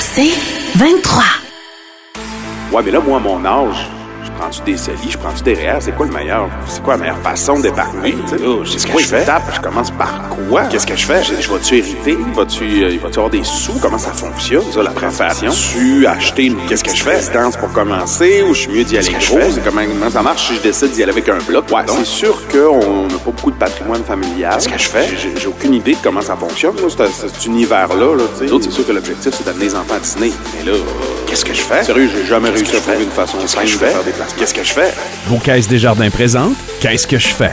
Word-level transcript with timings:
C'est 0.00 0.32
23. 0.76 1.22
Ouais, 2.72 2.82
mais 2.84 2.90
là, 2.90 3.00
moi, 3.00 3.18
mon 3.20 3.44
âge, 3.44 3.86
prends-tu 4.42 4.60
des 4.62 4.76
CELI, 4.76 5.10
je 5.10 5.18
prends-tu 5.18 5.42
des 5.44 5.54
REER? 5.54 5.76
C'est 5.80 5.92
quoi 5.94 6.04
le 6.06 6.12
meilleur? 6.12 6.48
C'est 6.66 6.82
quoi 6.82 6.94
la 6.94 7.00
meilleure 7.00 7.18
façon 7.18 7.60
d'épargner? 7.60 8.16
tu 8.28 8.36
sais? 8.36 8.44
Oh, 8.44 8.64
je 8.64 9.06
fais? 9.06 9.24
tape? 9.24 9.42
Je 9.54 9.60
commence 9.60 9.92
par 9.92 10.20
quoi? 10.30 10.62
Qu'est-ce 10.64 10.86
que 10.86 10.96
je 10.96 11.06
fais? 11.06 11.22
Je, 11.22 11.34
vais-tu 11.34 11.76
hériter? 11.78 12.18
Vas-tu 12.34 12.64
euh, 12.82 12.96
vas-tu 13.00 13.18
avoir 13.18 13.30
des 13.30 13.44
sous? 13.44 13.74
Comment 13.80 13.98
ça 13.98 14.10
fonctionne, 14.12 14.64
ça, 14.72 14.82
la 14.82 14.90
préfation? 14.90 15.52
Tu 15.52 16.06
acheter 16.08 16.46
une 16.46 16.56
Qu'est-ce 16.68 16.82
que 16.82 16.92
je 16.94 17.04
fais? 17.04 17.14
résidence 17.16 17.56
pour 17.56 17.70
commencer 17.72 18.42
ou 18.42 18.52
je 18.52 18.62
suis 18.62 18.72
mieux 18.72 18.82
d'y 18.84 18.98
aller 18.98 19.12
gros? 19.12 19.38
comment, 19.64 19.82
comment 19.86 20.10
ça 20.10 20.22
marche 20.22 20.48
si 20.48 20.56
je 20.56 20.60
décide 20.60 20.90
d'y 20.90 21.02
aller 21.04 21.12
avec 21.12 21.28
un 21.28 21.38
bloc? 21.38 21.66
Ouais, 21.70 21.82
c'est 21.86 22.04
sûr 22.04 22.36
qu'on 22.48 23.02
n'a 23.06 23.18
pas 23.18 23.30
beaucoup 23.30 23.52
de 23.52 23.56
patrimoine 23.56 24.02
familial. 24.02 24.54
Qu'est-ce 24.54 24.68
que 24.68 24.78
je 24.78 24.88
fais? 24.88 25.06
J'ai- 25.16 25.46
aucune 25.46 25.74
idée 25.74 25.92
de 25.92 25.98
comment 26.02 26.20
ça 26.22 26.34
fonctionne, 26.34 26.74
cet, 26.88 27.08
cet 27.12 27.46
univers-là. 27.46 28.16
Là, 28.16 28.24
tu 28.32 28.38
sais. 28.40 28.44
Nous 28.46 28.54
autres, 28.54 28.64
c'est 28.64 28.70
sûr 28.72 28.86
que 28.86 28.92
l'objectif, 28.92 29.32
c'est 29.36 29.44
d'amener 29.44 29.66
les 29.66 29.74
enfants 29.74 29.94
à 29.94 30.00
Disney. 30.00 30.32
Mais 30.58 30.70
là, 30.72 30.76
euh, 30.76 30.80
Qu'est-ce 31.26 31.44
que 31.44 31.54
je 31.54 31.60
fais? 31.62 31.82
Sérieux, 31.82 32.10
j'ai 32.14 32.26
jamais 32.26 32.50
réussi 32.50 32.76
à 32.76 32.80
trouver 32.80 33.04
une 33.04 33.10
façon 33.10 33.38
simple 33.46 33.64
de 33.64 33.70
faire 33.70 34.02
des 34.04 34.10
placements. 34.10 34.31
Qu'est-ce 34.36 34.54
que 34.54 34.64
je 34.64 34.72
fais? 34.72 34.92
Vos 35.26 35.38
caisses 35.38 35.68
Desjardins 35.68 36.10
présentent 36.10 36.56
Qu'est-ce 36.80 37.06
que 37.06 37.18
je 37.18 37.28
fais? 37.28 37.52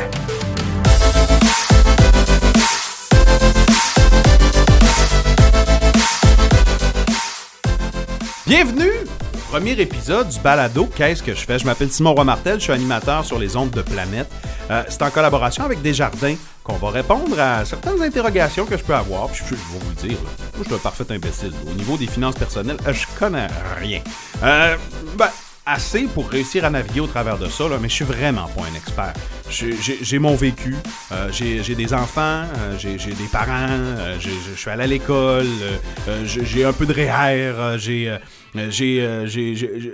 Bienvenue 8.48 8.92
au 9.36 9.52
premier 9.52 9.72
épisode 9.80 10.30
du 10.30 10.40
balado 10.40 10.86
Qu'est-ce 10.96 11.22
que 11.22 11.34
je 11.34 11.46
fais? 11.46 11.60
Je 11.60 11.66
m'appelle 11.66 11.92
Simon 11.92 12.14
Roy-Martel, 12.14 12.56
je 12.60 12.64
suis 12.64 12.74
animateur 12.74 13.26
sur 13.26 13.38
les 13.40 13.56
ondes 13.56 13.72
de 13.72 13.82
Planète. 13.82 14.30
Euh, 14.72 14.84
c'est 14.90 15.02
en 15.02 15.10
collaboration 15.10 15.64
avec 15.64 15.82
Desjardins 15.82 16.36
qu'on 16.64 16.76
va 16.78 16.90
répondre 16.90 17.40
à 17.40 17.66
certaines 17.66 18.02
interrogations 18.02 18.66
que 18.66 18.78
je 18.78 18.84
peux 18.84 18.94
avoir. 18.96 19.28
Puis 19.30 19.44
je, 19.44 19.50
je 19.50 19.56
vais 19.56 19.80
vous 19.80 19.90
le 19.90 20.08
dire, 20.08 20.18
là, 20.18 20.30
moi 20.56 20.64
je 20.64 20.64
suis 20.66 20.74
un 20.76 20.78
parfait 20.78 21.06
imbécile. 21.10 21.54
Au 21.70 21.74
niveau 21.74 21.98
des 21.98 22.08
finances 22.08 22.36
personnelles, 22.36 22.78
je 22.88 23.06
connais 23.18 23.48
rien. 23.80 24.02
Euh, 24.44 24.76
ben, 25.18 25.30
assez 25.72 26.04
pour 26.14 26.30
réussir 26.30 26.66
à 26.66 26.70
naviguer 26.70 27.00
au 27.00 27.08
travers 27.08 27.38
de 27.38 27.48
ça, 27.48 27.68
là, 27.70 27.78
mais 27.82 27.90
je 27.90 27.94
suis 27.96 28.06
vraiment 28.06 28.48
pas 28.48 28.64
un 28.72 28.76
expert. 28.76 29.14
J'ai- 29.50 30.20
mon 30.20 30.36
vécu, 30.36 30.76
euh, 31.12 31.30
j'ai 31.32 31.76
des 31.76 31.94
enfants, 31.94 32.44
euh, 32.58 32.78
j'ai 32.78 32.98
des 32.98 33.28
parents, 33.32 33.68
euh, 33.70 34.18
je 34.20 34.56
suis 34.56 34.70
allé 34.70 34.84
à 34.84 34.88
l'école, 34.88 35.48
j'ai 36.26 36.66
un 36.66 36.74
peu 36.74 36.86
de 36.86 36.94
REER, 36.94 37.78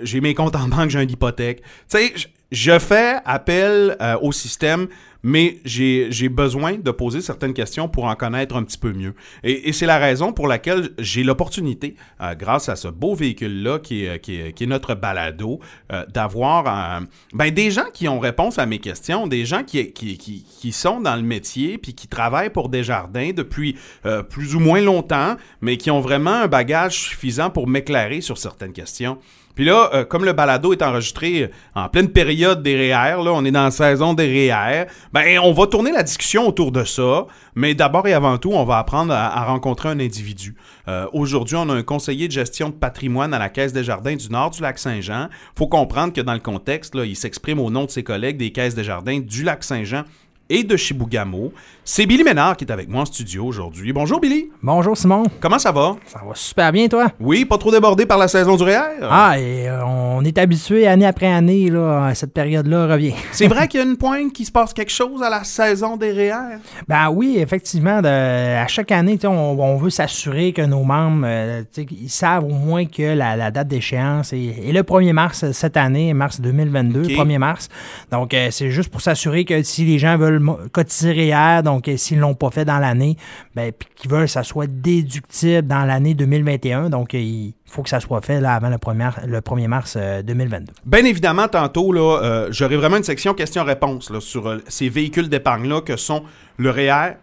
j'ai 0.03 0.21
mes 0.21 0.33
comptes 0.33 0.55
en 0.55 0.67
banque, 0.67 0.89
j'ai 0.89 1.01
une 1.01 1.09
hypothèque. 1.11 1.61
Tu 1.61 1.97
sais, 1.97 2.13
je- 2.51 2.79
fais 2.79 3.17
appel 3.25 3.97
au 4.21 4.31
système, 4.31 4.87
mais 5.25 5.57
j'ai 5.65 6.29
besoin 6.29 6.77
de 6.77 6.91
poser 6.91 7.19
certaines 7.19 7.55
questions 7.55 7.89
pour 7.89 8.05
en 8.05 8.15
connaître 8.15 8.55
un 8.55 8.63
petit 8.63 8.77
peu 8.77 8.93
mieux. 8.93 9.15
Et, 9.43 9.69
et 9.69 9.73
c'est 9.73 9.87
la 9.87 9.97
raison 9.97 10.33
pour 10.33 10.47
laquelle 10.47 10.91
j'ai 10.99 11.23
l'opportunité, 11.23 11.95
euh, 12.21 12.35
grâce 12.35 12.69
à 12.69 12.75
ce 12.75 12.87
beau 12.87 13.15
véhicule-là 13.15 13.79
qui 13.79 14.05
qui, 14.21 14.53
qui 14.53 14.63
est 14.63 14.67
notre 14.67 14.93
balado, 14.93 15.59
euh, 15.91 16.05
d'avoir 16.13 16.67
euh, 16.67 17.05
ben, 17.33 17.51
des 17.51 17.71
gens 17.71 17.89
qui 17.91 18.07
ont 18.07 18.19
réponse 18.19 18.59
à 18.59 18.67
mes 18.67 18.77
questions, 18.77 19.25
des 19.25 19.45
gens 19.45 19.63
qui, 19.63 19.91
qui, 19.93 20.17
qui, 20.17 20.43
qui 20.43 20.71
sont 20.71 21.01
dans 21.01 21.15
le 21.15 21.23
métier 21.23 21.79
puis 21.79 21.95
qui 21.95 22.07
travaillent 22.07 22.51
pour 22.51 22.69
Desjardins 22.69 23.31
depuis 23.35 23.77
euh, 24.05 24.21
plus 24.21 24.55
ou 24.55 24.59
moins 24.59 24.81
longtemps, 24.81 25.37
mais 25.61 25.77
qui 25.77 25.89
ont 25.89 26.01
vraiment 26.01 26.43
un 26.43 26.47
bagage 26.47 26.99
suffisant 26.99 27.49
pour 27.49 27.67
m'éclairer 27.67 28.21
sur 28.21 28.37
certaines 28.37 28.73
questions. 28.73 29.17
Puis 29.55 29.65
là, 29.65 29.89
euh, 29.93 30.05
comme 30.05 30.25
le 30.25 30.33
balado 30.33 30.73
est 30.73 30.81
enregistré 30.81 31.43
euh, 31.43 31.47
en 31.75 31.87
pleine 31.89 32.09
période 32.09 32.61
des 32.61 32.75
REER, 32.75 33.23
là, 33.23 33.31
on 33.33 33.43
est 33.45 33.51
dans 33.51 33.63
la 33.63 33.71
saison 33.71 34.13
des 34.13 34.27
REER, 34.27 34.85
ben 35.13 35.39
on 35.39 35.53
va 35.53 35.67
tourner 35.67 35.91
la 35.91 36.03
discussion 36.03 36.47
autour 36.47 36.71
de 36.71 36.83
ça, 36.83 37.25
mais 37.55 37.73
d'abord 37.73 38.07
et 38.07 38.13
avant 38.13 38.37
tout, 38.37 38.51
on 38.51 38.65
va 38.65 38.77
apprendre 38.77 39.13
à, 39.13 39.45
rencontrer 39.45 39.89
un 39.89 39.99
individu. 39.99 40.55
Euh, 40.87 41.07
Aujourd'hui, 41.13 41.55
on 41.55 41.69
a 41.69 41.73
un 41.73 41.83
conseiller 41.83 42.27
de 42.27 42.33
gestion 42.33 42.69
de 42.69 42.73
patrimoine 42.73 43.33
à 43.33 43.39
la 43.39 43.49
Caisse 43.49 43.71
des 43.71 43.83
Jardins 43.83 44.15
du 44.15 44.29
Nord 44.29 44.51
du 44.51 44.61
lac 44.61 44.77
Saint-Jean. 44.77 45.29
faut 45.57 45.67
comprendre 45.67 46.13
que 46.13 46.21
dans 46.21 46.33
le 46.33 46.39
contexte, 46.39 46.93
là, 46.93 47.05
il 47.05 47.15
s'exprime 47.15 47.59
au 47.59 47.69
nom 47.69 47.85
de 47.85 47.91
ses 47.91 48.03
collègues 48.03 48.37
des 48.37 48.51
Caisses 48.51 48.75
des 48.75 48.83
Jardins 48.83 49.19
du 49.19 49.43
lac 49.43 49.63
Saint-Jean 49.63 50.03
et 50.49 50.63
de 50.63 50.77
Chibougamau. 50.77 51.51
C'est 51.83 52.05
Billy 52.05 52.23
Ménard 52.23 52.57
qui 52.57 52.65
est 52.65 52.71
avec 52.71 52.87
moi 52.89 53.01
en 53.01 53.05
studio 53.05 53.45
aujourd'hui. 53.45 53.93
Bonjour 53.93 54.19
Billy, 54.19 54.49
Bonjour 54.63 54.97
Simon, 54.97 55.23
comment 55.39 55.59
ça 55.59 55.71
va? 55.71 55.95
ça 56.07 56.19
va 56.27 56.33
super 56.33 56.71
bien 56.71 56.87
toi? 56.87 57.11
Oui, 57.19 57.45
pas 57.45 57.57
trop 57.59 57.71
débordé 57.71 58.05
par 58.07 58.17
la 58.17 58.27
saison 58.27 58.55
du 58.55 58.63
REER? 58.63 58.79
Ah, 59.03 59.39
et 59.39 59.67
euh, 59.69 59.85
on 59.85 60.23
est 60.23 60.37
habitué 60.39 60.87
année 60.87 61.05
après 61.05 61.27
année, 61.27 61.69
là, 61.69 62.07
à 62.07 62.15
cette 62.15 62.33
période-là 62.33 62.87
revient. 62.87 63.13
C'est 63.31 63.47
vrai 63.47 63.67
qu'il 63.67 63.79
y 63.79 63.83
a 63.83 63.85
une 63.85 63.97
pointe 63.97 64.33
qui 64.33 64.45
se 64.45 64.51
passe 64.51 64.73
quelque 64.73 64.91
chose 64.91 65.21
à 65.21 65.29
la 65.29 65.43
saison 65.43 65.95
des 65.97 66.11
REER? 66.11 66.57
Ben 66.87 67.09
oui, 67.09 67.37
effectivement, 67.39 68.01
de- 68.01 68.07
à 68.07 68.67
chaque 68.67 68.91
année, 68.91 69.19
on, 69.25 69.29
on 69.29 69.77
veut 69.77 69.91
s'assurer 69.91 70.53
que 70.53 70.63
nos 70.63 70.83
membres, 70.83 71.25
euh, 71.27 71.63
ils 71.91 72.09
savent 72.09 72.45
au 72.45 72.49
moins 72.49 72.85
que 72.85 73.13
la, 73.15 73.35
la 73.35 73.51
date 73.51 73.67
d'échéance 73.67 74.33
est, 74.33 74.67
est 74.67 74.71
le 74.71 74.81
1er 74.81 75.13
mars 75.13 75.51
cette 75.51 75.77
année, 75.77 76.13
mars 76.15 76.41
2022, 76.41 77.01
Ok. 77.03 77.09
1er 77.11 77.37
mars. 77.37 77.69
Donc, 78.11 78.33
euh, 78.33 78.47
c'est 78.51 78.71
juste 78.71 78.89
pour 78.89 79.01
s'assurer 79.01 79.45
que 79.45 79.61
si 79.63 79.85
les 79.85 79.99
gens 79.99 80.17
veulent 80.17 80.34
mo- 80.39 80.59
cotiser 80.71 81.11
REER, 81.11 81.63
donc 81.63 81.87
euh, 81.87 81.97
s'ils 81.97 82.17
ne 82.17 82.21
l'ont 82.21 82.33
pas 82.35 82.49
fait 82.51 82.65
dans 82.65 82.79
l'année, 82.79 83.17
ben, 83.55 83.71
puis 83.71 83.87
qu'ils 83.95 84.09
veulent 84.11 84.25
que 84.25 84.31
ça 84.31 84.43
soit 84.43 84.67
déductible 84.67 85.67
dans 85.67 85.85
l'année 85.85 86.13
2021, 86.13 86.89
donc 86.89 87.13
euh, 87.13 87.17
il 87.19 87.53
faut 87.65 87.83
que 87.83 87.89
ça 87.89 87.99
soit 87.99 88.21
fait 88.21 88.39
là, 88.39 88.53
avant 88.53 88.69
le 88.69 88.77
1er, 88.77 89.25
le 89.27 89.39
1er 89.41 89.67
mars 89.67 89.95
euh, 89.97 90.21
2022. 90.21 90.73
Bien 90.85 91.05
évidemment, 91.05 91.47
tantôt, 91.47 91.91
là, 91.91 92.19
euh, 92.23 92.47
j'aurai 92.51 92.77
vraiment 92.77 92.97
une 92.97 93.03
section 93.03 93.33
questions-réponses 93.33 94.17
sur 94.19 94.47
euh, 94.47 94.61
ces 94.67 94.89
véhicules 94.89 95.29
d'épargne-là 95.29 95.81
que 95.81 95.95
sont 95.97 96.23
le 96.57 96.69
REER, 96.69 97.13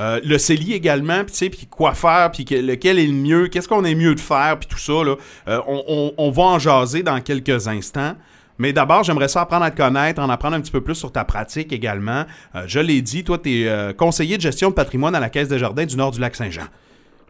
euh, 0.00 0.20
le 0.24 0.38
CELI 0.38 0.72
également, 0.72 1.22
puis 1.24 1.66
quoi 1.70 1.92
faire, 1.94 2.30
puis 2.32 2.44
que- 2.44 2.54
lequel 2.54 2.98
est 2.98 3.06
le 3.06 3.12
mieux, 3.12 3.48
qu'est-ce 3.48 3.68
qu'on 3.68 3.84
est 3.84 3.94
mieux 3.94 4.14
de 4.14 4.20
faire, 4.20 4.58
puis 4.58 4.68
tout 4.68 4.78
ça. 4.78 5.04
Là. 5.04 5.16
Euh, 5.48 5.60
on- 5.68 6.12
on 6.16 6.30
va 6.30 6.42
en 6.44 6.58
jaser 6.58 7.02
dans 7.02 7.20
quelques 7.20 7.68
instants. 7.68 8.14
Mais 8.62 8.72
d'abord, 8.72 9.02
j'aimerais 9.02 9.26
ça 9.28 9.40
apprendre 9.42 9.64
à 9.64 9.70
te 9.72 9.76
connaître, 9.76 10.22
en 10.22 10.30
apprendre 10.30 10.54
un 10.56 10.60
petit 10.60 10.70
peu 10.70 10.80
plus 10.80 10.94
sur 10.94 11.10
ta 11.10 11.24
pratique 11.24 11.72
également. 11.72 12.22
Euh, 12.54 12.62
je 12.68 12.78
l'ai 12.78 13.02
dit, 13.02 13.24
toi, 13.24 13.36
tu 13.36 13.64
es 13.64 13.94
conseiller 13.94 14.36
de 14.36 14.42
gestion 14.42 14.70
de 14.70 14.74
patrimoine 14.74 15.14
à 15.16 15.20
la 15.20 15.30
Caisse 15.30 15.48
des 15.48 15.58
Jardins 15.58 15.84
du 15.84 15.96
Nord 15.96 16.12
du 16.12 16.20
lac 16.20 16.36
Saint-Jean. 16.36 16.62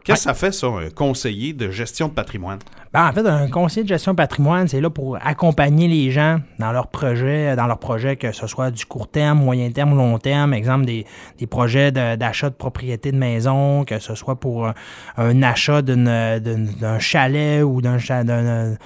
Qu'est-ce 0.04 0.24
que 0.24 0.30
ça 0.30 0.34
fait, 0.34 0.50
ça, 0.50 0.66
un 0.66 0.90
conseiller 0.90 1.52
de 1.52 1.70
gestion 1.70 2.08
de 2.08 2.12
patrimoine? 2.12 2.58
Ben, 2.92 3.08
en 3.08 3.12
fait, 3.12 3.24
un 3.24 3.48
conseiller 3.48 3.84
de 3.84 3.88
gestion 3.88 4.16
patrimoine, 4.16 4.66
c'est 4.66 4.80
là 4.80 4.90
pour 4.90 5.16
accompagner 5.24 5.86
les 5.86 6.10
gens 6.10 6.40
dans 6.58 6.72
leurs 6.72 6.88
projets, 6.88 7.54
dans 7.54 7.68
leurs 7.68 7.78
projets, 7.78 8.16
que 8.16 8.32
ce 8.32 8.48
soit 8.48 8.72
du 8.72 8.84
court 8.84 9.06
terme, 9.08 9.38
moyen 9.38 9.70
terme 9.70 9.92
ou 9.92 9.96
long 9.96 10.18
terme. 10.18 10.54
Exemple, 10.54 10.86
des, 10.86 11.06
des 11.38 11.46
projets 11.46 11.92
de- 11.92 12.16
d'achat 12.16 12.50
de, 12.50 12.54
propriété 12.56 13.12
de 13.12 13.16
maison, 13.16 13.84
que 13.84 14.00
ce 14.00 14.16
soit 14.16 14.34
pour 14.40 14.66
un, 14.66 14.74
un 15.18 15.40
achat 15.44 15.82
d'un 15.82 16.98
chalet 16.98 17.62
ou 17.62 17.80
d'un 17.80 17.98
cha- 17.98 18.24
d'un- 18.24 18.42
d'un- 18.42 18.76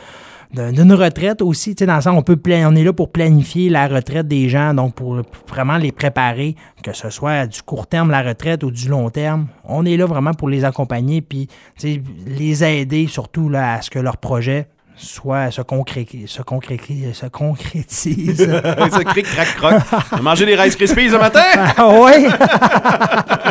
d'une 0.52 0.92
retraite 0.92 1.42
aussi, 1.42 1.74
tu 1.74 1.80
sais, 1.80 1.86
dans 1.86 1.96
le 1.96 2.02
sens, 2.02 2.16
on, 2.16 2.22
peut 2.22 2.38
on 2.46 2.76
est 2.76 2.84
là 2.84 2.92
pour 2.92 3.10
planifier 3.10 3.68
la 3.68 3.88
retraite 3.88 4.28
des 4.28 4.48
gens, 4.48 4.74
donc 4.74 4.94
pour 4.94 5.20
vraiment 5.48 5.76
les 5.76 5.92
préparer, 5.92 6.54
que 6.82 6.92
ce 6.92 7.10
soit 7.10 7.46
du 7.46 7.62
court 7.62 7.86
terme, 7.86 8.10
la 8.10 8.22
retraite, 8.22 8.62
ou 8.62 8.70
du 8.70 8.88
long 8.88 9.10
terme. 9.10 9.48
On 9.64 9.84
est 9.84 9.96
là 9.96 10.06
vraiment 10.06 10.34
pour 10.34 10.48
les 10.48 10.64
accompagner, 10.64 11.20
puis 11.20 11.48
tu 11.78 11.94
sais, 11.94 12.02
les 12.26 12.64
aider 12.64 13.06
surtout 13.06 13.48
là, 13.48 13.74
à 13.74 13.82
ce 13.82 13.90
que 13.90 13.98
leur 13.98 14.16
projet 14.16 14.68
soit 14.96 15.50
se, 15.50 15.60
concré- 15.60 16.26
se, 16.26 16.40
concré- 16.42 17.12
se 17.12 17.26
concrétise. 17.26 18.46
ça 18.90 19.04
crie 19.04 19.22
crac 19.22 19.48
croc. 19.56 19.74
On 20.12 20.16
a 20.16 20.22
mangé 20.22 20.46
des 20.46 20.54
Rice 20.54 20.74
Krispies 20.74 21.10
ce 21.10 21.16
matin? 21.16 21.42
ah 21.76 21.88
ouais? 22.00 22.26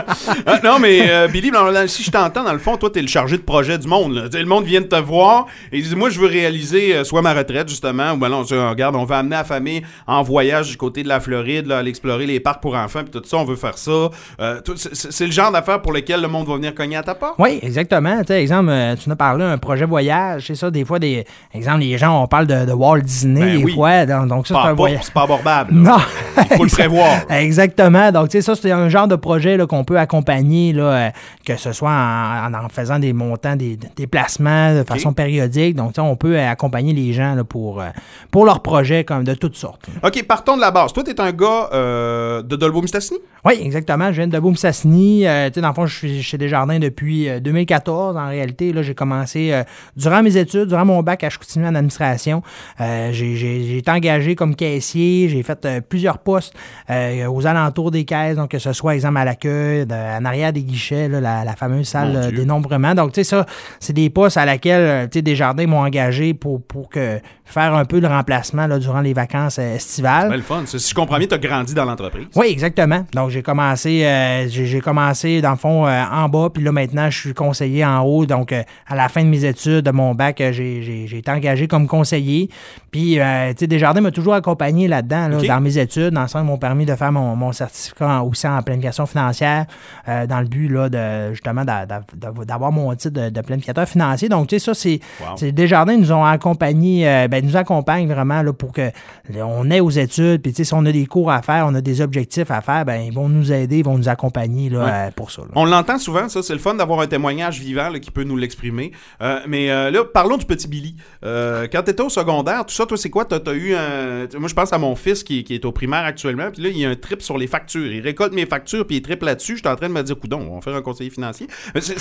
Ah, 0.45 0.59
non, 0.63 0.79
mais 0.79 1.09
euh, 1.09 1.27
Billy, 1.27 1.51
si 1.87 2.03
je 2.03 2.11
t'entends, 2.11 2.43
dans 2.43 2.53
le 2.53 2.59
fond, 2.59 2.77
toi, 2.77 2.89
t'es 2.89 3.01
le 3.01 3.07
chargé 3.07 3.37
de 3.37 3.41
projet 3.43 3.77
du 3.77 3.87
monde. 3.87 4.13
là. 4.13 4.23
Le 4.31 4.45
monde 4.45 4.65
vient 4.65 4.81
de 4.81 4.85
te 4.85 4.95
voir 4.95 5.45
et 5.71 5.81
dit 5.81 5.95
Moi, 5.95 6.09
je 6.09 6.19
veux 6.19 6.27
réaliser 6.27 6.95
euh, 6.95 7.03
soit 7.03 7.21
ma 7.21 7.33
retraite, 7.33 7.69
justement, 7.69 8.11
ou 8.13 8.17
ben 8.17 8.29
non, 8.29 8.43
tu 8.43 8.49
sais, 8.49 8.67
regarde, 8.67 8.95
on 8.95 9.05
veut 9.05 9.15
amener 9.15 9.35
la 9.35 9.43
famille 9.43 9.81
en 10.07 10.21
voyage 10.23 10.69
du 10.69 10.77
côté 10.77 11.03
de 11.03 11.07
la 11.07 11.19
Floride, 11.19 11.67
là, 11.67 11.79
aller 11.79 11.89
explorer 11.89 12.25
les 12.25 12.39
parcs 12.39 12.61
pour 12.61 12.75
enfants, 12.75 13.01
puis 13.03 13.11
tout 13.11 13.27
ça, 13.27 13.37
on 13.37 13.45
veut 13.45 13.55
faire 13.55 13.77
ça. 13.77 14.09
Euh, 14.39 14.59
c'est- 14.75 15.25
le 15.25 15.31
genre 15.31 15.51
d'affaires 15.51 15.81
pour 15.81 15.93
lesquelles 15.93 16.21
le 16.21 16.27
monde 16.27 16.47
va 16.47 16.55
venir 16.55 16.73
cogner 16.75 16.97
à 16.97 17.03
ta 17.03 17.15
porte? 17.15 17.35
Oui, 17.39 17.59
exactement. 17.61 18.21
Exemple, 18.21 18.71
tu 19.01 19.09
nous 19.09 19.13
as 19.13 19.15
parlé 19.15 19.43
d'un 19.43 19.57
projet 19.57 19.85
voyage. 19.85 20.43
C'est 20.47 20.55
ça, 20.55 20.69
des 20.69 20.85
fois, 20.85 20.99
des 20.99 21.25
exemple, 21.53 21.79
les 21.79 21.97
gens, 21.97 22.21
on 22.21 22.27
parle 22.27 22.47
de, 22.47 22.65
de 22.65 22.71
Walt 22.73 23.01
Disney, 23.01 23.41
Ben 23.41 23.57
des 23.57 23.63
oui. 23.63 23.73
fois. 23.73 24.05
Donc, 24.05 24.27
donc 24.27 24.47
ça, 24.47 24.55
c'est 24.55 24.61
Pas, 24.61 24.69
un 24.69 24.73
voyage. 24.73 25.01
c'est 25.03 25.13
pas 25.13 25.23
abordable. 25.23 25.83
là. 25.83 25.97
Non. 26.37 26.43
Il 26.51 26.57
faut 26.57 26.63
le 26.65 26.69
prévoir. 26.69 27.21
Exactement. 27.29 28.11
Donc, 28.11 28.29
tu 28.29 28.37
sais, 28.37 28.41
ça, 28.41 28.55
c'est 28.55 28.71
un 28.71 28.89
genre 28.89 29.07
de 29.07 29.15
projet 29.15 29.57
qu'on 29.69 29.83
peut 29.83 29.94
accompagner, 29.97 30.73
là, 30.73 30.83
euh, 30.83 31.09
que 31.45 31.55
ce 31.57 31.71
soit 31.71 31.91
en, 31.91 32.69
faisant 32.69 32.99
des 32.99 33.13
montants, 33.13 33.55
des, 33.55 33.77
des 33.95 34.07
placements 34.07 34.75
de 34.75 34.83
façon 34.83 35.13
périodique. 35.13 35.75
Donc, 35.75 35.93
tu 35.93 35.99
on 35.99 36.15
peut 36.15 36.37
euh, 36.37 36.49
accompagner 36.49 36.93
les 36.93 37.13
gens 37.13 37.35
là, 37.35 37.43
pour, 37.43 37.81
euh, 37.81 37.87
pour 38.31 38.45
leurs 38.45 38.61
projets 38.61 39.03
comme 39.03 39.23
de 39.23 39.33
toutes 39.33 39.55
sortes. 39.55 39.85
OK, 40.03 40.23
partons 40.23 40.55
de 40.55 40.61
la 40.61 40.71
base. 40.71 40.93
Toi, 40.93 41.03
t'es 41.03 41.19
un 41.19 41.31
gars 41.31 41.69
euh, 41.73 42.41
de 42.41 42.55
Dolbeau-Mistassini? 42.55 43.19
Oui, 43.45 43.59
exactement. 43.61 44.07
Je 44.11 44.21
viens 44.21 44.27
de 44.27 44.39
Boum-Sassini. 44.39 45.27
Euh, 45.27 45.49
tu 45.51 45.61
dans 45.61 45.67
le 45.67 45.73
fond, 45.75 45.85
je 45.85 45.95
suis 45.95 46.23
chez 46.23 46.37
Desjardins 46.39 46.79
depuis 46.79 47.29
euh, 47.29 47.39
2014. 47.39 48.17
En 48.17 48.27
réalité, 48.27 48.73
là, 48.73 48.81
j'ai 48.81 48.95
commencé 48.95 49.51
euh, 49.53 49.63
durant 49.95 50.23
mes 50.23 50.35
études, 50.37 50.65
durant 50.67 50.85
mon 50.85 51.03
bac 51.03 51.23
à 51.23 51.29
Chicoutimi 51.29 51.65
en 51.65 51.75
administration. 51.75 52.41
J'ai- 52.79 53.77
été 53.77 53.91
engagé 53.91 54.35
comme 54.35 54.55
caissier, 54.55 55.29
j'ai 55.29 55.43
fait 55.43 55.67
plusieurs 55.87 56.17
postes 56.19 56.53
aux 56.89 57.47
alentours 57.47 57.91
des 57.91 58.05
caisses, 58.05 58.35
donc 58.35 58.49
que 58.49 58.59
ce 58.59 58.73
soit, 58.73 58.95
exemple, 58.95 59.17
à 59.17 59.25
l'accueil, 59.25 59.84
de- 59.85 60.19
en 60.19 60.25
arrière 60.25 60.51
des 60.53 60.63
guichets, 60.63 61.07
là, 61.07 61.19
la, 61.21 61.43
la 61.43 61.55
fameuse 61.55 61.87
salle 61.87 62.15
euh, 62.15 62.31
dénombrement. 62.31 62.93
Donc, 62.95 63.11
tu 63.13 63.15
sais, 63.21 63.23
ça, 63.23 63.45
c'est 63.79 63.93
des 63.93 64.09
postes 64.09 64.37
à 64.37 64.45
laquelle, 64.45 64.81
euh, 64.81 65.03
tu 65.05 65.19
sais, 65.19 65.21
Desjardins 65.21 65.67
m'ont 65.67 65.81
engagé 65.83 66.33
pour, 66.33 66.61
pour 66.61 66.89
que 66.89 67.19
faire 67.45 67.75
un 67.75 67.85
peu 67.85 67.99
le 67.99 68.07
remplacement 68.07 68.65
là, 68.67 68.79
durant 68.79 69.01
les 69.01 69.13
vacances 69.13 69.59
euh, 69.59 69.75
estivales. 69.75 70.29
Ben, 70.29 70.37
le 70.37 70.41
fun. 70.41 70.63
Si 70.65 70.77
je 70.89 70.95
comprends 70.95 71.17
bien, 71.19 71.27
tu 71.27 71.35
as 71.35 71.37
grandi 71.37 71.73
dans 71.73 71.85
l'entreprise. 71.85 72.25
Oui, 72.35 72.47
exactement. 72.49 73.05
Donc, 73.13 73.29
j'ai 73.29 73.43
commencé, 73.43 74.03
euh, 74.03 74.47
j'ai 74.49 74.81
commencé, 74.81 75.41
dans 75.41 75.51
le 75.51 75.57
fond, 75.57 75.85
euh, 75.87 76.03
en 76.11 76.27
bas, 76.27 76.49
puis 76.53 76.63
là, 76.63 76.71
maintenant, 76.71 77.09
je 77.09 77.19
suis 77.19 77.33
conseiller 77.33 77.85
en 77.85 78.01
haut. 78.01 78.25
Donc, 78.25 78.51
euh, 78.51 78.63
à 78.87 78.95
la 78.95 79.07
fin 79.09 79.23
de 79.23 79.29
mes 79.29 79.45
études, 79.45 79.81
de 79.85 79.91
mon 79.91 80.15
bac, 80.15 80.41
j'ai 80.51 81.05
été 81.17 81.31
engagé 81.31 81.67
comme 81.67 81.87
conseiller. 81.87 82.49
Puis, 82.91 83.15
tu 83.15 83.19
sais, 83.59 83.67
Desjardins 83.67 84.01
m'a 84.01 84.11
toujours 84.11 84.33
accompagné 84.33 84.87
là-dedans, 84.87 85.27
là, 85.27 85.37
dans 85.47 85.61
mes 85.61 85.77
études. 85.77 86.11
Dans 86.13 86.21
le 86.23 86.27
sens, 86.27 86.41
ils 86.41 86.47
m'ont 86.47 86.57
permis 86.57 86.85
de 86.85 86.95
faire 86.95 87.11
mon, 87.11 87.35
mon 87.35 87.51
certificat 87.51 88.07
en- 88.07 88.21
aussi 88.27 88.47
en 88.47 88.61
planification 88.63 89.05
financière, 89.05 89.65
euh, 90.07 90.25
dans 90.27 90.39
le 90.39 90.47
but, 90.47 90.67
là, 90.69 90.89
de, 90.89 91.31
justement, 91.31 91.63
d'a- 91.65 91.85
d'a- 91.85 92.03
d'a- 92.15 92.45
d'avoir 92.45 92.71
mon 92.71 92.93
titre 92.95 93.13
de, 93.21 93.29
de 93.29 93.41
planificateur 93.41 93.87
financier. 93.87 94.29
Donc, 94.29 94.47
tu 94.47 94.59
sais, 94.59 94.65
ça, 94.65 94.73
c'est 94.73 94.99
Wow. 95.21 95.51
Desjardins 95.51 95.97
nous 95.97 96.11
ont 96.11 96.23
accompagnés, 96.25 97.07
euh, 97.07 97.27
ben, 97.27 97.45
nous 97.45 97.55
accompagnent 97.57 98.07
vraiment 98.07 98.41
là, 98.41 98.53
pour 98.53 98.71
que 98.71 98.91
on 99.35 99.69
est 99.71 99.79
aux 99.79 99.89
études. 99.89 100.41
Puis, 100.41 100.51
tu 100.53 100.57
sais, 100.57 100.63
si 100.65 100.73
on 100.73 100.85
a 100.85 100.91
des 100.91 101.05
cours 101.05 101.31
à 101.31 101.41
faire, 101.41 101.65
on 101.67 101.75
a 101.75 101.81
des 101.81 102.01
objectifs 102.01 102.51
à 102.51 102.61
faire, 102.61 102.85
ben, 102.85 103.01
ils 103.01 103.13
vont 103.13 103.29
nous 103.29 103.51
aider, 103.51 103.79
ils 103.79 103.85
vont 103.85 103.97
nous 103.97 104.09
accompagner 104.09 104.69
là, 104.69 104.79
euh, 105.07 105.11
pour 105.15 105.31
ça. 105.31 105.41
là. 105.43 105.47
On 105.55 105.65
l'entend 105.65 105.97
souvent, 105.99 106.27
ça, 106.29 106.41
c'est 106.43 106.53
le 106.53 106.59
fun 106.59 106.73
d'avoir 106.75 106.99
un 107.01 107.07
témoignage 107.07 107.59
vivant 107.59 107.89
là, 107.89 107.99
qui 107.99 108.11
peut 108.11 108.23
nous 108.23 108.37
l'exprimer. 108.37 108.91
Euh, 109.21 109.39
mais 109.47 109.67
là, 109.91 110.03
parlons 110.05 110.37
du 110.37 110.45
petit 110.45 110.67
Billy. 110.67 110.95
Quand 111.23 111.81
tu 111.83 111.91
étais 111.91 112.01
au 112.03 112.09
secondaire, 112.09 112.65
tout 112.65 112.73
ça, 112.73 112.85
toi, 112.85 112.97
c'est 112.97 113.09
quoi? 113.09 113.25
T'as 113.25 113.39
as 113.45 113.53
eu 113.53 113.73
un... 113.75 114.27
Moi, 114.39 114.47
je 114.49 114.53
pense 114.53 114.71
à 114.73 114.77
mon 114.77 114.95
fils 114.95 115.23
qui, 115.23 115.43
qui 115.43 115.55
est 115.55 115.65
au 115.65 115.71
primaire 115.71 116.03
actuellement, 116.05 116.49
puis 116.51 116.61
là, 116.63 116.69
il 116.69 116.77
y 116.77 116.85
a 116.85 116.89
un 116.89 116.95
trip 116.95 117.21
sur 117.21 117.37
les 117.37 117.47
factures. 117.47 117.91
Il 117.91 118.01
récolte 118.01 118.33
mes 118.33 118.45
factures, 118.45 118.85
puis 118.85 118.97
il 118.97 119.01
tripe 119.01 119.23
là-dessus. 119.23 119.57
J'étais 119.65 119.73
en 119.73 119.77
train 119.77 119.87
de 119.89 119.93
me 119.93 120.03
dire, 120.03 120.19
coudon, 120.19 120.47
on 120.51 120.55
va 120.55 120.61
faire 120.61 120.75
un 120.75 120.81
conseiller 120.83 121.09
financier. 121.09 121.47
Euh, 121.75 121.79
c'est- 121.81 121.97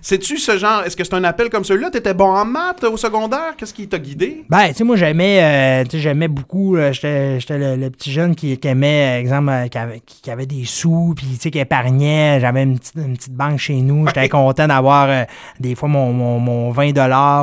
c'est-tu- 0.00 0.38
ce 0.38 0.56
genre... 0.56 0.82
Est-ce 0.86 0.96
que 0.96 1.04
c'est 1.04 1.12
un 1.14 1.24
appel 1.24 1.50
comme 1.50 1.62
celui-là? 1.64 1.90
T'étais 1.90 2.14
bon 2.14 2.24
en 2.34 2.44
maths 2.46 2.84
au 2.84 2.96
secondaire? 2.96 3.54
Qu'est-ce 3.58 3.74
qui 3.74 3.86
t'a 3.86 3.98
guidé? 3.98 4.44
Ben, 4.48 4.68
tu 4.68 4.74
sais, 4.76 4.84
moi, 4.84 4.96
j'aimais, 4.96 5.40
euh, 5.42 5.84
tu 5.84 5.90
sais, 5.90 5.98
j'aimais 5.98 6.28
beaucoup, 6.28 6.74
là, 6.76 6.92
j'étais, 6.92 7.38
le, 7.50 7.76
le 7.76 7.90
petit 7.90 8.10
jeune 8.10 8.34
qui, 8.34 8.56
qui 8.56 8.66
aimait, 8.68 9.20
exemple, 9.20 9.50
euh, 9.50 9.66
qui 9.68 9.76
avait, 9.76 10.00
qui, 10.00 10.22
qui 10.22 10.30
avait 10.30 10.46
des 10.46 10.64
sous, 10.64 11.12
puis, 11.14 11.26
tu 11.34 11.36
sais, 11.40 11.50
qui 11.50 11.58
épargnait. 11.58 12.38
J'avais 12.40 12.62
une 12.62 12.78
petite, 12.78 12.94
une 12.96 13.16
petite 13.16 13.34
banque 13.34 13.58
chez 13.58 13.74
nous. 13.74 14.06
J'étais 14.06 14.30
content 14.30 14.66
d'avoir, 14.66 15.08
euh, 15.10 15.24
des 15.60 15.74
fois, 15.74 15.88
mon, 15.90 16.12
mon, 16.14 16.38
mon 16.38 16.70
20 16.70 16.92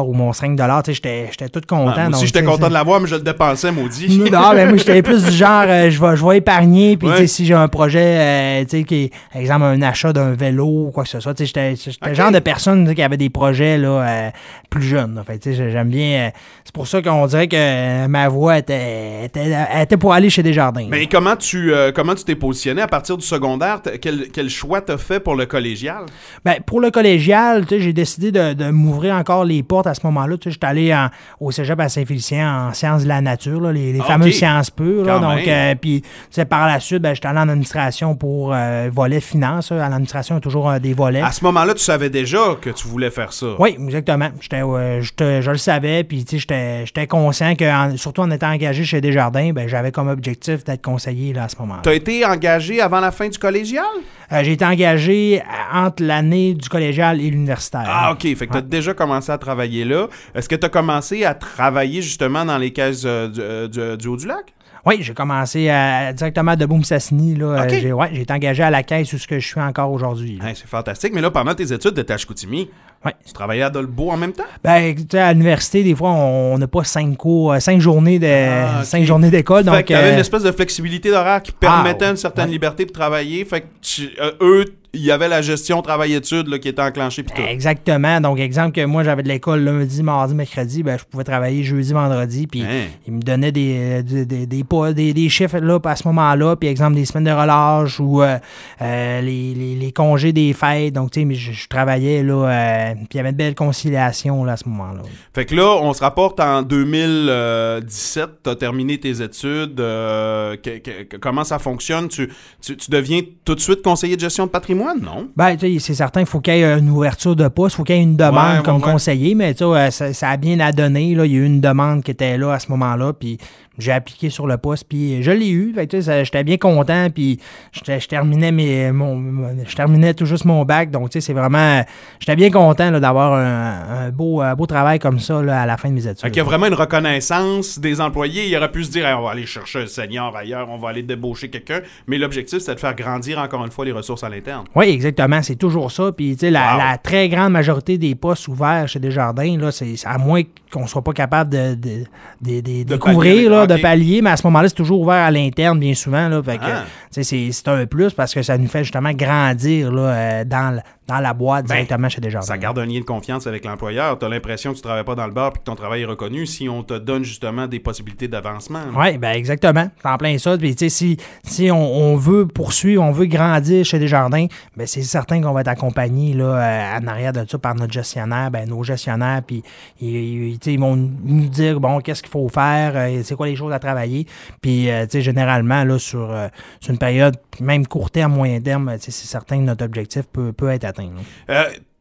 ou 0.04 0.13
mon 0.13 0.33
5 0.33 0.56
tu 0.83 0.94
sais, 0.95 1.30
j'étais, 1.31 1.50
tout 1.50 1.62
content. 1.68 1.94
Ah, 1.95 2.10
moi 2.10 2.18
aussi, 2.18 2.25
j'étais 2.25 2.44
content 2.44 2.69
de 2.69 2.74
l'avoir, 2.74 3.00
mais 3.00 3.07
je 3.07 3.16
le 3.16 3.21
dépensais, 3.21 3.71
maudit. 3.71 4.18
Non, 4.31 4.51
ben 4.54 4.69
moi, 4.69 4.77
j'étais 4.77 5.01
plus 5.04 5.24
du 5.24 5.31
genre, 5.31 5.66
euh, 5.68 5.89
je 5.89 6.00
vais, 6.01 6.16
je 6.16 6.25
vais 6.25 6.38
épargner, 6.38 6.98
puis 6.98 7.07
Ouais. 7.07 7.16
tu 7.16 7.21
sais, 7.21 7.27
si 7.27 7.45
j'ai 7.45 7.54
un 7.54 7.68
projet, 7.68 8.00
euh, 8.04 8.63
tu 8.66 8.77
sais, 8.80 8.83
qui 8.83 9.12
est, 9.36 9.45
un 9.64 9.82
achat 9.82 10.14
d'un 10.14 10.32
vélo 10.34 10.88
ou 10.88 10.92
quoi 10.92 11.04
que 11.04 11.10
ce 11.10 11.20
soit, 11.20 11.38
j'étais 11.44 11.76
le 12.06 12.14
genre 12.14 12.32
de 12.32 12.40
personne 12.40 12.94
qui 12.94 13.02
avait 13.02 13.18
des 13.18 13.30
projets, 13.30 13.78
là, 13.78 13.90
euh, 13.90 14.30
plus 14.70 14.82
jeunes, 14.84 15.24
j'aime 15.46 15.90
bien, 15.90 16.28
euh, 16.28 16.30
c'est 16.64 16.74
pour 16.74 16.88
ça 16.88 17.02
qu'on 17.02 17.26
dirait 17.28 17.48
que 17.48 17.56
euh, 17.58 18.08
ma 18.08 18.28
voix 18.28 18.58
était, 18.58 19.26
était, 19.26 19.98
pour 19.98 20.14
aller 20.14 20.30
chez 20.30 20.44
Desjardins. 20.44 20.88
Mais 20.90 21.08
comment 21.08 21.36
tu 21.36 21.74
euh, 21.74 21.92
comment 21.94 22.16
tu 22.16 22.24
t'es 22.24 22.36
positionné 22.36 22.82
à 22.82 22.88
partir 22.88 23.18
du 23.18 23.26
secondaire? 23.26 23.82
Quel, 24.02 24.30
quel 24.32 24.50
choix 24.50 24.82
t'as 24.82 24.98
fait 24.98 25.20
pour 25.20 25.36
le 25.36 25.46
collégial? 25.46 26.04
Ben, 26.46 26.56
pour 26.66 26.80
le 26.82 26.92
collégial, 26.92 27.66
j'ai 27.70 27.94
décidé 27.94 28.32
de, 28.32 28.54
de 28.54 28.70
m'ouvrir 28.70 29.16
encore 29.16 29.46
les 29.46 29.64
portes 29.64 29.88
à 29.88 29.94
ce 29.94 30.02
moment-là. 30.06 30.36
J'étais 30.46 30.66
allé 30.66 30.94
en- 30.94 31.10
au 31.40 31.52
cégep 31.52 31.80
à 31.80 31.90
Saint-Félicien 31.90 32.68
en 32.70 32.74
sciences 32.74 33.04
de 33.04 33.08
la 33.08 33.22
nature, 33.22 33.60
là, 33.62 33.72
les, 33.72 33.94
les 33.94 34.00
Ah, 34.02 34.06
fameuses 34.06 34.34
sciences 34.36 34.70
pures. 34.70 35.04
là. 35.06 35.20
Donc, 35.20 35.50
puis, 35.82 36.04
par 36.50 36.68
la 36.68 36.80
suite, 36.80 37.02
ben, 37.02 37.14
j'étais 37.14 37.28
allé 37.28 37.40
en 37.40 37.50
administration 37.50 38.16
pour 38.16 38.56
volet 38.92 39.20
finance. 39.20 39.49
À 39.57 39.75
l'administration, 39.90 40.36
il 40.36 40.38
y 40.38 40.40
a 40.40 40.42
toujours 40.42 40.69
euh, 40.69 40.80
des 40.80 40.94
volets. 40.94 41.22
À 41.22 41.31
ce 41.31 41.44
moment-là, 41.44 41.74
tu 41.74 41.84
savais 41.84 42.10
déjà 42.10 42.56
que 42.62 42.69
tu 42.69 42.88
voulais 42.88 43.10
faire 43.10 43.34
ça. 43.34 43.48
Oui, 43.60 43.75
exactement. 43.80 44.30
J'étais, 44.40 44.62
euh, 44.62 45.01
je 45.01 45.51
le 45.51 45.57
savais, 45.57 46.04
puis 46.04 46.24
tu 46.25 46.40
sais, 46.40 46.84
j'étais, 46.86 47.07
conscient 47.07 47.56
que, 47.56 47.66
en- 47.66 47.98
surtout 47.98 48.22
en 48.22 48.31
étant 48.31 48.51
engagé 48.51 48.84
chez 48.84 49.01
Desjardins, 49.01 49.51
ben, 49.51 49.68
j'avais 49.68 49.92
comme 49.92 50.07
objectif 50.10 50.63
d'être 50.63 50.81
conseiller 50.81 51.34
là, 51.34 51.46
à 51.46 51.50
ce 51.50 51.56
moment-là. 51.60 51.81
T'as 51.84 51.94
été 51.94 52.25
engagé 52.25 52.81
avant 52.81 53.00
la 53.00 53.12
fin 53.12 53.28
du 53.28 53.38
collégial? 53.38 53.84
Euh, 54.31 54.44
j'ai 54.44 54.51
été 54.51 54.66
engagé 54.66 55.42
entre 55.74 56.04
l'année 56.04 56.54
du 56.54 56.69
collégial 56.69 57.19
et 57.19 57.30
l'universitaire. 57.31 57.86
Ah, 57.88 58.12
OK. 58.12 58.22
Fait 58.22 58.36
que 58.45 58.52
t'as 58.54 58.60
Ouais. 58.60 58.62
déjà 58.62 58.94
commencé 58.94 59.31
à 59.31 59.38
travailler 59.40 59.86
là. 59.86 60.07
Est-ce 60.36 60.48
que 60.48 60.56
t'as 60.56 60.69
commencé 60.69 61.25
à 61.25 61.34
travailler 61.34 62.02
justement 62.04 62.45
dans 62.45 62.57
les 62.57 62.72
caisses 62.72 63.04
euh, 63.06 63.28
du, 63.28 63.40
euh, 63.42 63.68
du- 63.68 63.98
du 63.98 64.07
Haut-du-Lac? 64.07 64.54
Oui, 64.86 64.98
j'ai 65.02 65.14
commencé 65.14 65.70
à- 65.70 66.14
directement 66.14 66.56
de 66.56 66.66
Boom-Sassini. 66.66 67.36
Là, 67.36 67.64
Ok. 67.66 67.74
Euh, 67.74 67.80
j'ai, 67.81 67.92
ouais, 67.94 68.10
j'ai 68.14 68.22
été 68.22 68.34
engagé 68.34 68.64
à 68.64 68.70
la 68.70 68.84
caisse 68.84 69.12
où 69.14 69.18
ce 69.18 69.28
que 69.28 69.40
je 69.40 69.46
suis 69.48 69.60
encore 69.62 69.92
aujourd'hui. 69.92 70.38
là. 70.42 70.52
C'est 70.56 70.68
fantastique. 70.68 71.14
Mais 71.14 71.22
là, 71.22 71.31
pendant 71.31 71.54
tes 71.54 71.72
études, 71.74 71.94
t'étais 71.96 72.14
à 72.14 72.18
Chicoutimi. 72.18 72.70
Ouais. 73.06 73.14
Tu 73.26 73.31
travaillais 73.31 73.62
à 73.64 73.70
Dolbeau 73.70 74.10
en 74.12 74.18
même 74.18 74.34
temps? 74.34 74.44
Ben, 74.64 74.94
tu 74.94 75.04
sais, 75.12 75.20
à 75.20 75.31
l'université, 75.31 75.84
des 75.84 75.96
fois, 75.96 76.10
on 76.12 76.58
n'a 76.58 76.68
pas 76.68 76.84
cinq 76.84 77.16
cours, 77.16 77.54
euh, 77.54 77.60
cinq 77.60 77.80
journées 77.80 78.20
de, 78.20 78.28
Ah, 78.28 78.84
cinq 78.84 79.04
journées 79.06 79.30
d'école. 79.30 79.64
fait 79.64 79.70
Donc, 79.72 79.86
que 79.86 79.94
t'avais 79.94 80.10
euh, 80.10 80.14
une 80.14 80.20
espèce 80.20 80.44
de 80.44 80.52
flexibilité 80.52 81.10
d'horaire 81.10 81.42
qui 81.42 81.52
permettait 81.54 82.06
ouais. 82.06 82.12
une 82.12 82.18
certaine 82.18 82.50
liberté 82.50 82.86
pour 82.86 82.94
travailler. 82.94 83.46
Fait 83.46 83.62
que 83.62 83.68
tu- 83.81 84.10
euh, 84.20 84.31
eux, 84.42 84.66
il 84.94 85.02
y 85.02 85.12
avait 85.12 85.28
la 85.28 85.42
gestion 85.42 85.82
travail-études 85.82 86.60
qui 86.60 86.68
était 86.70 86.82
enclenchée. 86.82 87.24
Exactement. 87.48 88.20
Donc, 88.22 88.40
exemple 88.40 88.72
que 88.72 88.84
moi, 88.86 89.04
j'avais 89.04 89.24
de 89.24 89.28
l'école 89.28 89.60
lundi, 89.64 90.02
mardi, 90.04 90.34
mercredi, 90.34 90.82
ben, 90.84 90.98
je 90.98 91.04
pouvais 91.06 91.24
travailler 91.24 91.64
jeudi, 91.64 91.94
vendredi, 91.94 92.48
puis 92.48 92.64
Hein? 92.64 92.86
ils 93.08 93.14
me 93.14 93.22
donnaient 93.22 93.52
des, 93.52 94.02
des, 94.04 94.26
des, 94.26 94.46
des, 94.48 95.14
des- 95.14 95.30
chiffres 95.30 95.60
là, 95.60 95.80
à 95.84 95.96
ce 95.96 96.08
moment-là, 96.08 96.56
puis 96.56 96.70
exemple 96.70 96.96
des 96.96 97.06
semaines 97.06 97.26
de 97.26 97.32
relâche 97.32 98.00
ou 98.00 98.22
euh, 98.24 98.38
euh, 98.82 99.22
les, 99.22 99.54
les, 99.54 99.76
les 99.76 99.92
congés 99.92 100.34
des 100.34 100.54
fêtes. 100.54 100.94
Donc, 100.94 101.12
tu 101.12 101.20
sais, 101.20 101.26
mais 101.26 101.36
je, 101.36 101.52
je 101.52 101.68
travaillais, 101.68 102.24
là, 102.24 102.34
euh, 102.50 102.94
puis 102.96 103.08
il 103.14 103.18
y 103.18 103.20
avait 103.20 103.30
une 103.30 103.36
belle 103.36 103.56
conciliation 103.56 104.44
là, 104.44 104.54
à 104.54 104.58
ce 104.58 104.68
moment-là. 104.70 105.02
Fait 105.34 105.46
que 105.46 105.54
là, 105.56 105.78
on 105.82 105.94
se 105.94 106.02
rapporte 106.02 106.40
en 106.40 106.64
2017, 106.64 108.30
tu 108.44 108.50
as 108.50 108.56
terminé 108.56 108.98
tes 109.00 109.22
études. 109.22 109.80
euh, 109.80 110.56
que- 110.58 110.78
que- 110.80 111.04
que- 111.04 111.18
comment 111.18 111.44
ça 111.44 111.60
fonctionne? 111.60 112.08
Tu, 112.08 112.30
tu, 112.62 112.76
tu 112.78 112.90
deviens 112.92 113.22
tout 113.46 113.56
de 113.56 113.60
suite 113.60 113.82
conseiller 113.82 114.16
de 114.16 114.22
gestion 114.22 114.46
de 114.46 114.52
patrimoine, 114.52 114.79
non? 115.02 115.30
Ben, 115.36 115.56
tu 115.56 115.74
sais, 115.74 115.80
c'est 115.80 115.94
certain, 115.94 116.22
il 116.22 116.26
faut 116.26 116.40
qu'il 116.40 116.56
y 116.56 116.58
ait 116.58 116.78
une 116.78 116.90
ouverture 116.90 117.36
de 117.36 117.48
poste, 117.48 117.76
il 117.76 117.78
faut 117.78 117.84
qu'il 117.84 117.96
y 117.96 118.00
ait 118.00 118.04
une 118.04 118.16
demande 118.16 118.58
Ouais, 118.58 118.64
comme 118.64 118.78
ouais, 118.78 118.92
conseiller, 118.92 119.36
mais 119.36 119.54
tu 119.54 119.60
sais, 119.60 119.64
euh, 119.66 119.92
ça, 119.92 120.14
ça 120.14 120.30
a 120.30 120.38
bien 120.38 120.60
à 120.60 120.72
donner. 120.72 121.16
Là. 121.16 121.26
Il 121.26 121.31
y 121.31 121.36
a 121.36 121.40
eu 121.40 121.46
une 121.46 121.62
demande 121.62 122.04
qui 122.04 122.12
était 122.12 122.38
là 122.38 122.54
à 122.54 122.60
ce 122.60 122.70
moment-là, 122.72 123.14
puis 123.14 123.38
j'ai 123.77 123.92
appliqué 123.94 124.30
sur 124.30 124.45
le 124.48 124.57
poste, 124.57 124.86
puis 124.89 125.24
je 125.24 125.31
l'ai 125.31 125.50
eu. 125.50 125.74
Fait 125.74 125.86
que, 125.88 125.92
tu 125.92 125.98
sais, 125.98 126.04
ça- 126.04 126.24
j'étais 126.24 126.44
bien 126.44 126.57
content, 126.57 127.07
puis 127.13 127.39
je 127.71 128.07
terminais 128.07 128.51
mes, 128.51 128.92
mon, 128.92 129.21
je 129.66 129.75
terminais 129.75 130.13
tout 130.13 130.25
juste 130.25 130.44
mon 130.45 130.66
bac, 130.66 130.92
donc 130.92 131.10
tu 131.10 131.21
sais, 131.21 131.27
c'est 131.27 131.33
vraiment, 131.33 131.83
j'étais 132.19 132.36
bien 132.36 132.50
content 132.51 132.92
là, 132.92 133.00
d'avoir 133.00 133.33
un, 133.36 134.06
un 134.07 134.10
beau, 134.10 134.42
un 134.42 134.54
beau 134.56 134.66
travail 134.66 135.00
comme 135.00 135.19
ça 135.19 135.42
là, 135.42 135.61
à 135.61 135.66
la 135.66 135.78
fin 135.78 135.90
de 135.90 135.94
mes 135.94 136.06
études. 136.07 136.30
Qu'il 136.30 136.38
y 136.38 136.42
a 136.42 136.44
vraiment 136.44 136.66
une 136.68 136.73
reconnaissance 136.73 137.80
des 137.80 138.02
employés. 138.02 138.47
Il 138.47 138.56
aurait 138.57 138.71
pu 138.71 138.83
se 138.83 138.92
dire, 138.92 139.06
Hey, 139.07 139.14
on 139.14 139.23
va 139.23 139.31
aller 139.31 139.45
chercher 139.45 139.80
un 139.83 139.88
senior 139.88 140.35
ailleurs, 140.35 140.69
on 140.69 140.78
va 140.78 140.90
aller 140.90 141.04
débaucher 141.04 141.49
quelqu'un. 141.49 141.81
Mais 142.07 142.18
l'objectif, 142.18 142.59
c'est 142.59 142.76
de 142.76 142.80
faire 142.80 142.95
grandir 142.95 143.40
encore 143.40 143.64
une 143.66 143.71
fois 143.71 143.85
les 143.85 143.92
ressources 143.92 144.23
à 144.23 144.30
l'interne. 144.30 144.66
Oui, 144.76 144.90
exactement. 144.90 145.42
C'est 145.42 145.56
toujours 145.56 145.92
ça. 145.92 146.11
Puis, 146.11 146.33
tu 146.35 146.40
sais, 146.47 146.52
la, 146.52 146.73
Wow. 146.73 146.78
la 146.80 146.97
très 146.97 147.30
grande 147.30 147.54
majorité 147.54 147.97
des 147.97 148.16
postes 148.16 148.47
ouverts 148.47 148.88
chez 148.88 148.99
Desjardins, 148.99 149.57
là, 149.57 149.71
c'est 149.71 149.95
à 150.06 150.18
moins 150.18 150.42
qu'on 150.71 150.85
soit 150.88 151.02
pas 151.04 151.14
capable 151.14 151.49
de, 151.49 151.73
de, 151.76 152.04
de, 152.42 152.61
de- 152.61 152.83
de 152.83 152.95
pallier 152.95 153.14
couvrir, 153.16 153.49
là, 153.49 153.57
avec- 153.61 153.69
de 153.69 153.76
ok. 153.76 153.81
pallier, 153.81 154.21
mais 154.21 154.31
à 154.31 154.38
ce 154.38 154.45
moment-là, 154.47 154.68
c'est 154.69 154.76
toujours 154.76 154.99
ouvert 155.02 155.16
à 155.26 155.31
l'interne, 155.31 155.80
bien 155.80 155.94
souvent. 155.94 156.28
Là, 156.28 156.42
fait 156.44 156.57
que, 156.57 156.64
Ah. 156.66 156.83
c'est 157.11 157.23
c'est 157.23 157.68
un 157.68 157.85
plus 157.85 158.14
parce 158.14 158.33
que 158.33 158.42
ça 158.42 158.57
nous 158.57 158.68
fait 158.68 158.83
justement 158.83 159.11
grandir 159.14 159.92
là, 159.92 160.02
euh, 160.02 160.44
dans, 160.45 160.76
le- 160.76 160.81
dans 161.07 161.19
la 161.19 161.33
boîte 161.33 161.66
Ben, 161.68 161.76
directement 161.76 162.07
chez 162.09 162.21
Desjardins. 162.21 162.45
Ça 162.47 162.57
garde 162.57 162.78
un 162.80 162.85
lien 162.85 162.99
de 162.99 163.06
confiance 163.06 163.47
avec 163.47 163.66
l'employeur. 163.66 164.18
Tu 164.19 164.26
as 164.26 164.30
l'impression 164.30 164.71
que 164.71 164.76
tu 164.78 164.81
travailles 164.83 165.04
pas 165.04 165.16
dans 165.16 165.26
le 165.26 165.33
bar 165.33 165.52
et 165.56 165.59
que 165.59 165.64
ton 165.64 165.76
travail 165.76 166.02
est 166.04 166.06
reconnu 166.06 166.45
si 166.45 166.69
on 166.69 166.83
te 166.83 166.94
donne 166.97 167.23
justement 167.23 167.66
des 167.68 167.80
possibilités 167.80 168.28
d'avancement. 168.28 168.81
Oui, 168.95 169.18
ben 169.18 169.31
exactement. 169.31 169.90
C'est 170.02 170.07
en 170.09 170.18
plein 170.18 170.38
ça. 170.38 170.57
Puis, 170.57 170.76
si, 170.90 171.18
si 171.44 171.71
on, 171.71 171.95
on 171.95 172.16
veut 172.16 172.45
poursuivre, 172.47 173.04
on 173.04 173.11
veut 173.11 173.26
grandir 173.26 173.83
chez 173.85 173.97
Desjardins, 173.99 174.45
ben 174.78 174.85
c'est 174.85 175.02
certain 175.02 175.42
qu'on 175.42 175.52
va 175.54 175.61
être 175.61 175.68
accompagné 175.69 176.33
là, 176.33 176.45
euh, 176.45 176.99
en 176.99 177.07
arrière 177.07 177.33
de 177.33 177.44
ça 177.49 177.57
par 177.57 177.73
notre 177.76 177.92
gestionnaire, 177.94 178.52
ben 178.52 178.68
nos 178.69 178.83
gestionnaires, 178.83 179.42
puis 179.45 179.64
ils, 180.02 180.57
ils 180.64 180.80
vont 180.80 180.95
nous 180.95 181.47
dire, 181.49 181.80
bon, 181.80 181.99
qu'est-ce 182.02 182.21
qu'il 182.21 182.31
faut 182.31 182.47
faire, 182.49 182.94
euh, 182.95 183.21
c'est 183.23 183.35
quoi 183.35 183.49
choses 183.56 183.74
à 183.74 183.80
travailler. 183.80 184.26
Puis, 184.62 184.90
euh, 184.90 185.06
tu 185.06 185.12
sais, 185.12 185.22
généralement, 185.22 185.84
là, 185.84 186.00
sur, 186.00 186.32
euh, 186.32 186.48
sur 186.80 186.92
une 186.92 187.00
période, 187.00 187.36
même 187.60 187.86
court 187.88 188.12
terme, 188.12 188.34
moyen 188.34 188.60
terme, 188.62 188.96
c'est 189.00 189.12
certain 189.12 189.58
que 189.58 189.64
notre 189.64 189.86
objectif 189.86 190.24
peut, 190.32 190.54
peut 190.54 190.70
être 190.70 190.86
atteint. 190.86 191.10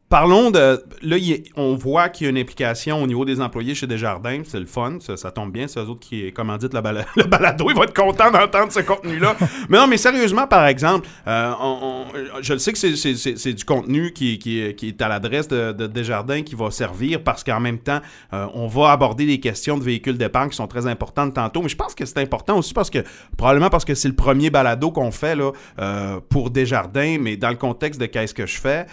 Parlons 0.09 0.49
de. 0.49 0.83
Là, 1.03 1.17
on 1.55 1.75
voit 1.75 2.09
qu'il 2.09 2.25
y 2.25 2.27
a 2.27 2.31
une 2.31 2.37
implication 2.39 3.01
au 3.03 3.05
niveau 3.05 3.25
des 3.25 3.39
employés 3.39 3.75
chez 3.75 3.85
Desjardins. 3.85 4.41
C'est 4.43 4.59
le 4.59 4.65
fun. 4.65 4.97
Ça, 4.99 5.29
tombe 5.29 5.51
bien. 5.51 5.67
C'est 5.67 5.79
eux 5.79 5.83
autres 5.87 5.99
qui 5.99 6.33
commanditent 6.33 6.73
le, 6.73 6.81
bala- 6.81 7.05
le 7.15 7.25
balado. 7.25 7.69
Ils 7.69 7.75
vont 7.75 7.83
être 7.83 7.93
contents 7.95 8.31
d'entendre 8.31 8.71
ce 8.71 8.79
contenu-là. 8.79 9.35
mais 9.69 9.77
non, 9.77 9.85
mais 9.85 9.97
sérieusement, 9.97 10.47
par 10.47 10.65
exemple, 10.65 11.07
euh, 11.27 11.51
je 12.41 12.53
le 12.53 12.59
sais 12.59 12.73
que 12.73 12.79
c'est- 12.79 13.53
du 13.53 13.65
contenu 13.65 14.11
qui, 14.11 14.39
est 14.81 15.01
à 15.03 15.07
l'adresse 15.09 15.47
de, 15.47 15.73
de 15.73 15.85
Desjardins 15.85 16.41
qui 16.41 16.55
va 16.55 16.71
servir 16.71 17.23
parce 17.23 17.43
qu'en 17.43 17.59
même 17.59 17.77
temps, 17.77 17.99
euh, 18.33 18.47
on 18.55 18.65
va 18.65 18.91
aborder 18.91 19.27
des 19.27 19.39
questions 19.39 19.77
de 19.77 19.83
véhicules 19.83 20.17
d'épargne 20.17 20.49
qui 20.49 20.55
sont 20.55 20.67
très 20.67 20.87
importantes 20.87 21.35
tantôt. 21.35 21.61
Mais 21.61 21.69
je 21.69 21.75
pense 21.75 21.93
que 21.93 22.05
c'est 22.05 22.17
important 22.17 22.57
aussi 22.57 22.73
parce 22.73 22.89
que, 22.89 22.99
probablement 23.37 23.69
parce 23.69 23.85
que 23.85 23.93
c'est 23.93 24.07
le 24.07 24.15
premier 24.15 24.49
balado 24.49 24.89
qu'on 24.89 25.11
fait 25.11 25.35
là, 25.35 25.51
euh, 25.77 26.19
pour 26.29 26.49
Desjardins, 26.49 27.17
mais 27.21 27.37
dans 27.37 27.49
le 27.49 27.57
contexte 27.57 28.01
de 28.01 28.07
qu'est-ce 28.07 28.33
que 28.33 28.47
je 28.47 28.59
fais, 28.59 28.87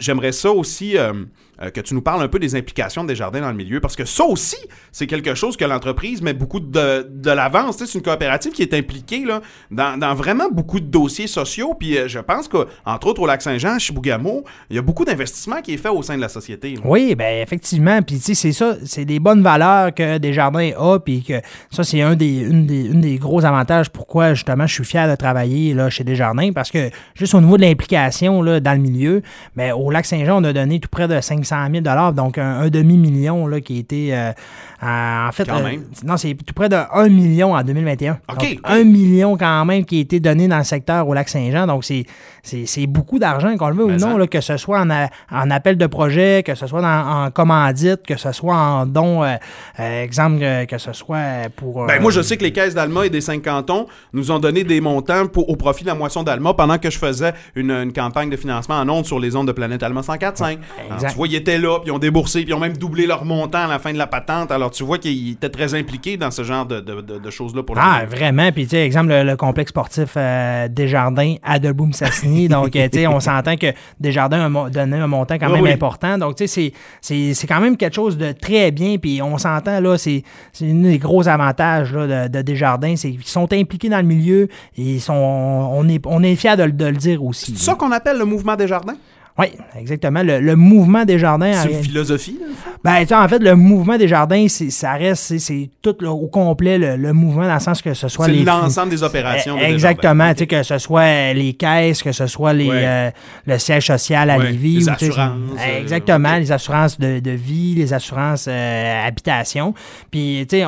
j'aimerais 0.00 0.32
ça 0.32 0.47
aussi 0.56 0.98
euh, 0.98 1.12
euh, 1.62 1.70
que 1.70 1.80
tu 1.80 1.94
nous 1.94 2.02
parles 2.02 2.22
un 2.22 2.28
peu 2.28 2.38
des 2.38 2.54
implications 2.54 3.02
de 3.02 3.08
Desjardins 3.08 3.40
dans 3.40 3.50
le 3.50 3.56
milieu 3.56 3.80
parce 3.80 3.96
que 3.96 4.04
ça 4.04 4.24
aussi, 4.24 4.56
c'est 4.92 5.06
quelque 5.06 5.34
chose 5.34 5.56
que 5.56 5.64
l'entreprise 5.64 6.22
met 6.22 6.32
beaucoup 6.32 6.60
de, 6.60 7.06
de 7.08 7.30
l'avance. 7.30 7.76
C'est 7.78 7.94
une 7.94 8.02
coopérative 8.02 8.52
qui 8.52 8.62
est 8.62 8.74
impliquée 8.74 9.24
là, 9.24 9.40
dans, 9.70 10.14
vraiment 10.14 10.48
beaucoup 10.50 10.80
de 10.80 10.86
dossiers 10.86 11.26
sociaux. 11.26 11.74
Puis 11.74 11.96
euh, 11.96 12.08
je 12.08 12.18
pense 12.18 12.48
qu'entre 12.48 13.06
autres 13.06 13.22
au 13.22 13.26
Lac-Saint-Jean, 13.26 13.74
à 13.74 13.78
Chibougamau, 13.78 14.44
il 14.70 14.76
y 14.76 14.78
a 14.78 14.82
beaucoup 14.82 15.04
d'investissements 15.04 15.60
qui 15.60 15.74
est 15.74 15.78
fait 15.78 15.88
au 15.88 16.02
sein 16.02 16.16
de 16.16 16.20
la 16.20 16.28
société. 16.28 16.74
Oui, 16.84 17.14
ben 17.14 17.42
effectivement. 17.42 18.02
Puis 18.02 18.16
tu 18.16 18.22
sais, 18.22 18.34
c'est 18.34 18.52
ça, 18.52 18.76
c'est 18.84 19.04
des 19.04 19.18
bonnes 19.18 19.42
valeurs 19.42 19.94
que 19.94 20.18
Desjardins 20.18 20.70
a, 20.78 20.98
puis 20.98 21.22
que 21.22 21.40
ça, 21.70 21.84
c'est 21.84 22.02
un 22.02 22.14
des, 22.14 22.40
une 22.40 22.66
des, 22.66 22.86
une 22.86 23.00
des 23.00 23.18
gros 23.18 23.44
avantages 23.44 23.90
pourquoi 23.90 24.34
justement 24.34 24.66
je 24.66 24.74
suis 24.74 24.84
fier 24.84 25.08
de 25.08 25.16
travailler 25.16 25.74
là, 25.74 25.90
chez 25.90 26.04
Desjardins, 26.04 26.52
parce 26.52 26.70
que 26.70 26.90
juste 27.14 27.34
au 27.34 27.40
niveau 27.40 27.56
de 27.56 27.62
l'implication 27.62 28.42
dans 28.42 28.72
le 28.72 28.78
milieu, 28.78 29.22
ben, 29.56 29.72
au 29.72 29.90
lac 29.90 30.06
Saint-Jean, 30.06 30.40
on 30.40 30.44
a 30.44 30.52
donné 30.52 30.80
tout 30.80 30.88
près 30.88 31.08
de 31.08 31.20
500 31.48 31.82
000 31.84 32.12
donc 32.12 32.38
un, 32.38 32.60
un 32.60 32.68
demi-million 32.68 33.48
qui 33.60 33.76
a 33.76 33.80
été 33.80 34.16
euh, 34.16 34.32
en 34.82 35.26
en 35.28 35.32
fait. 35.32 35.44
Quand 35.44 35.58
euh, 35.58 35.62
même. 35.64 35.84
non, 36.04 36.16
c'est 36.16 36.34
tout 36.34 36.54
près 36.54 36.68
de 36.68 36.76
1 36.92 37.08
million 37.08 37.54
en 37.54 37.62
2021. 37.62 38.12
OK, 38.12 38.18
Donc, 38.28 38.42
OK. 38.42 38.58
1 38.64 38.84
million 38.84 39.36
quand 39.36 39.64
même 39.64 39.84
qui 39.84 39.98
a 39.98 40.00
été 40.00 40.20
donné 40.20 40.48
dans 40.48 40.58
le 40.58 40.64
secteur 40.64 41.06
au 41.08 41.14
lac 41.14 41.28
Saint-Jean. 41.28 41.66
Donc, 41.66 41.84
c'est, 41.84 42.04
c'est, 42.42 42.66
c'est 42.66 42.86
beaucoup 42.86 43.18
d'argent, 43.18 43.56
qu'on 43.56 43.68
le 43.68 43.74
veut 43.74 43.84
ou 43.84 43.90
non, 43.96 44.16
là, 44.16 44.26
que 44.26 44.40
ce 44.40 44.56
soit 44.56 44.80
en, 44.80 44.90
a- 44.90 45.08
en 45.30 45.50
appel 45.50 45.76
de 45.76 45.86
projet, 45.86 46.42
que 46.44 46.54
ce 46.54 46.66
soit 46.66 46.80
dans- 46.80 47.24
en 47.26 47.30
commandite, 47.30 48.06
que 48.06 48.16
ce 48.16 48.32
soit 48.32 48.56
en 48.56 48.86
don, 48.86 49.24
euh, 49.24 49.34
euh, 49.80 50.02
exemple, 50.04 50.38
euh, 50.42 50.64
que 50.64 50.78
ce 50.78 50.92
soit 50.92 51.48
pour... 51.56 51.86
Ben, 51.86 51.94
euh, 51.98 52.00
moi, 52.00 52.10
je 52.10 52.20
sais 52.22 52.36
que 52.36 52.44
les 52.44 52.52
caisses 52.52 52.74
d'Alma 52.74 53.06
et 53.06 53.10
des 53.10 53.20
cinq 53.20 53.42
cantons 53.44 53.86
nous 54.12 54.30
ont 54.30 54.38
donné 54.38 54.64
des 54.64 54.80
montants 54.80 55.26
pour, 55.26 55.48
au 55.50 55.56
profit 55.56 55.82
de 55.82 55.88
la 55.88 55.94
moisson 55.94 56.22
d'Alma 56.22 56.54
pendant 56.54 56.78
que 56.78 56.90
je 56.90 56.98
faisais 56.98 57.32
une, 57.54 57.70
une 57.70 57.92
campagne 57.92 58.30
de 58.30 58.36
financement 58.36 58.76
en 58.76 58.88
ondes 58.88 59.04
sur 59.06 59.18
les 59.18 59.34
ondes 59.36 59.46
de 59.48 59.52
Planète 59.52 59.82
Alma 59.82 60.00
104.5. 60.02 60.42
Alors, 60.44 60.58
Exact. 60.94 61.10
tu 61.10 61.16
vois, 61.16 61.26
ils 61.28 61.34
étaient 61.34 61.58
là, 61.58 61.78
puis 61.80 61.88
ils 61.88 61.92
ont 61.92 61.98
déboursé, 61.98 62.40
puis 62.42 62.50
ils 62.50 62.54
ont 62.54 62.60
même 62.60 62.76
doublé 62.76 63.06
leur 63.06 63.24
montant 63.24 63.64
à 63.64 63.66
la 63.66 63.78
fin 63.78 63.92
de 63.92 63.98
la 63.98 64.06
patente. 64.06 64.50
Alors, 64.52 64.67
tu 64.70 64.84
vois 64.84 64.98
qu'ils 64.98 65.32
étaient 65.32 65.48
très 65.48 65.74
impliqués 65.74 66.16
dans 66.16 66.30
ce 66.30 66.42
genre 66.42 66.66
de, 66.66 66.80
de- 66.80 67.00
de- 67.00 67.18
de 67.18 67.30
choses-là 67.30 67.62
pour 67.62 67.74
le 67.76 67.80
Ah, 67.84 67.98
milieu. 68.04 68.16
vraiment. 68.16 68.52
Puis, 68.52 68.64
tu 68.64 68.70
sais, 68.70 68.84
exemple, 68.84 69.08
le, 69.10 69.22
le 69.24 69.36
complexe 69.36 69.70
sportif 69.70 70.10
euh, 70.16 70.68
Desjardins 70.68 71.36
à 71.42 71.58
Deboum-Sassini. 71.58 72.48
Donc, 72.48 72.74
euh, 72.76 72.88
tu 72.90 72.98
sais, 73.00 73.06
on 73.06 73.20
s'entend 73.20 73.56
que 73.56 73.66
Desjardins 74.00 74.54
a 74.54 74.70
donné 74.70 74.96
un 74.96 75.06
montant 75.06 75.36
quand 75.38 75.50
même 75.50 75.62
oui. 75.62 75.72
important. 75.72 76.18
Donc, 76.18 76.36
tu 76.36 76.46
sais, 76.46 76.72
c'est- 77.00 77.46
quand 77.46 77.60
même 77.60 77.76
quelque 77.76 77.94
chose 77.94 78.18
de 78.18 78.32
très 78.32 78.70
bien. 78.70 78.96
Puis, 78.98 79.20
on 79.22 79.38
s'entend, 79.38 79.80
là, 79.80 79.96
c'est 79.98 80.22
un 80.62 80.74
des 80.74 80.98
gros 80.98 81.26
avantages 81.28 81.92
là, 81.94 82.28
de, 82.28 82.38
de 82.38 82.42
Desjardins. 82.42 82.96
C'est 82.96 83.10
qu'ils 83.10 83.22
sont 83.24 83.52
impliqués 83.52 83.88
dans 83.88 83.98
le 83.98 84.02
milieu 84.04 84.44
et 84.76 84.82
ils 84.82 85.00
sont, 85.00 85.14
on 85.14 85.88
est, 85.88 86.04
on 86.06 86.22
est 86.22 86.36
fiers 86.36 86.56
de, 86.56 86.64
le- 86.64 86.72
de 86.72 86.86
le 86.86 86.96
dire 86.96 87.22
aussi. 87.24 87.54
C'est 87.56 87.64
ça 87.70 87.74
qu'on 87.74 87.92
appelle 87.92 88.18
le 88.18 88.24
mouvement 88.24 88.56
des 88.56 88.66
jardins? 88.68 88.96
Oui, 89.38 89.46
exactement. 89.78 90.22
Le, 90.22 90.40
le 90.40 90.56
mouvement 90.56 91.04
Desjardins. 91.04 91.50
en 91.52 91.62
C'est 91.62 91.72
une 91.72 91.82
philosophie, 91.82 92.38
là, 92.40 92.46
ben, 92.82 93.00
tu 93.02 93.06
sais, 93.08 93.14
en 93.14 93.28
fait, 93.28 93.38
le 93.38 93.54
mouvement 93.54 93.96
des 93.96 94.08
jardins, 94.08 94.46
c'est- 94.48 94.70
ça 94.70 94.92
reste, 94.94 95.22
c'est- 95.22 95.38
c'est 95.38 95.70
tout 95.80 95.94
là, 96.00 96.10
au 96.10 96.26
complet 96.26 96.76
le, 96.78 96.96
le 96.96 97.12
mouvement 97.12 97.46
dans 97.46 97.54
le 97.54 97.60
sens 97.60 97.80
que 97.80 97.94
ce 97.94 98.08
soit 98.08 98.26
C'est 98.26 98.32
les. 98.32 98.42
l'ensemble 98.44 98.90
des 98.90 99.02
opérations. 99.02 99.56
de 99.56 99.60
Eh. 99.62 99.72
Exactement, 99.72 100.32
tu 100.32 100.38
sais, 100.40 100.46
que 100.48 100.62
ce 100.62 100.78
soit 100.78 101.32
les 101.34 101.54
caisses, 101.54 102.02
que 102.02 102.10
ce 102.12 102.26
soit 102.26 102.52
les, 102.52 102.68
Ouais. 102.68 102.82
euh, 102.84 103.10
le 103.46 103.58
siège 103.58 103.86
social 103.86 104.28
à 104.30 104.38
Ouais, 104.38 104.50
Lévis. 104.50 104.78
les 104.78 104.88
assurances, 104.88 105.32
euh, 105.58 105.80
exactement, 105.80 106.36
les 106.36 106.50
assurances 106.52 106.98
de, 106.98 107.20
de 107.20 107.30
vie, 107.30 107.74
les 107.76 107.92
assurances 107.94 108.46
euh, 108.48 109.06
habitation. 109.06 109.72
Puis, 110.10 110.46
tu 110.48 110.58
sais, 110.58 110.64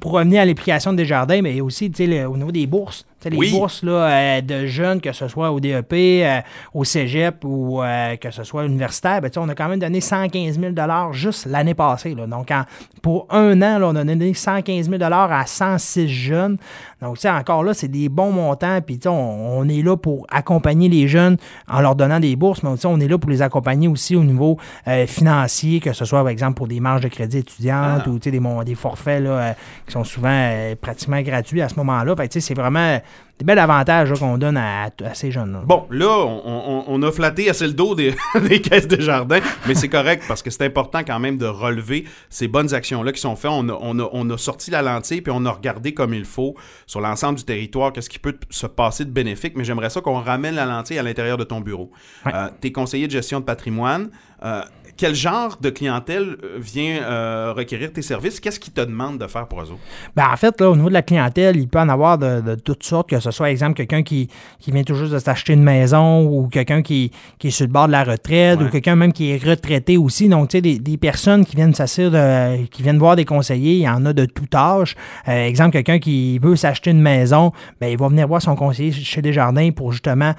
pour 0.00 0.12
revenir 0.12 0.42
à 0.42 0.44
l'implication 0.44 0.92
des 0.92 1.04
jardins, 1.04 1.40
mais 1.42 1.60
aussi, 1.60 1.90
tu 1.90 2.06
sais, 2.06 2.24
au 2.24 2.36
niveau 2.36 2.50
des 2.52 2.66
bourses. 2.66 3.04
Les 3.24 3.36
Oui. 3.36 3.50
bourses 3.50 3.82
là, 3.82 3.90
euh, 4.36 4.40
de 4.40 4.66
jeunes, 4.66 5.00
que 5.00 5.10
ce 5.12 5.26
soit 5.26 5.50
au 5.50 5.58
DEP, 5.58 5.92
euh, 5.92 6.40
au 6.72 6.84
cégep 6.84 7.44
ou 7.44 7.82
euh, 7.82 8.14
que 8.16 8.30
ce 8.30 8.44
soit 8.44 8.64
universitaire, 8.64 9.20
ben, 9.20 9.30
on 9.38 9.48
a 9.48 9.54
quand 9.56 9.68
même 9.68 9.80
donné 9.80 10.00
115 10.00 10.58
000 10.58 10.72
juste 11.12 11.46
l'année 11.46 11.74
passée. 11.74 12.14
Là. 12.14 12.26
Donc, 12.28 12.50
en- 12.52 12.62
pour 13.02 13.26
un 13.30 13.60
an, 13.60 13.78
là, 13.78 13.88
on 13.88 13.96
a 13.96 14.04
donné 14.04 14.34
115 14.34 14.88
000 14.88 15.02
à 15.02 15.46
106 15.46 16.08
jeunes. 16.08 16.58
Donc, 17.02 17.18
encore 17.24 17.64
là, 17.64 17.74
c'est 17.74 17.88
des 17.88 18.08
bons 18.08 18.30
montants. 18.30 18.80
Puis, 18.80 19.00
on, 19.06 19.10
on 19.10 19.68
est 19.68 19.82
là 19.82 19.96
pour 19.96 20.24
accompagner 20.30 20.88
les 20.88 21.08
jeunes 21.08 21.36
en 21.68 21.80
leur 21.80 21.96
donnant 21.96 22.20
des 22.20 22.36
bourses, 22.36 22.62
mais 22.62 22.70
on 22.86 23.00
est 23.00 23.08
là 23.08 23.18
pour 23.18 23.30
les 23.30 23.42
accompagner 23.42 23.88
aussi 23.88 24.14
au 24.14 24.22
niveau 24.24 24.58
financier, 25.06 25.80
que 25.80 25.92
ce 25.92 26.04
soit, 26.04 26.20
par 26.20 26.28
exemple, 26.28 26.54
pour 26.54 26.68
des 26.68 26.80
marges 26.80 27.02
de 27.02 27.08
crédit 27.08 27.38
étudiantes 27.38 28.02
Ah. 28.06 28.08
ou 28.08 28.18
des, 28.18 28.30
des 28.64 28.74
forfaits 28.74 29.22
là, 29.22 29.54
qui 29.86 29.92
sont 29.92 30.04
souvent 30.04 30.50
pratiquement 30.80 31.20
gratuits 31.22 31.62
à 31.62 31.68
ce 31.68 31.74
moment-là. 31.76 32.14
Fait 32.16 32.28
c'est 32.40 32.54
vraiment 32.54 33.00
des 33.38 33.44
bels 33.44 33.58
avantages 33.60 34.10
là, 34.10 34.16
qu'on 34.18 34.36
donne 34.36 34.56
à, 34.56 34.84
à 35.04 35.14
ces 35.14 35.30
jeunes-là. 35.30 35.60
Bon, 35.64 35.86
là, 35.90 36.08
on, 36.08 36.42
on- 36.44 36.84
on 36.88 37.02
a 37.04 37.12
flatté 37.12 37.48
assez 37.48 37.68
le 37.68 37.72
dos 37.72 37.94
des, 37.94 38.12
des 38.48 38.60
caisses 38.60 38.88
de 38.88 39.00
jardin, 39.00 39.38
mais 39.68 39.76
c'est 39.76 39.88
correct 39.88 40.24
parce 40.26 40.42
que 40.42 40.50
c'est 40.50 40.64
important 40.64 41.00
quand 41.06 41.20
même 41.20 41.38
de 41.38 41.46
relever 41.46 42.04
ces 42.30 42.48
bonnes 42.48 42.74
actions-là 42.74 43.12
qui 43.12 43.20
sont 43.20 43.36
faites. 43.36 43.52
On 43.52 43.68
a, 43.68 43.78
on 43.80 43.96
a- 44.00 44.08
on 44.12 44.28
a 44.30 44.36
sorti 44.38 44.72
la 44.72 44.82
lentille 44.82 45.20
puis 45.20 45.32
on 45.34 45.44
a 45.46 45.52
regardé 45.52 45.94
comme 45.94 46.14
il 46.14 46.24
faut 46.24 46.56
sur 46.86 47.00
l'ensemble 47.00 47.38
du 47.38 47.44
territoire 47.44 47.92
qu'est-ce 47.92 48.10
qui 48.10 48.18
peut 48.18 48.36
se 48.50 48.66
passer 48.66 49.04
de 49.04 49.10
bénéfique, 49.10 49.52
mais 49.54 49.62
j'aimerais 49.62 49.90
ça 49.90 50.00
qu'on 50.00 50.20
ramène 50.20 50.56
la 50.56 50.66
lentille 50.66 50.98
à 50.98 51.02
l'intérieur 51.04 51.36
de 51.36 51.44
ton 51.44 51.60
bureau. 51.60 51.92
Ouais. 52.26 52.32
Euh, 52.34 52.48
T'es 52.60 52.72
conseiller 52.72 53.06
de 53.06 53.12
gestion 53.12 53.38
de 53.38 53.44
patrimoine. 53.44 54.10
Euh, 54.44 54.62
quel 54.98 55.14
genre 55.14 55.56
de 55.60 55.70
clientèle 55.70 56.36
euh, 56.44 56.58
vient 56.58 57.00
euh, 57.02 57.54
requérir 57.56 57.92
tes 57.92 58.02
services? 58.02 58.40
Qu'est-ce 58.40 58.60
qu'ils 58.60 58.72
te 58.74 58.80
demandent 58.82 59.16
de 59.18 59.26
faire 59.26 59.46
pour 59.46 59.60
eux 59.60 59.64
autres? 59.70 59.78
Ben, 60.14 60.26
en 60.30 60.36
fait, 60.36 60.60
là, 60.60 60.68
au 60.70 60.76
niveau 60.76 60.88
de 60.88 60.94
la 60.94 61.02
clientèle, 61.02 61.56
il 61.56 61.68
peut 61.68 61.78
en 61.78 61.88
avoir 61.88 62.18
de, 62.18 62.40
de 62.40 62.54
toutes 62.56 62.82
sortes, 62.82 63.08
que 63.08 63.20
ce 63.20 63.30
soit, 63.30 63.50
exemple, 63.50 63.74
quelqu'un 63.74 64.02
qui, 64.02 64.28
qui 64.58 64.72
vient 64.72 64.82
tout 64.82 64.94
juste 64.96 65.12
de 65.12 65.18
s'acheter 65.18 65.52
une 65.54 65.62
maison 65.62 66.24
ou 66.26 66.48
quelqu'un 66.48 66.82
qui, 66.82 67.12
qui 67.38 67.46
est 67.48 67.50
sur 67.50 67.66
le 67.66 67.72
bord 67.72 67.86
de 67.86 67.92
la 67.92 68.04
retraite 68.04 68.58
Ouais. 68.58 68.64
ou 68.66 68.68
quelqu'un 68.68 68.96
même 68.96 69.12
qui 69.12 69.30
est 69.30 69.42
retraité 69.42 69.96
aussi. 69.96 70.28
Donc, 70.28 70.48
tu 70.48 70.56
sais, 70.58 70.60
des, 70.60 70.78
des 70.78 70.96
personnes 70.96 71.46
qui 71.46 71.54
viennent 71.56 71.74
s'assurer 71.74 72.10
de, 72.10 72.66
qui 72.66 72.82
viennent 72.82 72.98
voir 72.98 73.14
des 73.16 73.24
conseillers, 73.24 73.74
il 73.74 73.82
y 73.82 73.88
en 73.88 74.04
a 74.04 74.12
de 74.12 74.24
tout 74.24 74.46
âge. 74.54 74.96
Euh, 75.28 75.46
exemple, 75.46 75.70
quelqu'un 75.72 75.98
qui 76.00 76.38
veut 76.40 76.56
s'acheter 76.56 76.90
une 76.90 77.00
maison, 77.00 77.52
ben, 77.80 77.86
il 77.86 77.96
va 77.96 78.08
venir 78.08 78.26
voir 78.26 78.42
son 78.42 78.56
conseiller 78.56 78.90
chez 78.92 79.22
Desjardins 79.22 79.70
pour 79.70 79.92
justement 79.92 80.34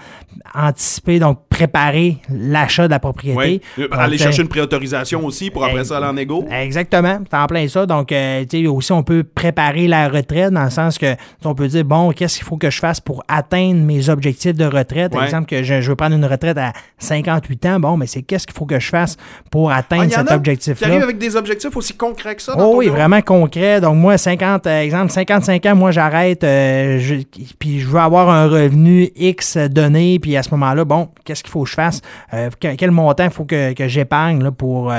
anticiper, 0.54 1.20
donc 1.20 1.40
préparer 1.50 2.18
l'achat 2.30 2.88
de 2.88 2.92
la 2.92 3.00
propriété. 3.00 3.62
Euh, 3.78 3.88
Donc, 3.88 4.00
Aller 4.00 4.18
chercher 4.18 4.42
une 4.42 4.49
préautorisation 4.50 5.24
aussi 5.26 5.50
pour 5.50 5.64
après 5.64 5.84
ça 5.86 5.98
aller 5.98 6.06
en 6.08 6.18
égo? 6.18 6.46
Exactement, 6.52 7.20
c'est 7.30 7.38
en 7.38 7.48
plein 7.48 7.68
ça. 7.68 7.86
Donc, 7.86 8.12
euh, 8.12 8.44
tu 8.50 8.62
sais, 8.62 8.68
aussi, 8.68 8.92
on 8.92 9.04
peut 9.04 9.24
préparer 9.24 9.88
la 9.88 10.10
retraite 10.10 10.52
dans 10.52 10.64
le 10.66 10.70
sens 10.70 10.98
que 10.98 11.14
tu 11.14 11.48
on 11.48 11.56
peut 11.56 11.68
dire, 11.68 11.86
bon, 11.86 12.12
qu'est-ce 12.12 12.38
qu'il 12.38 12.46
faut 12.46 12.58
que 12.58 12.70
je 12.70 12.80
fasse 12.80 13.00
pour 13.00 13.24
atteindre 13.28 13.82
mes 13.82 14.10
objectifs 14.10 14.56
de 14.56 14.66
retraite? 14.66 15.12
Par 15.12 15.22
Ouais. 15.22 15.26
exemple, 15.28 15.48
que 15.48 15.64
je, 15.64 15.82
je 15.82 15.90
veux 15.90 15.96
prendre 15.96 16.16
une 16.16 16.26
retraite 16.26 16.58
à 16.58 16.74
58 16.98 17.66
ans. 17.68 17.80
Bon, 17.80 17.98
mais 17.98 18.08
c'est 18.08 18.22
qu'est-ce 18.22 18.46
qu'il 18.46 18.56
faut 18.56 18.66
que 18.66 18.80
je 18.80 18.90
fasse 18.90 19.18
pour 19.52 19.72
Ah, 19.72 19.78
atteindre 19.78 20.04
en 20.06 20.10
cet 20.10 20.18
a 20.20 20.24
Qui 20.24 20.28
arrivent 20.30 20.38
objectif-là? 20.40 21.04
avec 21.04 21.18
des 21.18 21.36
objectifs 21.36 21.76
aussi 21.78 21.94
concrets 21.96 22.36
que 22.36 22.42
ça? 22.42 22.56
dans 22.56 22.66
Oh 22.72 22.76
oui, 22.78 22.86
bureau? 22.86 22.98
vraiment 22.98 23.22
concret. 23.22 23.80
Donc, 23.82 23.96
moi, 23.98 24.18
50, 24.18 24.68
euh, 24.68 24.82
exemple, 24.82 25.12
55 25.12 25.66
ans, 25.66 25.76
moi, 25.76 25.92
j'arrête, 25.92 26.44
euh, 26.44 26.98
je- 27.00 27.16
puis 27.60 27.80
je 27.80 27.88
veux 27.88 28.00
avoir 28.00 28.30
un 28.30 28.48
revenu 28.48 29.10
X 29.16 29.58
donné, 29.58 30.20
puis 30.20 30.36
à 30.38 30.44
ce 30.44 30.50
moment-là, 30.52 30.86
bon, 30.86 31.10
qu'est-ce 31.26 31.44
qu'il 31.44 31.52
faut 31.52 31.64
que 31.64 31.70
je 31.70 31.76
fasse? 31.76 32.02
Que- 32.32 32.76
quel 32.76 32.92
montant 32.92 33.26
il 33.26 33.30
faut 33.32 33.46
que, 33.46 33.74
que 33.74 33.88
j'épargne? 33.88 34.39
Là, 34.44 34.52
pour. 34.52 34.92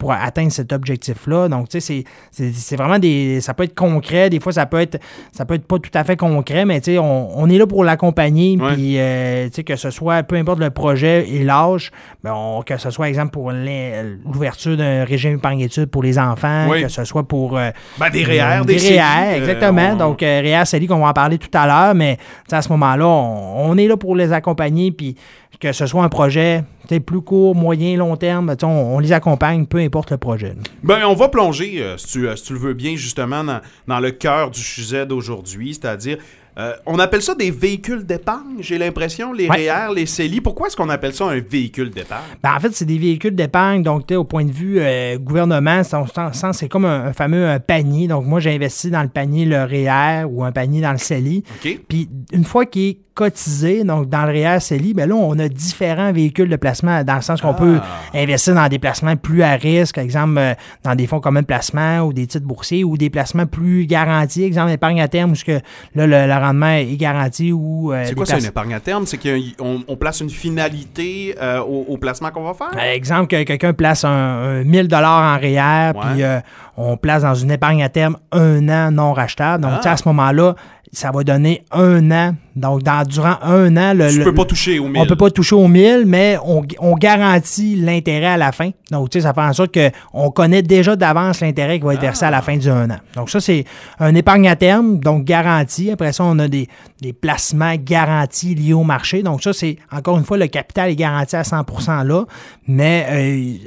Euh, 0.00 0.06
pour 0.10 0.12
atteindre 0.12 0.50
cet 0.52 0.72
objectif-là. 0.72 1.48
Donc, 1.48 1.68
tu 1.68 1.80
sais, 1.80 2.04
c'est- 2.30 2.76
vraiment 2.76 2.98
des. 2.98 3.40
Ça 3.40 3.52
peut 3.54 3.64
être 3.64 3.74
concret, 3.74 4.30
des 4.30 4.40
fois, 4.40 4.52
ça 4.52 4.66
peut 4.66 4.80
être 4.80 4.98
ça 5.32 5.44
peut 5.44 5.54
être 5.54 5.66
pas 5.66 5.78
tout 5.78 5.90
à 5.94 6.04
fait 6.04 6.16
concret, 6.16 6.64
mais 6.64 6.80
tu 6.80 6.92
sais, 6.92 6.98
on, 6.98 7.38
on 7.38 7.48
est 7.50 7.58
là 7.58 7.66
pour 7.66 7.84
l'accompagner, 7.84 8.56
Ouais. 8.60 8.72
puis 8.74 8.94
euh, 8.98 9.46
tu 9.48 9.54
sais, 9.56 9.64
que 9.64 9.76
ce 9.76 9.90
soit, 9.90 10.22
peu 10.22 10.36
importe 10.36 10.58
le 10.60 10.70
projet 10.70 11.28
et 11.28 11.44
l'âge, 11.44 11.90
ben, 12.24 12.34
que 12.64 12.76
ce 12.78 12.90
soit, 12.90 13.08
exemple, 13.08 13.30
pour 13.32 13.50
l'ouverture 13.52 14.76
d'un 14.76 15.04
régime 15.04 15.34
épargne-études 15.34 15.86
pour 15.86 16.02
les 16.02 16.18
enfants, 16.18 16.66
Oui. 16.70 16.82
que 16.82 16.88
ce 16.88 17.04
soit 17.04 17.26
pour. 17.26 17.56
euh, 17.58 17.70
Ben, 17.98 18.10
des 18.10 18.24
REER, 18.24 18.64
des 18.64 18.74
des 18.74 18.78
CELI, 18.78 18.98
REER, 18.98 19.32
euh, 19.32 19.36
exactement. 19.38 19.90
on- 19.92 19.96
Donc, 19.96 20.22
euh, 20.22 20.40
REER, 20.42 20.64
CELI, 20.66 20.86
qu'on 20.86 20.98
va 20.98 21.08
en 21.08 21.12
parler 21.12 21.38
tout 21.38 21.50
à 21.54 21.66
l'heure, 21.66 21.94
mais 21.94 22.16
tu 22.16 22.22
sais, 22.48 22.56
à 22.56 22.62
ce 22.62 22.68
moment-là, 22.70 23.06
on, 23.06 23.70
on 23.70 23.76
est 23.76 23.86
là 23.86 23.96
pour 23.96 24.16
les 24.16 24.32
accompagner, 24.32 24.90
puis 24.92 25.16
que 25.60 25.72
ce 25.72 25.86
soit 25.86 26.02
un 26.02 26.08
projet 26.08 26.62
tu 26.82 26.94
sais, 26.96 27.00
plus 27.00 27.20
court, 27.20 27.54
moyen, 27.54 27.96
long 27.96 28.16
terme, 28.16 28.50
tu 28.56 28.60
sais, 28.60 28.64
on, 28.66 28.96
on 28.96 28.98
les 28.98 29.12
accompagne, 29.12 29.66
peu 29.66 29.78
importe 29.78 29.89
le 30.10 30.16
projet. 30.18 30.54
Ben, 30.82 31.00
on 31.06 31.14
va 31.14 31.28
plonger, 31.28 31.82
euh, 31.82 31.96
si, 31.98 32.06
tu, 32.08 32.28
euh, 32.28 32.36
si 32.36 32.44
tu 32.44 32.52
le 32.54 32.58
veux 32.58 32.74
bien, 32.74 32.96
justement, 32.96 33.44
dans, 33.44 33.60
dans 33.86 34.00
le 34.00 34.10
cœur 34.12 34.50
du 34.50 34.60
sujet 34.60 35.06
d'aujourd'hui, 35.06 35.74
c'est-à-dire 35.74 36.18
Euh, 36.58 36.72
on 36.84 36.98
appelle 36.98 37.22
ça 37.22 37.36
des 37.36 37.52
véhicules 37.52 38.04
d'épargne, 38.04 38.56
j'ai 38.58 38.76
l'impression, 38.76 39.32
les 39.32 39.48
Ouais. 39.48 39.70
REER, 39.70 39.94
les 39.94 40.04
CELI. 40.04 40.40
Pourquoi 40.40 40.66
est-ce 40.66 40.76
qu'on 40.76 40.88
appelle 40.88 41.14
ça 41.14 41.26
un 41.26 41.38
véhicule 41.38 41.90
d'épargne? 41.90 42.24
Ben, 42.42 42.50
en 42.56 42.58
fait, 42.60 42.74
c'est 42.74 42.84
des 42.84 42.98
véhicules 42.98 43.36
d'épargne. 43.36 43.84
Donc, 43.84 44.10
au 44.10 44.24
point 44.24 44.44
de 44.44 44.50
vue 44.50 44.78
euh, 44.80 45.16
gouvernement, 45.16 45.82
c'est- 45.84 46.68
comme 46.68 46.84
un, 46.86 47.06
un 47.06 47.12
fameux 47.12 47.56
panier. 47.64 48.08
Donc, 48.08 48.26
moi, 48.26 48.40
j'ai 48.40 48.52
investi 48.52 48.90
dans 48.90 49.02
le 49.02 49.08
panier 49.08 49.44
le 49.44 49.62
REER 49.62 50.24
ou 50.28 50.42
un 50.44 50.50
panier 50.50 50.80
dans 50.80 50.92
le 50.92 50.98
CELI. 50.98 51.44
Puis, 51.88 52.08
une 52.32 52.44
fois 52.44 52.66
qu'il 52.66 52.88
est 52.88 52.98
cotisé, 53.24 53.84
donc 53.84 54.08
dans 54.08 54.24
le 54.24 54.32
REER 54.32 54.60
CELI, 54.60 54.94
ben 54.94 55.08
là, 55.08 55.14
on 55.14 55.38
a 55.38 55.48
différents 55.48 56.10
véhicules 56.10 56.48
de 56.48 56.56
placement 56.56 57.04
dans 57.04 57.16
le 57.16 57.20
sens 57.20 57.40
qu'on 57.42 57.52
peut 57.52 57.78
investir 58.14 58.54
dans 58.54 58.66
des 58.68 58.78
placements 58.78 59.14
plus 59.16 59.42
à 59.42 59.52
risque, 59.56 59.98
exemple, 59.98 60.38
euh, 60.38 60.54
dans 60.84 60.94
des 60.94 61.06
fonds 61.06 61.20
communs 61.20 61.42
de 61.42 61.46
placement 61.46 62.00
ou 62.00 62.12
des 62.14 62.26
titres 62.26 62.46
boursiers 62.46 62.82
ou 62.82 62.96
des 62.96 63.10
placements 63.10 63.44
plus 63.46 63.84
garantis, 63.86 64.42
exemple, 64.44 64.70
épargne 64.72 65.02
à 65.02 65.08
terme, 65.08 65.32
où 65.32 65.34
ce 65.34 65.44
que, 65.44 65.60
là, 65.94 66.06
le, 66.06 66.26
le 66.26 66.32
rendement 66.34 66.70
est 66.72 66.96
garanti 66.96 67.52
ou. 67.52 67.92
euh, 67.92 68.04
C'est 68.06 68.14
quoi 68.14 68.24
ça, 68.26 68.38
une 68.38 68.44
épargne 68.46 68.72
à 68.74 68.80
terme? 68.80 69.04
C'est 69.06 69.18
qu'on 69.18 69.82
on 69.86 69.96
place 69.96 70.20
une 70.20 70.30
finalité 70.30 71.34
euh, 71.40 71.60
au, 71.60 71.84
au 71.88 71.96
placement 71.98 72.30
qu'on 72.30 72.44
va 72.44 72.54
faire? 72.54 72.70
Par 72.70 72.80
exemple, 72.84 73.26
que 73.28 73.42
quelqu'un 73.42 73.72
place 73.74 74.04
un, 74.04 74.08
un 74.10 74.64
1000 74.64 74.88
dollars 74.88 75.36
en 75.36 75.38
REER, 75.38 75.92
puis 76.00 76.22
euh, 76.22 76.40
on 76.76 76.96
place 76.96 77.22
dans 77.22 77.34
une 77.34 77.50
épargne 77.50 77.82
à 77.82 77.88
terme 77.90 78.16
un 78.32 78.68
an 78.68 78.90
non 78.90 79.12
rachetable. 79.12 79.62
Donc, 79.62 79.72
Ah. 79.84 79.90
à 79.92 79.96
ce 79.96 80.08
moment-là, 80.08 80.54
ça 80.92 81.10
va 81.12 81.22
donner 81.22 81.62
un 81.70 82.10
an. 82.10 82.34
Donc, 82.56 82.82
dans, 82.82 83.04
durant 83.06 83.36
un 83.42 83.76
an, 83.76 83.94
le, 83.94 84.10
tu 84.10 84.18
le- 84.18 84.24
peux 84.24 84.34
pas 84.34 84.44
toucher 84.44 84.78
au 84.78 84.88
1000. 84.88 85.00
on 85.00 85.06
peut 85.06 85.16
pas 85.16 85.30
toucher 85.30 85.54
au 85.54 85.68
1000, 85.68 86.02
mais 86.06 86.36
on, 86.44 86.62
on 86.80 86.94
garantit 86.96 87.76
l'intérêt 87.76 88.26
à 88.26 88.36
la 88.36 88.50
fin. 88.52 88.70
Donc, 88.90 89.10
tu 89.10 89.18
sais, 89.18 89.22
ça 89.22 89.32
fait 89.32 89.40
en 89.40 89.52
sorte 89.52 89.70
qu'on 90.12 90.30
connaît 90.30 90.62
déjà 90.62 90.96
d'avance 90.96 91.40
l'intérêt 91.40 91.78
qui 91.78 91.84
va 91.86 91.94
être 91.94 92.00
versé 92.00 92.24
à 92.24 92.30
la 92.30 92.42
fin 92.42 92.56
du 92.56 92.68
un 92.68 92.90
an. 92.90 92.96
Donc, 93.14 93.30
ça, 93.30 93.40
c'est 93.40 93.64
un 94.00 94.14
épargne 94.14 94.48
à 94.48 94.56
terme, 94.56 94.98
donc 94.98 95.24
garanti. 95.24 95.90
Après 95.92 96.12
ça, 96.12 96.24
on 96.24 96.38
a 96.40 96.48
des, 96.48 96.66
des 97.00 97.12
placements 97.12 97.74
garantis 97.76 98.54
liés 98.56 98.72
au 98.72 98.82
marché. 98.82 99.22
Donc, 99.22 99.42
ça, 99.42 99.52
c'est, 99.52 99.76
encore 99.92 100.18
une 100.18 100.24
fois, 100.24 100.36
le 100.36 100.48
capital 100.48 100.90
est 100.90 100.96
garanti 100.96 101.36
à 101.36 101.42
100% 101.42 102.04
là, 102.04 102.24
mais 102.66 103.06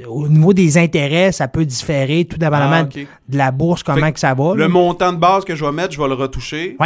euh, 0.02 0.06
au 0.08 0.28
niveau 0.28 0.52
des 0.52 0.76
intérêts, 0.78 1.32
ça 1.32 1.48
peut 1.48 1.64
différer 1.64 2.26
tout 2.26 2.36
dépendamment 2.38 2.86
Ah, 2.94 2.98
de 3.28 3.38
la 3.38 3.50
bourse, 3.50 3.82
comment 3.82 4.04
Fait 4.06 4.12
que 4.12 4.20
ça 4.20 4.34
va. 4.34 4.54
Le 4.54 4.60
là. 4.62 4.68
montant 4.68 5.12
de 5.12 5.18
base 5.18 5.44
que 5.44 5.54
je 5.56 5.64
vais 5.64 5.72
mettre, 5.72 5.92
je 5.94 6.00
vais 6.00 6.08
le 6.08 6.14
retoucher. 6.14 6.76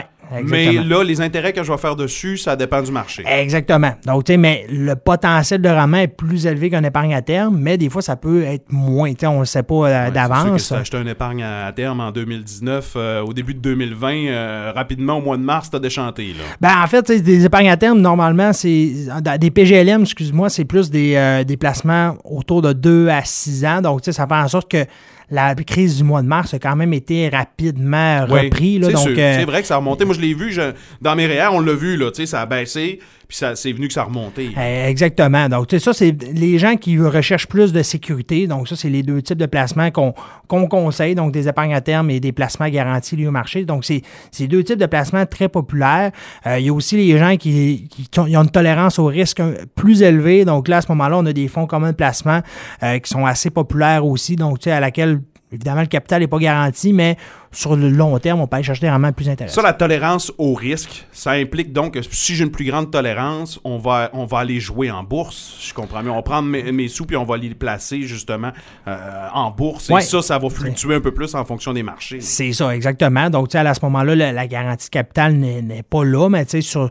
Mais 0.44 0.66
exactement. 0.66 0.98
là, 0.98 1.04
les 1.04 1.20
intérêts 1.22 1.52
que 1.54 1.62
je 1.62 1.72
vais 1.72 1.78
faire 1.78 1.87
dessus, 1.96 2.36
ça 2.36 2.56
dépend 2.56 2.82
du 2.82 2.92
marché. 2.92 3.24
Exactement. 3.26 3.92
Donc, 4.06 4.24
tu 4.24 4.32
sais, 4.32 4.36
mais 4.36 4.66
le 4.70 4.94
potentiel 4.96 5.60
de 5.62 5.68
rendement 5.68 5.98
est 5.98 6.08
plus 6.08 6.46
élevé 6.46 6.70
qu'un 6.70 6.84
épargne 6.84 7.14
à 7.14 7.22
terme, 7.22 7.56
mais 7.58 7.76
des 7.78 7.88
fois, 7.88 8.02
ça 8.02 8.16
peut 8.16 8.42
être 8.42 8.70
moins. 8.70 9.10
Tu 9.10 9.20
sais, 9.20 9.26
on 9.26 9.34
ne 9.34 9.38
le 9.40 9.44
sait 9.44 9.62
pas 9.62 9.74
euh, 9.74 10.04
Ouais, 10.06 10.10
d'avance. 10.10 10.62
si 10.62 10.68
t'as 10.70 10.78
acheté 10.78 10.96
un 10.96 11.06
épargne 11.06 11.42
à 11.42 11.72
terme 11.72 12.00
en 12.00 12.10
2019, 12.10 12.92
euh, 12.96 13.22
au 13.22 13.32
début 13.32 13.54
de 13.54 13.60
2020, 13.60 14.12
euh, 14.12 14.72
rapidement, 14.74 15.14
au 15.18 15.22
mois 15.22 15.36
de 15.36 15.42
mars, 15.42 15.70
t'as 15.70 15.78
déchanté. 15.78 16.28
Là. 16.28 16.44
Ben, 16.60 16.82
en 16.82 16.86
fait, 16.86 17.02
tu 17.02 17.14
sais, 17.14 17.20
des 17.20 17.44
épargnes 17.44 17.70
à 17.70 17.76
terme, 17.76 18.00
normalement, 18.00 18.52
c'est 18.52 18.92
des 19.38 19.50
PGLM, 19.50 20.02
excuse-moi, 20.02 20.48
c'est 20.50 20.64
plus 20.64 20.90
des, 20.90 21.42
des 21.46 21.56
placements 21.56 22.16
autour 22.24 22.62
de 22.62 22.72
2 22.72 23.08
à 23.08 23.22
6 23.24 23.64
ans. 23.66 23.80
Donc, 23.80 24.02
tu 24.02 24.06
sais, 24.06 24.12
ça 24.12 24.26
fait 24.26 24.34
en 24.34 24.48
sorte 24.48 24.70
que 24.70 24.84
la 25.30 25.54
crise 25.54 25.98
du 25.98 26.04
mois 26.04 26.22
de 26.22 26.26
mars 26.26 26.54
a 26.54 26.58
quand 26.58 26.74
même 26.76 26.92
été 26.94 27.28
rapidement 27.28 28.24
repris. 28.26 28.78
là. 28.78 28.86
c'est 28.88 28.92
donc, 28.94 29.08
euh, 29.18 29.36
C'est 29.38 29.44
vrai 29.44 29.60
que 29.62 29.66
ça 29.68 29.74
a 29.74 29.78
remonté. 29.78 30.04
Moi, 30.04 30.14
je 30.14 30.20
l'ai 30.20 30.34
vu 30.34 30.50
je- 30.52 30.72
dans 31.02 31.14
mes 31.16 31.26
REER, 31.26 31.48
on 31.52 31.60
l'a 31.60 31.74
vu, 31.74 31.96
là, 31.96 32.10
tu 32.10 32.16
sais, 32.22 32.26
ça 32.26 32.40
a 32.40 32.46
baissé, 32.46 32.98
puis 33.28 33.36
ça, 33.36 33.54
c'est 33.56 33.72
venu 33.72 33.88
que 33.88 33.92
ça 33.92 34.00
a 34.00 34.04
remonté. 34.04 34.48
Euh, 34.56 34.88
Exactement. 34.88 35.50
Donc, 35.50 35.66
tu 35.66 35.78
sais, 35.78 35.84
ça, 35.84 35.92
c'est 35.92 36.16
les 36.32 36.58
gens 36.58 36.76
qui 36.76 36.98
recherchent 36.98 37.46
plus 37.46 37.74
de 37.74 37.82
sécurité. 37.82 38.46
Donc, 38.46 38.68
ça, 38.68 38.74
c'est 38.74 38.88
les 38.88 39.02
deux 39.02 39.20
types 39.20 39.36
de 39.36 39.44
placements 39.44 39.90
qu'on 39.90 40.14
qu'on 40.48 40.66
conseille. 40.66 41.14
Donc, 41.14 41.32
des 41.32 41.46
épargnes 41.46 41.74
à 41.74 41.82
terme 41.82 42.08
et 42.08 42.20
des 42.20 42.32
placements 42.32 42.70
garantis 42.70 43.16
liés 43.16 43.26
au 43.26 43.30
marché. 43.30 43.66
Donc, 43.66 43.84
c'est 43.84 44.46
deux 44.46 44.64
types 44.64 44.78
de 44.78 44.86
placements 44.86 45.26
très 45.26 45.50
populaires. 45.50 46.10
Euh, 46.46 46.58
il 46.58 46.64
y 46.64 46.68
a 46.70 46.72
aussi 46.72 46.96
les 46.96 47.18
gens 47.18 47.36
qui, 47.36 47.86
qui 47.90 48.18
ont 48.18 48.26
ils 48.26 48.36
ont 48.38 48.44
une 48.44 48.50
tolérance 48.50 48.98
au 48.98 49.04
risque 49.04 49.42
plus 49.74 50.00
élevée. 50.00 50.46
Donc, 50.46 50.66
là, 50.66 50.78
à 50.78 50.80
ce 50.80 50.88
moment-là, 50.88 51.18
on 51.18 51.26
a 51.26 51.34
des 51.34 51.48
fonds 51.48 51.66
communs 51.66 51.90
de 51.90 51.96
placement 51.96 52.40
euh, 52.82 52.98
qui 52.98 53.10
sont 53.10 53.26
assez 53.26 53.50
populaires 53.50 54.06
aussi. 54.06 54.36
Donc, 54.36 54.60
tu 54.60 54.64
sais, 54.64 54.72
à 54.72 54.80
laquelle, 54.80 55.20
évidemment, 55.52 55.80
le 55.80 55.86
capital 55.86 56.20
n'est 56.20 56.26
pas 56.26 56.38
garanti, 56.38 56.92
mais 56.92 57.16
sur 57.50 57.76
le 57.76 57.88
long 57.88 58.18
terme, 58.18 58.40
on 58.40 58.46
peut 58.46 58.56
aller 58.56 58.64
chercher 58.64 58.82
des 58.82 58.90
rendements 58.90 59.12
plus 59.12 59.28
intéressants. 59.28 59.56
Ça, 59.56 59.62
la 59.62 59.72
tolérance 59.72 60.32
au 60.38 60.52
risque, 60.54 61.06
ça 61.12 61.30
implique 61.32 61.72
donc 61.72 61.94
que 61.94 62.00
si 62.02 62.34
j'ai 62.34 62.44
une 62.44 62.50
plus 62.50 62.66
grande 62.66 62.90
tolérance, 62.90 63.58
on 63.64 63.78
va, 63.78 64.10
on 64.12 64.26
va 64.26 64.38
aller 64.40 64.60
jouer 64.60 64.90
en 64.90 65.02
bourse. 65.02 65.56
Je 65.60 65.72
comprends 65.72 66.02
mieux. 66.02 66.10
On 66.10 66.16
va 66.16 66.22
prendre 66.22 66.48
mes, 66.48 66.70
mes 66.72 66.88
sous 66.88 67.06
puis 67.06 67.16
on 67.16 67.24
va 67.24 67.36
les 67.38 67.54
placer 67.54 68.02
justement 68.02 68.52
euh, 68.86 69.28
en 69.32 69.50
bourse. 69.50 69.90
Et 69.90 70.00
ça, 70.02 70.20
ça 70.22 70.38
va 70.38 70.50
fluctuer 70.50 70.94
un 70.96 71.00
peu 71.00 71.12
plus 71.12 71.34
en 71.34 71.44
fonction 71.44 71.72
des 71.72 71.82
marchés. 71.82 72.20
C'est 72.20 72.52
ça, 72.52 72.74
exactement. 72.74 73.30
Donc, 73.30 73.48
tu 73.48 73.52
sais, 73.58 73.66
à 73.66 73.74
ce 73.74 73.80
moment-là, 73.84 74.14
la, 74.14 74.32
la 74.32 74.46
garantie 74.46 74.86
de 74.88 74.90
capital 74.92 75.34
n'est 75.34 75.82
pas 75.82 76.04
là, 76.04 76.28
mais 76.28 76.44
tu 76.44 76.50
sais, 76.52 76.60
sur, 76.60 76.90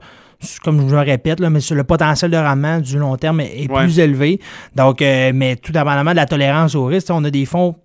comme 0.64 0.88
je 0.90 0.94
le 0.96 1.02
répète, 1.02 1.40
là, 1.40 1.50
mais 1.50 1.60
sur 1.60 1.76
le 1.76 1.84
potentiel 1.84 2.32
de 2.32 2.38
rendement 2.38 2.80
du 2.80 2.98
long 2.98 3.16
terme 3.18 3.42
est, 3.42 3.64
est 3.64 3.72
Ouais. 3.72 3.84
plus 3.84 4.00
élevé. 4.00 4.40
Donc, 4.76 5.02
euh, 5.02 5.32
mais 5.36 5.56
tout 5.56 5.72
dépendamment 5.72 6.12
de 6.12 6.16
la 6.16 6.26
tolérance 6.26 6.74
au 6.76 6.86
risque, 6.86 7.08
on 7.12 7.24
a 7.24 7.30
des 7.30 7.46
fonds 7.46 7.76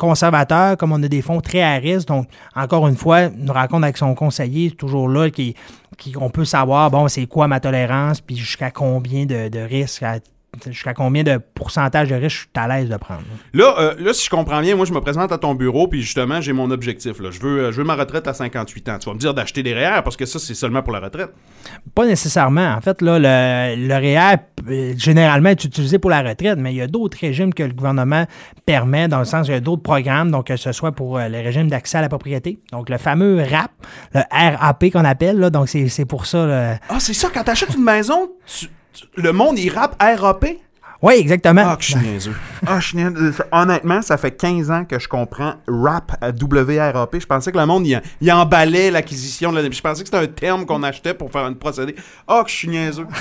conservateurs 0.00 0.76
comme 0.76 0.92
on 0.92 1.02
a 1.02 1.08
des 1.08 1.22
fonds 1.22 1.40
très 1.40 1.62
à 1.62 1.74
risque. 1.74 2.08
Donc, 2.08 2.26
encore 2.56 2.88
une 2.88 2.96
fois, 2.96 3.24
une 3.24 3.50
rencontre 3.50 3.84
avec 3.84 3.98
son 3.98 4.14
conseiller, 4.14 4.70
toujours 4.70 5.08
là, 5.08 5.30
qui, 5.30 5.54
qui 5.98 6.14
on 6.18 6.30
peut 6.30 6.46
savoir, 6.46 6.90
bon, 6.90 7.06
c'est 7.06 7.26
quoi 7.26 7.46
ma 7.46 7.60
tolérance, 7.60 8.20
puis 8.20 8.36
jusqu'à 8.36 8.70
combien 8.70 9.26
de, 9.26 9.48
de 9.48 9.60
risques, 9.60 10.04
jusqu'à 10.68 10.94
combien 10.94 11.22
de 11.22 11.38
pourcentage 11.54 12.08
de 12.08 12.14
risque 12.14 12.30
je 12.36 12.40
suis 12.40 12.48
à 12.56 12.68
l'aise 12.68 12.88
de 12.88 12.96
prendre? 12.96 13.22
Là, 13.54 13.74
euh, 13.78 13.94
là, 13.98 14.12
si 14.12 14.24
je 14.26 14.30
comprends 14.30 14.60
bien, 14.60 14.76
moi, 14.76 14.84
je 14.84 14.92
me 14.92 15.00
présente 15.00 15.32
à 15.32 15.38
ton 15.38 15.54
bureau, 15.54 15.88
puis 15.88 16.02
justement, 16.02 16.40
j'ai 16.40 16.52
mon 16.52 16.70
objectif. 16.70 17.20
Là. 17.20 17.30
Je, 17.30 17.40
veux, 17.40 17.58
euh, 17.64 17.72
je 17.72 17.78
veux 17.78 17.84
ma 17.84 17.94
retraite 17.94 18.26
à 18.28 18.34
58 18.34 18.88
ans. 18.88 18.98
Tu 18.98 19.08
vas 19.08 19.14
me 19.14 19.18
dire 19.18 19.34
d'acheter 19.34 19.62
des 19.62 19.74
REER 19.74 20.02
parce 20.02 20.16
que 20.16 20.26
ça, 20.26 20.38
c'est 20.38 20.54
seulement 20.54 20.82
pour 20.82 20.92
la 20.92 21.00
retraite. 21.00 21.30
Pas 21.94 22.06
nécessairement. 22.06 22.74
En 22.74 22.80
fait, 22.80 23.00
là, 23.02 23.18
le, 23.18 23.86
le 23.88 23.94
REER, 23.94 24.36
euh, 24.68 24.94
généralement, 24.96 25.50
est 25.50 25.64
utilisé 25.64 25.98
pour 25.98 26.10
la 26.10 26.22
retraite, 26.22 26.58
mais 26.58 26.72
il 26.72 26.76
y 26.76 26.82
a 26.82 26.86
d'autres 26.86 27.18
régimes 27.20 27.54
que 27.54 27.62
le 27.62 27.72
gouvernement 27.72 28.26
permet, 28.66 29.08
dans 29.08 29.18
le 29.20 29.24
sens 29.24 29.46
qu'il 29.46 29.54
y 29.54 29.56
a 29.56 29.60
d'autres 29.60 29.82
programmes, 29.82 30.30
donc 30.30 30.46
que 30.48 30.56
ce 30.56 30.72
soit 30.72 30.92
pour 30.92 31.18
le 31.18 31.42
régime 31.42 31.68
d'accès 31.68 31.98
à 31.98 32.00
la 32.00 32.08
propriété. 32.08 32.58
Donc, 32.72 32.88
le 32.88 32.98
fameux 32.98 33.38
RAP, 33.42 33.70
le 34.14 34.20
RAP 34.30 34.90
qu'on 34.90 35.04
appelle, 35.04 35.38
là, 35.38 35.50
donc 35.50 35.68
c'est 35.68 36.04
pour 36.04 36.26
ça. 36.26 36.46
là. 36.46 36.78
Ah, 36.88 36.98
c'est 37.00 37.14
ça, 37.14 37.28
quand 37.32 37.44
t'achètes 37.44 37.74
une 37.74 37.84
maison, 37.84 38.30
tu- 38.46 38.66
tu- 38.66 38.72
le 39.14 39.32
monde, 39.32 39.58
il 39.58 39.70
rappe 39.70 39.96
RAP. 40.00 40.46
Oui, 41.02 41.14
exactement. 41.16 41.62
Ah, 41.66 41.76
que 41.76 41.82
je 41.82 41.92
suis 41.92 42.00
niaiseux. 42.00 42.34
Ah, 42.66 42.78
je 42.78 42.88
suis 42.88 42.96
niaiseux. 42.98 43.34
Honnêtement, 43.52 44.02
ça 44.02 44.18
fait 44.18 44.32
15 44.32 44.70
ans 44.70 44.84
que 44.84 44.98
je 44.98 45.08
comprends 45.08 45.54
rap 45.66 46.12
à 46.20 46.30
WRAP. 46.30 47.16
Je 47.18 47.26
pensais 47.26 47.50
que 47.50 47.56
le 47.58 47.64
monde, 47.64 47.86
il, 47.86 48.32
emballait 48.32 48.90
l'acquisition. 48.90 49.50
Je 49.50 49.80
pensais 49.80 50.02
que 50.02 50.08
c'était 50.08 50.18
un 50.18 50.26
terme 50.26 50.66
qu'on 50.66 50.82
achetait 50.82 51.14
pour 51.14 51.32
faire 51.32 51.44
un 51.46 51.54
procédé. 51.54 51.94
Ah, 52.28 52.42
que 52.44 52.50
je 52.50 52.56
suis 52.56 52.68
niaiseux. 52.68 53.06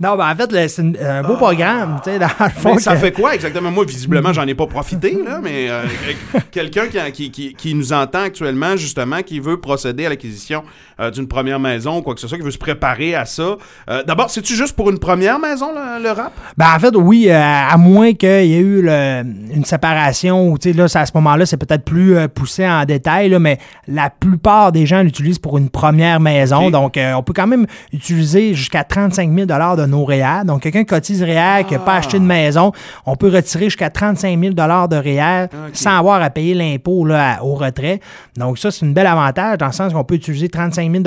Non, 0.00 0.16
ben 0.16 0.28
en 0.32 0.34
fait, 0.34 0.68
c'est 0.68 0.82
une- 0.82 0.96
un 0.98 1.22
beau 1.22 1.36
programme, 1.36 2.00
tu 2.02 2.10
sais, 2.10 2.18
dans 2.18 2.26
le 2.40 2.50
fond. 2.50 2.74
Mais 2.74 2.80
ça 2.80 2.94
que- 2.94 2.98
fait 3.00 3.12
quoi 3.12 3.34
exactement? 3.34 3.70
Moi, 3.70 3.84
visiblement, 3.84 4.32
j'en 4.32 4.46
ai 4.48 4.54
pas 4.54 4.66
profité, 4.66 5.16
là, 5.24 5.38
mais 5.40 5.68
euh, 5.70 5.84
quelqu'un 6.50 6.86
qui, 6.88 7.12
qui, 7.12 7.30
qui- 7.30 7.54
qui 7.54 7.74
nous 7.74 7.92
entend 7.92 8.22
actuellement, 8.22 8.76
justement, 8.76 9.22
qui 9.22 9.38
veut 9.38 9.60
procéder 9.60 10.06
à 10.06 10.08
l'acquisition 10.08 10.64
euh, 10.98 11.10
d'une 11.10 11.28
première 11.28 11.60
maison 11.60 11.98
ou 11.98 12.02
quoi 12.02 12.14
que 12.14 12.20
ce 12.20 12.26
soit, 12.26 12.38
qui 12.38 12.44
veut 12.44 12.50
se 12.50 12.58
préparer 12.58 13.14
à 13.14 13.24
ça. 13.26 13.56
Euh, 13.90 14.02
D'abord, 14.04 14.30
c'est-tu 14.30 14.54
juste 14.54 14.74
pour 14.74 14.90
une 14.90 14.98
première 14.98 15.38
maison, 15.38 15.72
le, 15.72 16.02
le 16.02 16.10
rap? 16.10 16.32
Ben, 16.56 16.71
en 16.74 16.78
fait, 16.78 16.94
oui, 16.96 17.26
euh, 17.28 17.38
à 17.40 17.76
moins 17.76 18.12
qu'il 18.14 18.28
y 18.28 18.54
ait 18.54 18.58
eu 18.58 18.82
le- 18.82 19.22
une 19.54 19.64
séparation, 19.64 20.50
ou 20.50 20.58
tu 20.58 20.70
sais, 20.72 20.76
là, 20.76 20.84
à 20.92 21.06
ce 21.06 21.12
moment-là, 21.14 21.46
c'est 21.46 21.56
peut-être 21.56 21.84
plus 21.84 22.16
euh, 22.16 22.28
poussé 22.28 22.66
en 22.66 22.84
détail, 22.84 23.28
là, 23.28 23.38
mais 23.38 23.58
la 23.88 24.10
plupart 24.10 24.72
des 24.72 24.86
gens 24.86 25.02
l'utilisent 25.02 25.38
pour 25.38 25.58
une 25.58 25.68
première 25.70 26.20
maison. 26.20 26.70
Donc, 26.70 26.96
euh, 26.96 27.12
on 27.14 27.22
peut 27.22 27.32
quand 27.34 27.46
même 27.46 27.66
utiliser 27.92 28.54
jusqu'à 28.54 28.84
35 28.84 29.30
000 29.32 29.46
de 29.46 29.86
nos 29.86 30.04
REER. 30.04 30.44
Donc, 30.44 30.62
quelqu'un 30.62 30.80
qui 30.80 30.86
cotise 30.86 31.22
REER, 31.22 31.64
qui 31.66 31.74
n'a 31.74 31.80
pas 31.80 31.94
acheté 31.96 32.18
de 32.18 32.24
maison, 32.24 32.72
on 33.06 33.16
peut 33.16 33.28
retirer 33.28 33.64
jusqu'à 33.66 33.90
35 33.90 34.38
000 34.38 34.54
de 34.54 34.96
REER 34.96 35.46
sans 35.72 35.98
avoir 35.98 36.22
à 36.22 36.30
payer 36.30 36.54
l'impôt 36.54 37.06
au 37.42 37.54
retrait. 37.54 38.00
Donc, 38.36 38.58
ça, 38.58 38.70
c'est 38.70 38.84
un 38.86 38.90
bel 38.90 39.06
avantage 39.06 39.58
dans 39.58 39.66
le 39.66 39.72
sens 39.72 39.92
qu'on 39.92 40.04
peut 40.04 40.14
utiliser 40.14 40.48
35 40.48 40.90
000 40.90 41.02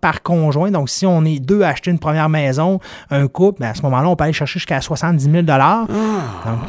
par 0.00 0.22
conjoint. 0.22 0.70
Donc, 0.70 0.88
si 0.88 1.06
on 1.06 1.24
est 1.24 1.38
deux 1.38 1.62
à 1.62 1.68
acheter 1.68 1.90
une 1.90 1.98
première 1.98 2.28
maison, 2.28 2.80
un 3.10 3.26
couple, 3.28 3.60
ben, 3.60 3.70
à 3.70 3.74
ce 3.74 3.82
moment-là, 3.82 4.08
on 4.08 4.16
peut 4.16 4.24
aller 4.24 4.32
chercher 4.32 4.58
jusqu'à 4.58 4.80
70 5.18 5.30
000 5.30 5.42
Donc, 5.42 5.48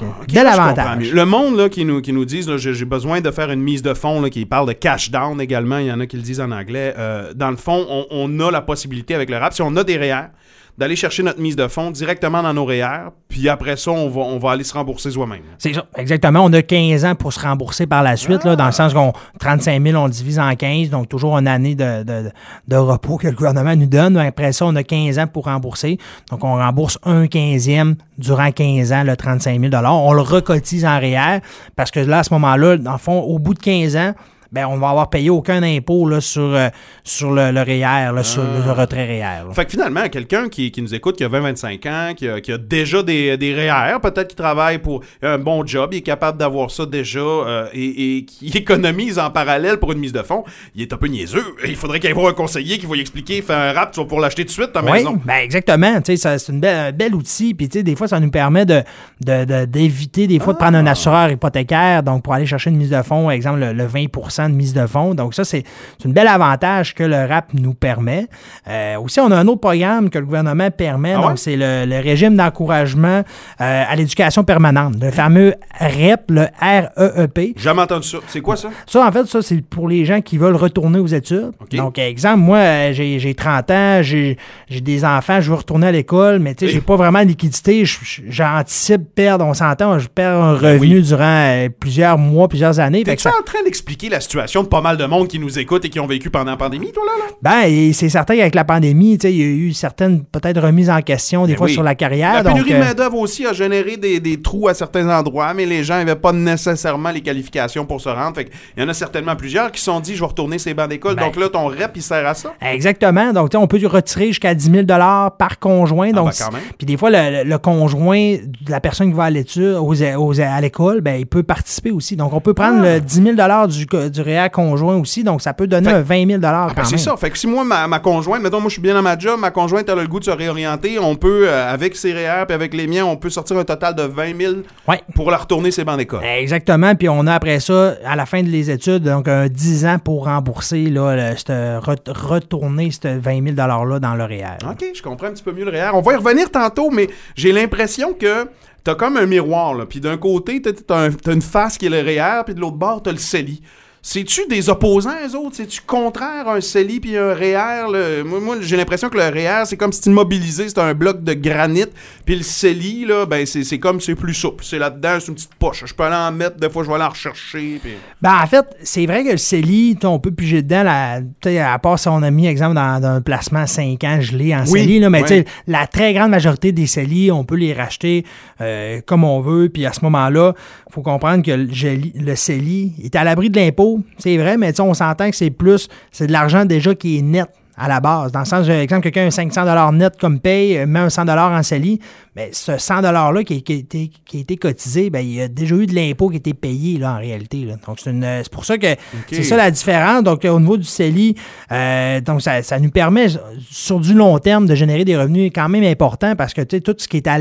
euh, 0.01 0.05
Ok, 0.21 0.33
bel 0.33 0.43
là, 0.43 0.51
je 0.51 0.57
comprends 0.57 0.63
avantage. 0.69 0.99
mieux. 1.09 1.13
Le 1.15 1.25
monde 1.25 1.57
là, 1.57 1.69
qui, 1.69 1.85
nous, 1.85 2.01
qui 2.01 2.13
nous 2.13 2.25
disent 2.25 2.47
là, 2.49 2.57
j'ai 2.57 2.73
j'ai 2.73 2.85
besoin 2.85 3.21
de 3.21 3.31
faire 3.31 3.51
une 3.51 3.61
mise 3.61 3.81
de 3.81 3.93
fonds, 3.93 4.21
là, 4.21 4.29
qui 4.29 4.45
parle 4.45 4.67
de 4.67 4.73
cash 4.73 5.09
down 5.11 5.39
également, 5.41 5.77
il 5.79 5.87
y 5.87 5.91
en 5.91 5.99
a 5.99 6.05
qui 6.05 6.15
le 6.17 6.21
disent 6.23 6.41
en 6.41 6.51
anglais. 6.51 6.93
Euh, 6.97 7.33
dans 7.33 7.49
le 7.51 7.57
fond, 7.57 7.85
on, 7.89 8.05
on 8.11 8.39
a 8.39 8.51
la 8.51 8.61
possibilité 8.61 9.15
avec 9.15 9.29
le 9.29 9.37
rap, 9.37 9.53
si 9.53 9.61
on 9.61 9.75
a 9.75 9.83
des 9.83 9.97
REER, 9.97 10.27
d'aller 10.77 10.95
chercher 10.95 11.23
notre 11.23 11.39
mise 11.39 11.55
de 11.55 11.67
fonds 11.67 11.89
directement 11.91 12.43
dans 12.43 12.53
nos 12.53 12.65
REER, 12.65 13.09
puis 13.27 13.49
après 13.49 13.77
ça, 13.77 13.91
on 13.91 14.37
va, 14.37 14.51
aller 14.51 14.63
se 14.63 14.73
rembourser 14.73 15.09
soi-même. 15.11 15.41
C'est 15.57 15.73
exactement. 15.95 16.41
On 16.41 16.53
a 16.53 16.61
15 16.61 17.03
ans 17.05 17.15
pour 17.15 17.33
se 17.33 17.39
rembourser 17.39 17.87
par 17.87 18.03
la 18.03 18.15
suite, 18.15 18.43
dans 18.45 18.65
le 18.65 18.71
sens 18.71 18.93
qu'on 18.93 19.13
35 19.39 19.81
000, 19.81 19.97
on 20.01 20.05
le 20.05 20.11
divise 20.11 20.39
en 20.39 20.53
15, 20.55 20.89
donc 20.89 21.09
toujours 21.09 21.37
une 21.37 21.47
année 21.47 21.75
de, 21.75 22.03
de- 22.03 22.31
de 22.67 22.75
repos 22.75 23.17
que 23.17 23.27
le 23.27 23.33
gouvernement 23.33 23.75
nous 23.75 23.85
donne. 23.87 24.17
Après 24.17 24.51
ça, 24.51 24.65
on 24.65 24.75
a 24.75 24.83
15 24.83 25.17
ans 25.19 25.27
pour 25.27 25.45
rembourser. 25.45 25.97
Donc, 26.29 26.43
on 26.43 26.55
rembourse 26.55 26.99
un 27.03 27.27
quinzième 27.27 27.95
durant 28.17 28.51
15 28.51 28.91
ans, 28.93 29.03
le 29.03 29.15
35 29.15 29.59
000 29.59 29.73
On 29.85 30.13
le 30.13 30.21
recotise 30.21 30.85
en 30.85 30.99
REER 30.99 31.39
parce 31.75 31.91
que 31.91 31.99
là, 31.99 32.19
à 32.19 32.23
ce 32.23 32.33
moment-là, 32.33 32.77
dans 32.77 32.91
le 32.93 32.97
fond, 32.97 33.19
au 33.19 33.39
bout 33.39 33.53
de 33.53 33.59
15 33.59 33.95
ans, 33.95 34.13
ben 34.51 34.65
on 34.67 34.77
va 34.77 34.89
avoir 34.89 35.09
payé 35.09 35.29
aucun 35.29 35.61
impôt 35.63 36.07
là, 36.07 36.21
sur, 36.21 36.41
euh, 36.55 36.69
sur 37.03 37.31
le, 37.31 37.51
le 37.51 37.61
REER, 37.61 38.11
là, 38.13 38.23
sur 38.23 38.43
le 38.43 38.71
retrait 38.71 39.05
REER. 39.05 39.45
là. 39.47 39.53
Fait 39.53 39.65
que 39.65 39.71
finalement, 39.71 40.07
quelqu'un 40.09 40.49
qui, 40.49 40.71
qui 40.71 40.81
nous 40.81 40.93
écoute, 40.95 41.17
qui 41.17 41.23
a 41.23 41.29
20-25 41.29 41.89
ans, 41.89 42.13
qui 42.15 42.27
a, 42.27 42.39
qui 42.41 42.51
a 42.51 42.57
déjà 42.57 43.03
des, 43.03 43.37
des 43.37 43.53
REER, 43.53 43.99
peut-être 44.01 44.27
qu'il 44.29 44.37
travaille 44.37 44.79
pour 44.79 45.01
un 45.21 45.37
bon 45.37 45.65
job, 45.65 45.89
il 45.93 45.97
est 45.97 46.01
capable 46.01 46.37
d'avoir 46.37 46.71
ça 46.71 46.85
déjà 46.85 47.19
euh, 47.19 47.67
et, 47.73 48.17
et 48.17 48.25
qui 48.25 48.47
économise 48.57 49.19
en 49.19 49.29
parallèle 49.29 49.77
pour 49.77 49.91
une 49.91 49.99
mise 49.99 50.13
de 50.13 50.21
fonds, 50.23 50.43
il 50.75 50.81
est 50.81 50.93
un 50.93 50.97
peu 50.97 51.07
niaiseux. 51.07 51.43
Il 51.65 51.75
faudrait 51.75 51.99
qu'il 51.99 52.09
y 52.09 52.13
ait 52.13 52.25
un 52.27 52.33
conseiller 52.33 52.77
qui 52.77 52.85
va 52.85 52.93
lui 52.95 53.01
expliquer 53.01 53.41
fais 53.41 53.53
un 53.53 53.73
rap, 53.73 53.91
tu 53.91 53.99
vas 53.99 54.05
pouvoir 54.05 54.21
l'acheter 54.21 54.43
tout 54.43 54.47
de 54.49 54.51
suite 54.53 54.71
ta 54.73 54.83
Oui, 54.83 54.91
maison. 54.91 55.19
ben 55.25 55.35
exactement. 55.35 55.99
C'est 56.03 56.49
une 56.49 56.59
belle- 56.59 56.87
un 56.87 56.91
bel 56.91 57.13
outil. 57.15 57.53
Puis 57.53 57.67
des 57.67 57.95
fois, 57.95 58.07
ça 58.07 58.19
nous 58.19 58.31
permet 58.31 58.65
de, 58.65 58.81
de- 59.21 59.45
de- 59.45 59.65
d'éviter 59.65 60.27
des 60.27 60.39
fois 60.39 60.53
de 60.53 60.57
prendre 60.57 60.77
un 60.77 60.85
assureur 60.87 61.29
hypothécaire. 61.31 62.03
Donc, 62.03 62.23
pour 62.23 62.33
aller 62.33 62.45
chercher 62.45 62.69
une 62.69 62.77
mise 62.77 62.89
de 62.89 63.01
fonds, 63.01 63.29
exemple, 63.29 63.59
le, 63.59 63.73
le 63.73 63.85
20 63.85 64.05
de 64.49 64.53
mise 64.55 64.73
de 64.73 64.85
fonds. 64.87 65.13
Donc, 65.13 65.33
ça, 65.33 65.43
c'est 65.43 65.63
une 66.05 66.13
belle 66.13 66.27
avantage 66.27 66.93
que 66.95 67.03
le 67.03 67.25
RAP 67.25 67.53
nous 67.53 67.73
permet. 67.73 68.27
Euh, 68.67 68.99
aussi, 68.99 69.19
on 69.19 69.31
a 69.31 69.35
un 69.37 69.47
autre 69.47 69.61
programme 69.61 70.09
que 70.09 70.19
le 70.19 70.25
gouvernement 70.25 70.69
permet. 70.71 71.13
Ah 71.13 71.19
ouais? 71.19 71.27
donc, 71.27 71.39
c'est 71.39 71.55
le, 71.55 71.85
le 71.85 71.99
régime 72.01 72.35
d'encouragement 72.35 73.23
euh, 73.61 73.83
à 73.87 73.95
l'éducation 73.95 74.43
permanente. 74.43 74.95
Le 75.01 75.11
fameux 75.11 75.55
REP, 75.79 76.29
le 76.29 76.47
REEP. 76.61 77.57
Jamais 77.59 77.81
entendu 77.81 78.07
ça. 78.07 78.17
C'est 78.27 78.41
quoi 78.41 78.55
ça? 78.55 78.69
Ça, 78.85 79.05
en 79.07 79.11
fait, 79.11 79.25
ça, 79.27 79.41
c'est 79.41 79.61
pour 79.61 79.87
les 79.87 80.05
gens 80.05 80.21
qui 80.21 80.37
veulent 80.37 80.55
retourner 80.55 80.99
aux 80.99 81.07
études. 81.07 81.51
Donc, 81.73 81.97
exemple, 81.99 82.39
moi, 82.39 82.57
euh, 82.57 82.93
j'ai 82.93 83.19
j'ai 83.19 83.33
30 83.33 83.71
ans, 83.71 84.01
j'ai 84.01 84.37
des 84.69 85.05
enfants, 85.05 85.41
je 85.41 85.49
veux 85.49 85.55
retourner 85.57 85.87
à 85.87 85.91
l'école, 85.91 86.39
mais 86.39 86.55
tu 86.55 86.65
sais, 86.67 86.71
j'ai 86.73 86.81
pas 86.81 86.95
vraiment 86.95 87.21
de 87.23 87.27
liquidité. 87.29 87.83
J'anticipe 88.29 89.13
perdre, 89.15 89.45
on 89.45 89.53
s'entend, 89.53 89.99
je 89.99 90.07
perds 90.07 90.35
un 90.41 90.53
revenu 90.53 90.77
Ben 90.77 90.79
oui. 90.97 91.01
durant 91.01 91.67
plusieurs 91.79 92.17
mois, 92.17 92.47
plusieurs 92.47 92.79
années. 92.79 93.03
T'es-tu 93.03 93.27
en 93.27 93.43
train 93.45 93.63
d'expliquer 93.63 94.09
la 94.09 94.19
situation 94.27 94.63
de 94.63 94.67
pas 94.67 94.81
mal 94.81 94.97
de 94.97 95.05
monde 95.05 95.27
qui 95.27 95.39
nous 95.39 95.57
écoute 95.59 95.85
et 95.85 95.89
qui 95.89 95.99
ont 95.99 96.07
vécu 96.07 96.29
pendant 96.29 96.51
la 96.51 96.57
pandémie, 96.57 96.91
toi, 96.91 97.03
là? 97.05 97.25
là? 97.25 97.31
ben, 97.41 97.93
c'est 97.93 98.09
certain 98.09 98.35
qu'avec 98.35 98.55
la 98.55 98.63
pandémie, 98.65 99.15
il 99.15 99.29
y 99.29 99.41
a 99.41 99.45
eu 99.45 99.73
certaines, 99.73 100.23
peut-être, 100.23 100.61
remises 100.61 100.89
en 100.89 101.01
question, 101.01 101.45
des 101.45 101.53
Ben 101.53 101.57
fois, 101.57 101.67
oui. 101.67 101.73
sur 101.73 101.83
la 101.83 101.95
carrière. 101.95 102.43
La 102.43 102.43
pénurie 102.43 102.73
euh, 102.73 102.79
de 102.79 102.83
main-d'œuvre 102.83 103.17
aussi 103.17 103.45
a 103.45 103.53
généré 103.53 103.97
des, 103.97 104.19
des 104.19 104.41
trous 104.41 104.67
à 104.67 104.73
certains 104.73 105.09
endroits, 105.09 105.53
mais 105.53 105.65
les 105.65 105.83
gens 105.83 105.95
n'avaient 105.97 106.15
pas 106.15 106.33
nécessairement 106.33 107.11
les 107.11 107.21
qualifications 107.21 107.85
pour 107.85 108.01
se 108.01 108.09
rendre. 108.09 108.35
Fait 108.35 108.45
qu'il 108.45 108.53
y 108.77 108.83
en 108.83 108.89
a 108.89 108.93
certainement 108.93 109.35
plusieurs 109.35 109.71
qui 109.71 109.79
se 109.79 109.85
sont 109.85 109.99
dit 109.99 110.15
je 110.15 110.19
vais 110.21 110.27
retourner 110.27 110.59
ces 110.59 110.73
bancs 110.73 110.89
d'école. 110.89 111.15
Ben. 111.15 111.25
Donc 111.25 111.35
là, 111.37 111.49
ton 111.49 111.67
rep, 111.67 111.91
il 111.95 112.01
sert 112.01 112.25
à 112.27 112.33
ça. 112.33 112.53
Exactement. 112.61 113.33
Donc, 113.33 113.49
tu 113.49 113.57
sais, 113.57 113.63
on 113.63 113.67
peut 113.67 113.79
retirer 113.87 114.27
jusqu'à 114.27 114.53
10 114.53 114.71
000 114.71 114.85
par 114.85 115.59
conjoint. 115.59 116.11
Donc, 116.11 116.31
ben, 116.39 116.59
puis 116.77 116.85
des 116.85 116.97
fois, 116.97 117.09
le, 117.11 117.57
conjoint 117.57 118.35
de 118.37 118.71
la 118.71 118.79
personne 118.79 119.09
qui 119.09 119.15
va 119.15 119.25
à 119.25 119.29
l'étude, 119.29 119.75
aux, 119.79 119.93
aux- 120.03 120.39
à 120.41 120.61
l'école, 120.61 121.01
ben, 121.01 121.19
il 121.19 121.25
peut 121.25 121.43
participer 121.43 121.91
aussi. 121.91 122.15
Donc, 122.15 122.33
on 122.33 122.41
peut 122.41 122.53
prendre 122.53 122.81
Ah. 122.83 122.95
le 122.95 123.01
10 123.01 123.23
000 123.35 123.67
du, 124.09 124.16
du 124.23 124.49
conjoint 124.51 124.95
aussi. 124.97 125.23
Donc, 125.23 125.41
ça 125.41 125.53
peut 125.53 125.67
donner 125.67 125.89
Fait- 125.89 125.95
un 125.95 126.01
20 126.01 126.27
000 126.27 126.41
Ah, 126.43 126.67
ben, 126.75 126.83
c'est 126.85 126.97
ça. 126.97 127.15
Fait 127.17 127.29
que 127.29 127.37
si 127.37 127.47
moi, 127.47 127.63
ma, 127.63 127.87
ma 127.87 127.99
conjointe, 127.99 128.41
mettons, 128.41 128.59
moi, 128.59 128.69
je 128.69 128.73
suis 128.73 128.81
bien 128.81 128.93
dans 128.93 129.01
ma 129.01 129.17
job, 129.17 129.39
ma 129.39 129.51
conjointe, 129.51 129.87
elle 129.89 129.99
a 129.99 130.01
le 130.01 130.07
goût 130.07 130.19
de 130.19 130.25
se 130.25 130.31
réorienter, 130.31 130.99
on 130.99 131.15
peut, 131.15 131.47
euh, 131.47 131.73
avec 131.73 131.95
ses 131.95 132.13
REER 132.13 132.45
puis 132.47 132.53
avec 132.55 132.73
les 132.73 132.87
miens, 132.87 133.05
on 133.05 133.15
peut 133.17 133.29
sortir 133.29 133.57
un 133.57 133.63
total 133.63 133.95
de 133.95 134.03
20 134.03 134.37
000 134.39 134.53
Ouais. 134.87 135.01
pour 135.15 135.31
la 135.31 135.37
retourner 135.37 135.71
ses 135.71 135.83
bancs 135.83 135.97
d'école. 135.97 136.23
Exactement. 136.23 136.95
Puis 136.95 137.09
on 137.09 137.25
a 137.27 137.33
après 137.33 137.59
ça, 137.59 137.95
à 138.05 138.15
la 138.15 138.25
fin 138.25 138.41
de 138.43 138.47
les 138.49 138.69
études, 138.71 139.03
donc 139.03 139.27
un 139.27 139.47
10 139.47 139.85
ans 139.85 139.99
pour 139.99 140.25
rembourser, 140.25 140.85
là, 140.89 141.15
le- 141.15 141.35
cette- 141.37 141.49
re- 141.49 142.11
retourner 142.11 142.91
ce 142.91 143.07
20 143.19 143.43
000 143.43 143.55
$-là 143.55 143.99
dans 143.99 144.15
le 144.15 144.23
REER. 144.23 144.57
OK, 144.69 144.83
je 144.93 145.01
comprends 145.01 145.27
un 145.27 145.31
petit 145.31 145.43
peu 145.43 145.51
mieux 145.51 145.65
le 145.65 145.71
REER. 145.71 145.91
On 145.93 146.01
va 146.01 146.13
y 146.13 146.15
revenir 146.15 146.49
tantôt, 146.51 146.89
mais 146.91 147.07
j'ai 147.35 147.51
l'impression 147.51 148.13
que 148.13 148.47
t'as 148.83 148.95
comme 148.95 149.17
un 149.17 149.25
miroir, 149.25 149.73
là. 149.73 149.85
Puis 149.85 149.99
d'un 149.99 150.17
côté, 150.17 150.61
t'as, 150.61 151.05
un- 151.07 151.11
t'as 151.11 151.33
une 151.33 151.41
face 151.41 151.77
qui 151.77 151.87
est 151.87 151.89
le 151.89 151.99
REER, 151.99 152.43
puis 152.45 152.55
de 152.55 152.59
l'autre 152.61 152.77
bord, 152.77 153.01
t'as 153.03 153.11
le 153.11 153.17
CELI. 153.17 153.61
C'est-tu 154.09 154.47
des 154.47 154.69
opposants, 154.69 155.11
eux 155.27 155.35
autres? 155.35 155.57
C'est-tu 155.57 155.81
contraire 155.85 156.47
un 156.47 156.61
CELI 156.61 157.01
puis 157.01 157.17
un 157.17 157.33
REER? 157.33 157.91
là? 157.91 158.23
Moi, 158.23 158.39
moi, 158.39 158.55
j'ai 158.61 158.77
l'impression 158.77 159.09
que 159.09 159.17
le 159.17 159.23
REER, 159.25 159.65
c'est 159.65 159.75
comme 159.75 159.91
si 159.91 160.01
c'est 160.01 160.09
immobilisé, 160.09 160.69
c'est 160.69 160.79
un 160.79 160.93
bloc 160.93 161.25
de 161.25 161.33
granit. 161.33 161.87
Puis 162.25 162.37
le 162.37 162.41
CELI, 162.41 163.03
là, 163.03 163.25
ben, 163.25 163.45
c'est, 163.45 163.79
comme 163.79 163.99
c'est 163.99 164.15
plus 164.15 164.33
souple. 164.33 164.63
C'est 164.63 164.79
là-dedans, 164.79 165.17
c'est 165.19 165.27
une 165.27 165.35
petite 165.35 165.55
poche. 165.55 165.83
Je 165.85 165.93
peux 165.93 166.03
aller 166.03 166.15
en 166.15 166.31
mettre, 166.31 166.55
des 166.55 166.69
fois, 166.69 166.85
je 166.85 166.87
vais 166.87 166.95
aller 166.95 167.03
en 167.03 167.09
rechercher. 167.09 167.81
Ben, 168.21 168.39
en 168.41 168.47
fait, 168.47 168.65
c'est 168.81 169.05
vrai 169.05 169.25
que 169.25 169.31
le 169.31 169.37
CELI, 169.37 169.97
tu 169.99 170.07
on 170.07 170.19
peut 170.19 170.31
piger 170.31 170.61
dedans, 170.61 170.83
la, 170.83 171.19
tu 171.19 171.49
sais, 171.49 171.59
à 171.59 171.77
part 171.77 171.99
si 171.99 172.07
on 172.07 172.23
a 172.23 172.31
mis, 172.31 172.47
exemple, 172.47 172.75
dans, 172.75 173.01
dans 173.01 173.09
un 173.09 173.21
placement 173.21 173.67
5 173.67 174.01
ans 174.05 174.21
gelé 174.21 174.55
en 174.55 174.63
Oui, 174.67 174.83
CELI, 174.83 174.99
là, 174.99 175.09
mais 175.09 175.23
tu 175.23 175.27
sais, 175.27 175.45
la 175.67 175.85
très 175.85 176.13
grande 176.13 176.31
majorité 176.31 176.71
des 176.71 176.87
CELI, 176.87 177.29
on 177.29 177.43
peut 177.43 177.57
les 177.57 177.73
racheter 177.73 178.23
euh, 178.61 179.01
comme 179.05 179.25
on 179.25 179.41
veut. 179.41 179.67
Puis 179.67 179.85
à 179.85 179.91
ce 179.91 179.99
moment-là, 180.05 180.53
il 180.89 180.93
faut 180.93 181.01
comprendre 181.01 181.43
que 181.43 181.51
le, 181.51 182.23
le 182.23 182.35
CELI 182.37 182.93
est 183.03 183.13
à 183.17 183.25
l'abri 183.25 183.49
de 183.49 183.59
l'impôt. 183.59 183.96
C'est 184.17 184.37
vrai, 184.37 184.57
mais 184.57 184.79
on 184.81 184.93
s'entend 184.93 185.29
que 185.29 185.35
c'est 185.35 185.49
plus, 185.51 185.87
c'est 186.11 186.27
de 186.27 186.31
l'argent 186.31 186.65
déjà 186.65 186.93
qui 186.95 187.17
est 187.17 187.21
net 187.21 187.47
à 187.79 187.87
la 187.87 187.99
base. 187.99 188.31
Dans 188.31 188.39
le 188.39 188.45
sens, 188.45 188.65
par 188.65 188.75
exemple, 188.75 189.03
quelqu'un 189.03 189.27
a 189.27 189.31
500 189.31 189.91
net 189.91 190.13
comme 190.19 190.39
paye, 190.39 190.79
euh, 190.79 190.87
met 190.87 190.97
un 190.97 191.09
100 191.11 191.27
en 191.29 191.61
CELI, 191.61 191.99
mais 192.35 192.49
ce 192.51 192.75
100 192.79 193.01
$-là 193.03 193.43
qui, 193.43 193.57
a- 193.57 193.59
qui 193.61 193.73
a 193.73 193.75
été, 193.75 194.09
qui 194.25 194.37
a 194.37 194.39
été 194.39 194.57
cotisé, 194.57 195.11
ben, 195.11 195.19
il 195.19 195.33
y 195.33 195.41
a 195.43 195.47
déjà 195.47 195.75
eu 195.75 195.85
de 195.85 195.93
l'impôt 195.93 196.29
qui 196.29 196.37
a 196.37 196.39
été 196.39 196.55
payé 196.55 196.97
là, 196.97 197.13
en 197.13 197.17
réalité. 197.19 197.65
là. 197.65 197.75
Donc, 197.85 197.99
c'est, 197.99 198.09
euh, 198.09 198.39
c'est 198.41 198.51
pour 198.51 198.65
ça 198.65 198.79
que 198.79 198.87
c'est 199.31 199.43
ça 199.43 199.57
la 199.57 199.69
différence. 199.69 200.23
Donc, 200.23 200.43
au 200.45 200.59
niveau 200.59 200.75
du 200.77 200.85
CELI, 200.85 201.35
euh, 201.71 202.19
donc 202.21 202.41
ça, 202.41 202.63
ça 202.63 202.79
nous 202.79 202.89
permet, 202.89 203.27
sur 203.69 203.99
du 203.99 204.15
long 204.15 204.39
terme, 204.39 204.65
de 204.65 204.73
générer 204.73 205.05
des 205.05 205.15
revenus 205.15 205.51
quand 205.53 205.69
même 205.69 205.83
importants 205.83 206.35
parce 206.35 206.55
que 206.55 206.61
tout 206.63 206.95
ce 206.97 207.07
qui 207.07 207.17
est 207.17 207.27
à 207.27 207.37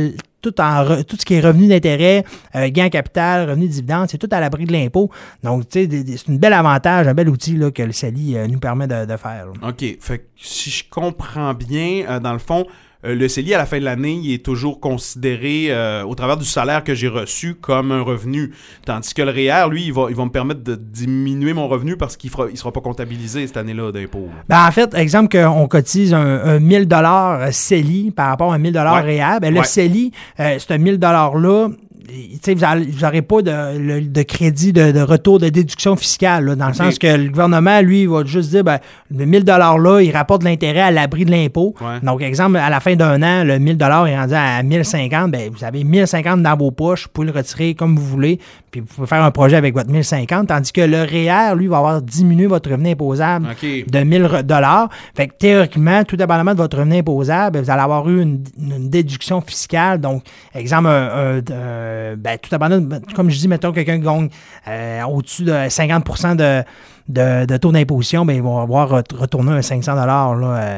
tout, 0.50 0.60
en 0.60 1.02
tout 1.02 1.16
ce 1.18 1.24
qui 1.24 1.34
est 1.34 1.40
revenu 1.40 1.68
d'intérêt, 1.68 2.24
euh, 2.54 2.68
gain 2.70 2.88
capital, 2.88 3.50
revenu 3.50 3.66
de 3.66 3.72
dividende, 3.72 4.08
c'est 4.08 4.18
tout 4.18 4.28
à 4.30 4.40
l'abri 4.40 4.64
de 4.64 4.72
l'impôt. 4.72 5.10
Donc, 5.42 5.64
c'est 5.70 5.88
un 6.28 6.34
bel 6.36 6.52
avantage, 6.52 7.08
un 7.08 7.14
bel 7.14 7.28
outil 7.28 7.56
là, 7.56 7.70
que 7.70 7.82
le 7.82 7.92
CELI 7.92 8.36
euh, 8.36 8.46
nous 8.46 8.58
permet 8.58 8.86
de, 8.86 9.16
faire. 9.16 9.46
OK. 9.62 9.84
Fait 10.00 10.18
que 10.18 10.24
si 10.36 10.70
je 10.70 10.84
comprends 10.88 11.54
bien, 11.54 12.04
euh, 12.08 12.20
dans 12.20 12.32
le 12.32 12.38
fond, 12.38 12.66
le 13.14 13.28
CELI, 13.28 13.54
à 13.54 13.58
la 13.58 13.66
fin 13.66 13.78
de 13.78 13.84
l'année, 13.84 14.18
il 14.22 14.32
est 14.34 14.44
toujours 14.44 14.80
considéré, 14.80 15.66
euh, 15.70 16.04
au 16.04 16.14
travers 16.14 16.36
du 16.36 16.44
salaire 16.44 16.82
que 16.84 16.94
j'ai 16.94 17.08
reçu, 17.08 17.54
comme 17.54 17.92
un 17.92 18.02
revenu. 18.02 18.52
Tandis 18.84 19.14
que 19.14 19.22
le 19.22 19.30
REER, 19.30 19.68
lui, 19.70 19.84
il 19.86 19.92
va, 19.92 20.06
il 20.10 20.16
va 20.16 20.24
me 20.24 20.30
permettre 20.30 20.62
de 20.62 20.74
diminuer 20.74 21.52
mon 21.52 21.68
revenu 21.68 21.96
parce 21.96 22.16
qu'il 22.16 22.30
ne 22.50 22.56
sera 22.56 22.72
pas 22.72 22.80
comptabilisé 22.80 23.46
cette 23.46 23.56
année-là 23.56 23.92
d'impôt. 23.92 24.28
Ben, 24.48 24.66
en 24.66 24.70
fait, 24.70 24.94
exemple 24.94 25.36
qu'on 25.38 25.68
cotise 25.68 26.14
un, 26.14 26.20
un 26.44 26.58
1000 26.58 26.86
dollars 26.88 27.52
CELI 27.52 28.10
par 28.10 28.28
rapport 28.28 28.52
à 28.52 28.56
un 28.56 28.58
1000 28.58 28.72
dollars 28.72 29.04
Ouais. 29.04 29.20
REER, 29.20 29.40
ben, 29.40 29.52
le 29.52 29.60
Ouais. 29.60 29.66
CELI, 29.66 30.12
euh, 30.40 30.58
ce 30.58 30.72
1000 30.74 30.98
dollars-là, 30.98 31.68
tu 31.68 31.74
sais, 31.74 31.85
vous 32.08 33.00
n'aurez 33.00 33.22
pas 33.22 33.42
de, 33.42 34.22
crédit 34.22 34.72
de, 34.72 34.92
de 34.92 35.00
retour 35.00 35.38
de 35.38 35.48
déduction 35.48 35.96
fiscale, 35.96 36.44
là, 36.44 36.54
dans 36.54 36.68
le 36.68 36.74
sens 36.74 36.98
que 36.98 37.06
le 37.06 37.28
gouvernement, 37.28 37.80
lui, 37.80 38.06
va 38.06 38.24
juste 38.24 38.50
dire, 38.50 38.64
ben, 38.64 38.78
le 39.10 39.24
1000 39.26 39.44
$-là, 39.44 40.00
il 40.02 40.10
rapporte 40.12 40.42
de 40.42 40.46
l'intérêt 40.46 40.80
à 40.80 40.90
l'abri 40.90 41.24
de 41.24 41.30
l'impôt. 41.30 41.74
Ouais. 41.80 42.00
Donc, 42.02 42.22
exemple, 42.22 42.56
à 42.56 42.70
la 42.70 42.80
fin 42.80 42.94
d'un 42.96 43.22
an, 43.22 43.44
le 43.44 43.58
1000 43.58 43.76
$, 43.76 43.80
est 43.82 44.16
rendu 44.18 44.34
à 44.34 44.62
1050, 44.62 45.30
ben, 45.30 45.50
vous 45.52 45.64
avez 45.64 45.84
1050 45.84 46.42
dans 46.42 46.56
vos 46.56 46.70
poches, 46.70 47.04
vous 47.04 47.10
pouvez 47.12 47.26
le 47.28 47.32
retirer 47.32 47.74
comme 47.74 47.96
vous 47.96 48.06
voulez, 48.06 48.38
puis 48.70 48.80
vous 48.80 48.86
pouvez 48.86 49.06
faire 49.06 49.22
un 49.22 49.30
projet 49.30 49.56
avec 49.56 49.74
votre 49.74 49.90
1050, 49.90 50.48
tandis 50.48 50.72
que 50.72 50.80
le 50.82 51.02
REER, 51.02 51.54
lui, 51.56 51.66
va 51.66 51.78
avoir 51.78 52.02
diminué 52.02 52.46
votre 52.46 52.70
revenu 52.70 52.90
imposable 52.90 53.48
OK. 53.50 53.86
de 53.90 53.98
1000 54.00 54.22
re- 54.24 54.42
dollars. 54.42 54.88
Fait 55.14 55.28
que 55.28 55.34
théoriquement, 55.38 56.04
tout 56.04 56.16
dépendamment 56.16 56.52
de 56.52 56.58
votre 56.58 56.78
revenu 56.78 56.98
imposable, 56.98 57.60
vous 57.60 57.70
allez 57.70 57.82
avoir 57.82 58.08
eu 58.08 58.22
une, 58.22 58.42
une 58.58 58.88
déduction 58.90 59.40
fiscale. 59.40 60.00
Donc, 60.00 60.22
exemple, 60.54 60.88
un, 60.88 60.92
un- 60.92 61.38
un- 61.38 61.95
ben, 62.16 62.38
tout 62.38 62.50
dépendant, 62.50 62.78
de- 62.80 63.00
comme 63.14 63.30
je 63.30 63.38
dis, 63.38 63.48
mettons 63.48 63.72
quelqu'un 63.72 63.98
qui 63.98 64.04
gagne 64.04 64.28
euh, 64.68 65.02
au-dessus 65.04 65.44
de 65.44 65.54
50 65.68 66.36
de, 66.36 66.62
de, 67.08 67.44
de 67.46 67.56
taux 67.56 67.72
d'imposition, 67.72 68.24
ben, 68.24 68.34
ils 68.34 68.42
vont 68.42 68.58
avoir 68.60 68.88
ret- 68.90 69.04
retourné 69.14 69.52
un 69.52 69.62
500 69.62 69.94
dollars 69.96 70.36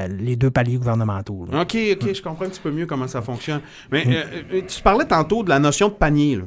les 0.08 0.36
deux 0.36 0.50
paliers 0.50 0.76
gouvernementaux. 0.76 1.46
là. 1.50 1.62
OK, 1.62 1.76
OK, 1.92 2.14
je 2.14 2.22
comprends 2.22 2.44
un 2.44 2.48
petit 2.48 2.60
peu 2.60 2.70
mieux 2.70 2.86
comment 2.86 3.06
ça 3.08 3.22
fonctionne. 3.22 3.60
Mais 3.90 4.04
euh, 4.06 4.24
euh, 4.54 4.60
tu 4.66 4.82
parlais 4.82 5.04
tantôt 5.06 5.42
de 5.42 5.48
la 5.48 5.58
notion 5.58 5.88
de 5.88 5.94
panier. 5.94 6.36
Là. 6.36 6.42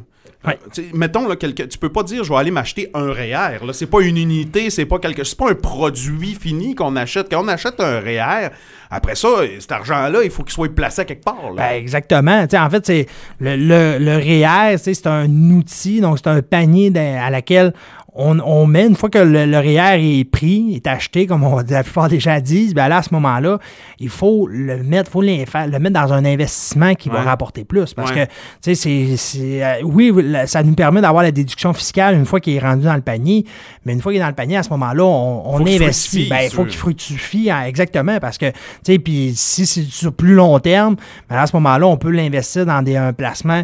Ouais. 0.46 0.58
Euh, 0.80 0.82
mettons, 0.94 1.28
là, 1.28 1.36
quelque, 1.36 1.64
tu 1.64 1.78
peux 1.78 1.92
pas 1.92 2.04
dire 2.04 2.24
je 2.24 2.30
vais 2.30 2.40
aller 2.40 2.52
m'acheter 2.52 2.90
un 2.94 3.12
REER. 3.12 3.60
C'est 3.74 3.86
pas 3.86 4.02
une 4.02 4.18
unité, 4.18 4.70
c'est 4.70 4.86
pas 4.86 5.00
quelque 5.00 5.24
c'est 5.24 5.38
pas 5.38 5.52
un 5.52 5.56
produit 5.56 6.36
fini 6.40 6.76
qu'on 6.76 6.96
achète. 6.96 7.30
Quand 7.30 7.44
on 7.44 7.48
achète 7.48 7.80
un 7.80 8.00
REER, 8.00 8.50
après 8.90 9.16
ça, 9.16 9.28
cet 9.60 9.72
argent-là, 9.72 10.24
il 10.24 10.32
faut 10.32 10.44
qu'il 10.44 10.54
soit 10.54 10.74
placé 10.74 11.02
à 11.02 11.06
quelque 11.06 11.24
part. 11.24 11.52
là. 11.56 11.70
Ben, 11.70 11.76
exactement. 11.76 12.46
En 12.54 12.70
fait, 12.70 12.86
c'est 12.86 13.06
le, 13.40 13.56
le, 13.56 13.98
le 14.00 14.16
REER, 14.18 14.78
c'est 14.78 15.08
un 15.08 15.30
outil, 15.52 16.02
donc 16.02 16.18
c'est 16.18 16.28
un 16.28 16.42
panier 16.42 16.92
à 16.98 17.30
laquelle 17.30 17.74
on, 18.14 18.40
on 18.40 18.66
met, 18.68 18.88
une 18.88 18.96
fois 18.96 19.10
que 19.10 19.20
le, 19.20 19.46
le 19.46 19.58
REER 19.58 19.96
est 20.20 20.26
pris, 20.26 20.74
est 20.76 20.86
acheté, 20.86 21.28
comme 21.28 21.44
on, 21.46 21.62
la 21.68 21.84
plupart 21.84 22.10
des 22.10 22.20
gens 22.20 22.40
disent, 22.42 22.74
ben 22.74 22.90
là, 22.90 22.98
à 22.98 23.02
ce 23.04 23.14
moment-là, 23.14 23.58
il 24.00 24.10
faut 24.10 24.48
le 24.48 24.84
mettre, 24.84 25.10
faut 25.10 25.22
le 25.22 25.80
mettre 25.80 25.90
dans 25.94 26.12
un 26.12 26.26
investissement 26.26 26.94
qui 26.94 27.08
va 27.10 27.22
rapporter 27.22 27.64
plus. 27.64 27.94
Parce 27.94 28.12
Ouais. 28.12 28.28
que, 28.28 28.32
tu 28.62 28.76
sais, 28.76 28.76
c'est- 28.76 29.16
c'est. 29.18 29.64
euh, 29.64 29.74
oui, 29.84 30.12
ça 30.46 30.62
nous 30.64 30.74
permet 30.76 31.00
d'avoir 31.02 31.24
la 31.24 31.32
déduction 31.32 31.72
fiscale 31.74 32.16
une 32.16 32.26
fois 32.26 32.40
qu'il 32.42 32.54
est 32.54 32.60
rendu 32.60 32.84
dans 32.84 32.96
le 32.96 33.02
panier, 33.02 33.46
mais 33.86 33.94
une 33.94 34.02
fois 34.02 34.12
qu'il 34.12 34.20
est 34.20 34.24
dans 34.24 34.30
le 34.30 34.36
panier, 34.36 34.58
à 34.58 34.64
ce 34.64 34.70
moment-là, 34.72 35.04
on, 35.06 35.54
on 35.56 35.58
Faut 35.60 35.68
investit. 35.68 36.28
Ben, 36.30 36.42
il 36.44 36.50
faut 36.50 36.66
qu'il 36.66 36.78
fructifie, 36.78 37.50
hein, 37.50 37.64
exactement, 37.66 38.20
parce 38.20 38.38
que, 38.38 38.50
tu 38.50 38.58
sais, 38.84 39.00
puis 39.00 39.32
si 39.36 39.66
c'est 39.66 39.84
sur 39.84 40.12
plus 40.14 40.34
long 40.34 40.60
terme, 40.60 40.98
ben 41.30 41.38
à 41.38 41.48
ce 41.48 41.56
moment-là, 41.56 41.88
on 41.88 41.96
peut 41.98 42.12
l'investir 42.12 42.66
dans 42.66 42.82
des, 42.82 42.98
un 42.98 43.14
placement 43.14 43.64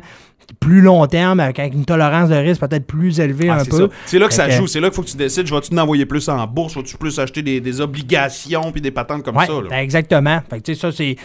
plus 0.59 0.81
long 0.81 1.05
terme, 1.07 1.39
avec, 1.39 1.59
avec 1.59 1.73
une 1.73 1.85
tolérance 1.85 2.29
de 2.29 2.35
risque 2.35 2.61
peut-être 2.61 2.85
plus 2.87 3.19
élevée 3.19 3.49
Ah, 3.49 3.59
un 3.61 3.65
peu. 3.65 3.89
C'est 4.05 4.17
là 4.19 4.27
que 4.27 4.33
Fait 4.33 4.41
ça 4.41 4.47
que- 4.47 4.53
joue. 4.53 4.67
C'est 4.67 4.79
là 4.79 4.87
qu'il 4.87 4.95
faut 4.95 5.01
que 5.03 5.09
tu 5.09 5.17
décides. 5.17 5.45
Je 5.47 5.53
vais-tu 5.53 5.73
en 5.73 5.77
envoyer 5.79 6.05
plus 6.05 6.27
en 6.29 6.45
bourse? 6.47 6.75
Vas-tu 6.75 6.97
plus 6.97 7.19
acheter 7.19 7.41
des, 7.41 7.59
des 7.61 7.81
obligations 7.81 8.71
puis 8.71 8.81
des 8.81 8.91
patentes 8.91 9.23
comme 9.23 9.35
Ouais, 9.37 9.45
ça? 9.45 9.53
là? 9.69 9.81
exactement. 9.81 10.39
Fait 10.49 10.57
que, 10.59 10.63
tu 10.63 10.75
sais, 10.75 10.79
ça, 10.91 10.91
c'est 10.91 11.15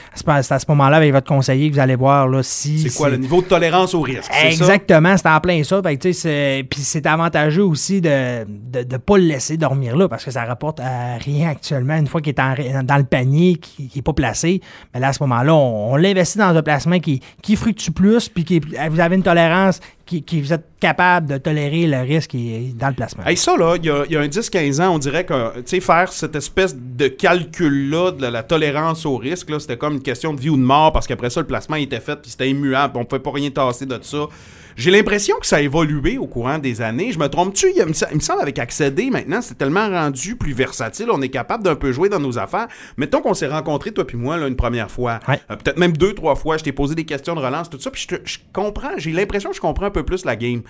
à 0.52 0.58
ce 0.58 0.64
moment-là, 0.68 0.96
avec 0.96 1.12
votre 1.12 1.26
conseiller, 1.26 1.68
que 1.70 1.74
vous 1.74 1.80
allez 1.80 1.96
voir 1.96 2.28
là, 2.28 2.42
si. 2.42 2.78
C'est 2.80 2.96
quoi 2.96 3.11
le 3.11 3.16
niveau 3.16 3.40
de 3.42 3.46
tolérance 3.46 3.94
au 3.94 4.00
risque? 4.00 4.30
Exactement, 4.44 5.16
c'est 5.16 5.28
en 5.28 5.40
plein 5.40 5.62
ça. 5.62 5.80
Fait 5.82 5.96
que, 5.96 6.62
Puis 6.62 6.80
c'est 6.80 7.06
avantageux 7.06 7.64
aussi 7.64 8.00
de 8.00 8.40
ne 8.40 8.82
de, 8.82 8.96
pas 8.96 9.18
le 9.18 9.24
laisser 9.24 9.56
dormir 9.56 9.96
là 9.96 10.08
parce 10.08 10.24
que 10.24 10.30
ça 10.30 10.44
rapporte 10.44 10.80
à 10.80 11.16
rien 11.18 11.48
actuellement. 11.48 11.96
Une 11.96 12.06
fois 12.06 12.20
qu'il 12.20 12.35
est 12.35 12.40
en 12.40 12.54
dans 12.85 12.96
le 12.96 13.04
panier, 13.04 13.56
qui 13.56 13.90
n'est 13.94 14.02
pas 14.02 14.12
placé, 14.12 14.61
mais 14.94 15.00
là, 15.00 15.08
à 15.08 15.12
ce 15.12 15.22
moment-là, 15.22 15.54
on, 15.54 15.92
on 15.92 15.96
l'investit 15.96 16.38
dans 16.38 16.56
un 16.56 16.62
placement 16.62 16.98
qui, 16.98 17.20
qui 17.42 17.56
fructue 17.56 17.90
plus, 17.90 18.28
puis 18.28 18.44
qui, 18.44 18.61
vous 18.61 19.00
avez 19.00 19.12
une 19.12 19.22
tolérance, 19.22 19.81
qui, 20.20 20.40
vous 20.40 20.53
êtes 20.53 20.66
capable 20.79 21.27
de 21.27 21.38
tolérer 21.38 21.87
le 21.87 22.01
risque 22.01 22.37
dans 22.75 22.88
le 22.88 22.94
placement. 22.94 23.25
Hey, 23.25 23.37
ça, 23.37 23.57
là, 23.57 23.77
il 23.77 23.87
y 23.87 23.90
a, 23.90 24.20
un 24.20 24.27
10-15 24.27 24.83
ans, 24.83 24.94
on 24.94 24.98
dirait 24.98 25.25
que, 25.25 25.81
faire 25.81 26.12
cette 26.12 26.37
espèce 26.37 26.77
de 26.77 27.09
calcul-là 27.09 28.12
de 28.12 28.27
la, 28.27 28.42
tolérance 28.42 29.07
au 29.07 29.16
risque, 29.16 29.48
c'était 29.61 29.79
comme 29.79 29.94
une 29.94 30.03
question 30.03 30.35
de 30.35 30.40
vie 30.40 30.51
ou 30.51 30.57
de 30.57 30.62
mort, 30.62 30.92
parce 30.92 31.07
qu'après 31.07 31.31
ça, 31.31 31.40
le 31.40 31.46
placement 31.46 31.77
était 31.77 32.01
fait, 32.01 32.16
puis 32.16 32.31
c'était 32.31 32.51
immuable, 32.51 32.98
on 32.98 33.05
pouvait 33.05 33.22
pas 33.22 33.33
rien 33.33 33.51
tasser 33.51 33.87
de 33.87 33.98
ça. 34.03 34.27
J'ai 34.76 34.90
l'impression 34.90 35.37
que 35.40 35.46
ça 35.46 35.56
a 35.56 35.61
évolué 35.61 36.18
au 36.18 36.26
courant 36.26 36.58
des 36.58 36.80
années. 36.80 37.12
Je 37.12 37.18
me 37.18 37.28
trompe-tu? 37.28 37.66
Il, 37.76 37.85
me 37.87 38.20
semble 38.20 38.40
avec 38.40 38.58
Accéder, 38.58 39.11
maintenant, 39.11 39.40
c'est 39.42 39.56
tellement 39.56 39.88
rendu 39.88 40.37
plus 40.37 40.52
versatile. 40.52 41.06
On 41.11 41.20
est 41.22 41.28
capable 41.28 41.64
d'un 41.64 41.74
peu 41.74 41.92
jouer 41.92 42.08
dans 42.08 42.20
nos 42.20 42.38
affaires. 42.38 42.68
Mettons 42.96 43.20
qu'on 43.20 43.35
s'est 43.35 43.48
rencontrés, 43.48 43.92
toi 43.92 44.06
puis 44.06 44.16
moi, 44.16 44.37
là, 44.37 44.46
une 44.48 44.56
première 44.56 44.90
fois. 44.90 45.20
Ouais. 45.28 45.40
Euh, 45.50 45.56
Peut-être 45.56 45.78
même 45.78 45.96
deux, 45.96 46.14
trois 46.14 46.35
fois. 46.35 46.56
Je 46.58 46.64
t'ai 46.64 46.72
posé 46.72 46.94
des 46.94 47.04
questions 47.04 47.35
de 47.35 47.40
relance, 47.40 47.70
tout 47.70 47.80
ça. 47.80 47.90
Puis 47.90 48.06
je, 48.24 48.38
comprends. 48.52 48.92
J'ai 48.96 49.12
l'impression 49.12 49.50
que 49.50 49.56
je 49.56 49.61
comprends 49.61 49.87
un 49.87 49.90
peu 49.90 50.04
plus 50.04 50.24
la 50.24 50.37
game. 50.37 50.62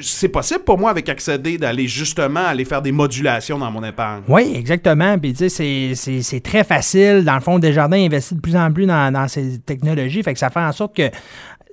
C'est 0.00 0.28
possible 0.28 0.60
pour 0.60 0.78
moi, 0.78 0.90
avec 0.90 1.08
Accéder, 1.08 1.58
d'aller 1.58 1.88
justement 1.88 2.44
aller 2.46 2.64
faire 2.64 2.82
des 2.82 2.92
modulations 2.92 3.58
dans 3.58 3.70
mon 3.70 3.84
épargne. 3.84 4.22
Oui, 4.28 4.52
exactement. 4.54 5.18
Puis, 5.18 5.34
tu 5.34 5.48
sais, 5.48 5.94
c'est 5.94 6.40
très 6.40 6.64
facile. 6.64 7.24
Dans 7.24 7.34
le 7.34 7.40
fond, 7.40 7.58
Desjardins 7.58 8.04
investit 8.04 8.34
de 8.34 8.40
plus 8.40 8.56
en 8.56 8.72
plus 8.72 8.86
dans, 8.86 9.12
dans 9.12 9.28
ces 9.28 9.58
technologies. 9.58 10.22
Fait 10.22 10.32
que 10.32 10.38
ça 10.38 10.50
fait 10.50 10.60
en 10.60 10.72
sorte 10.72 10.96
que 10.96 11.10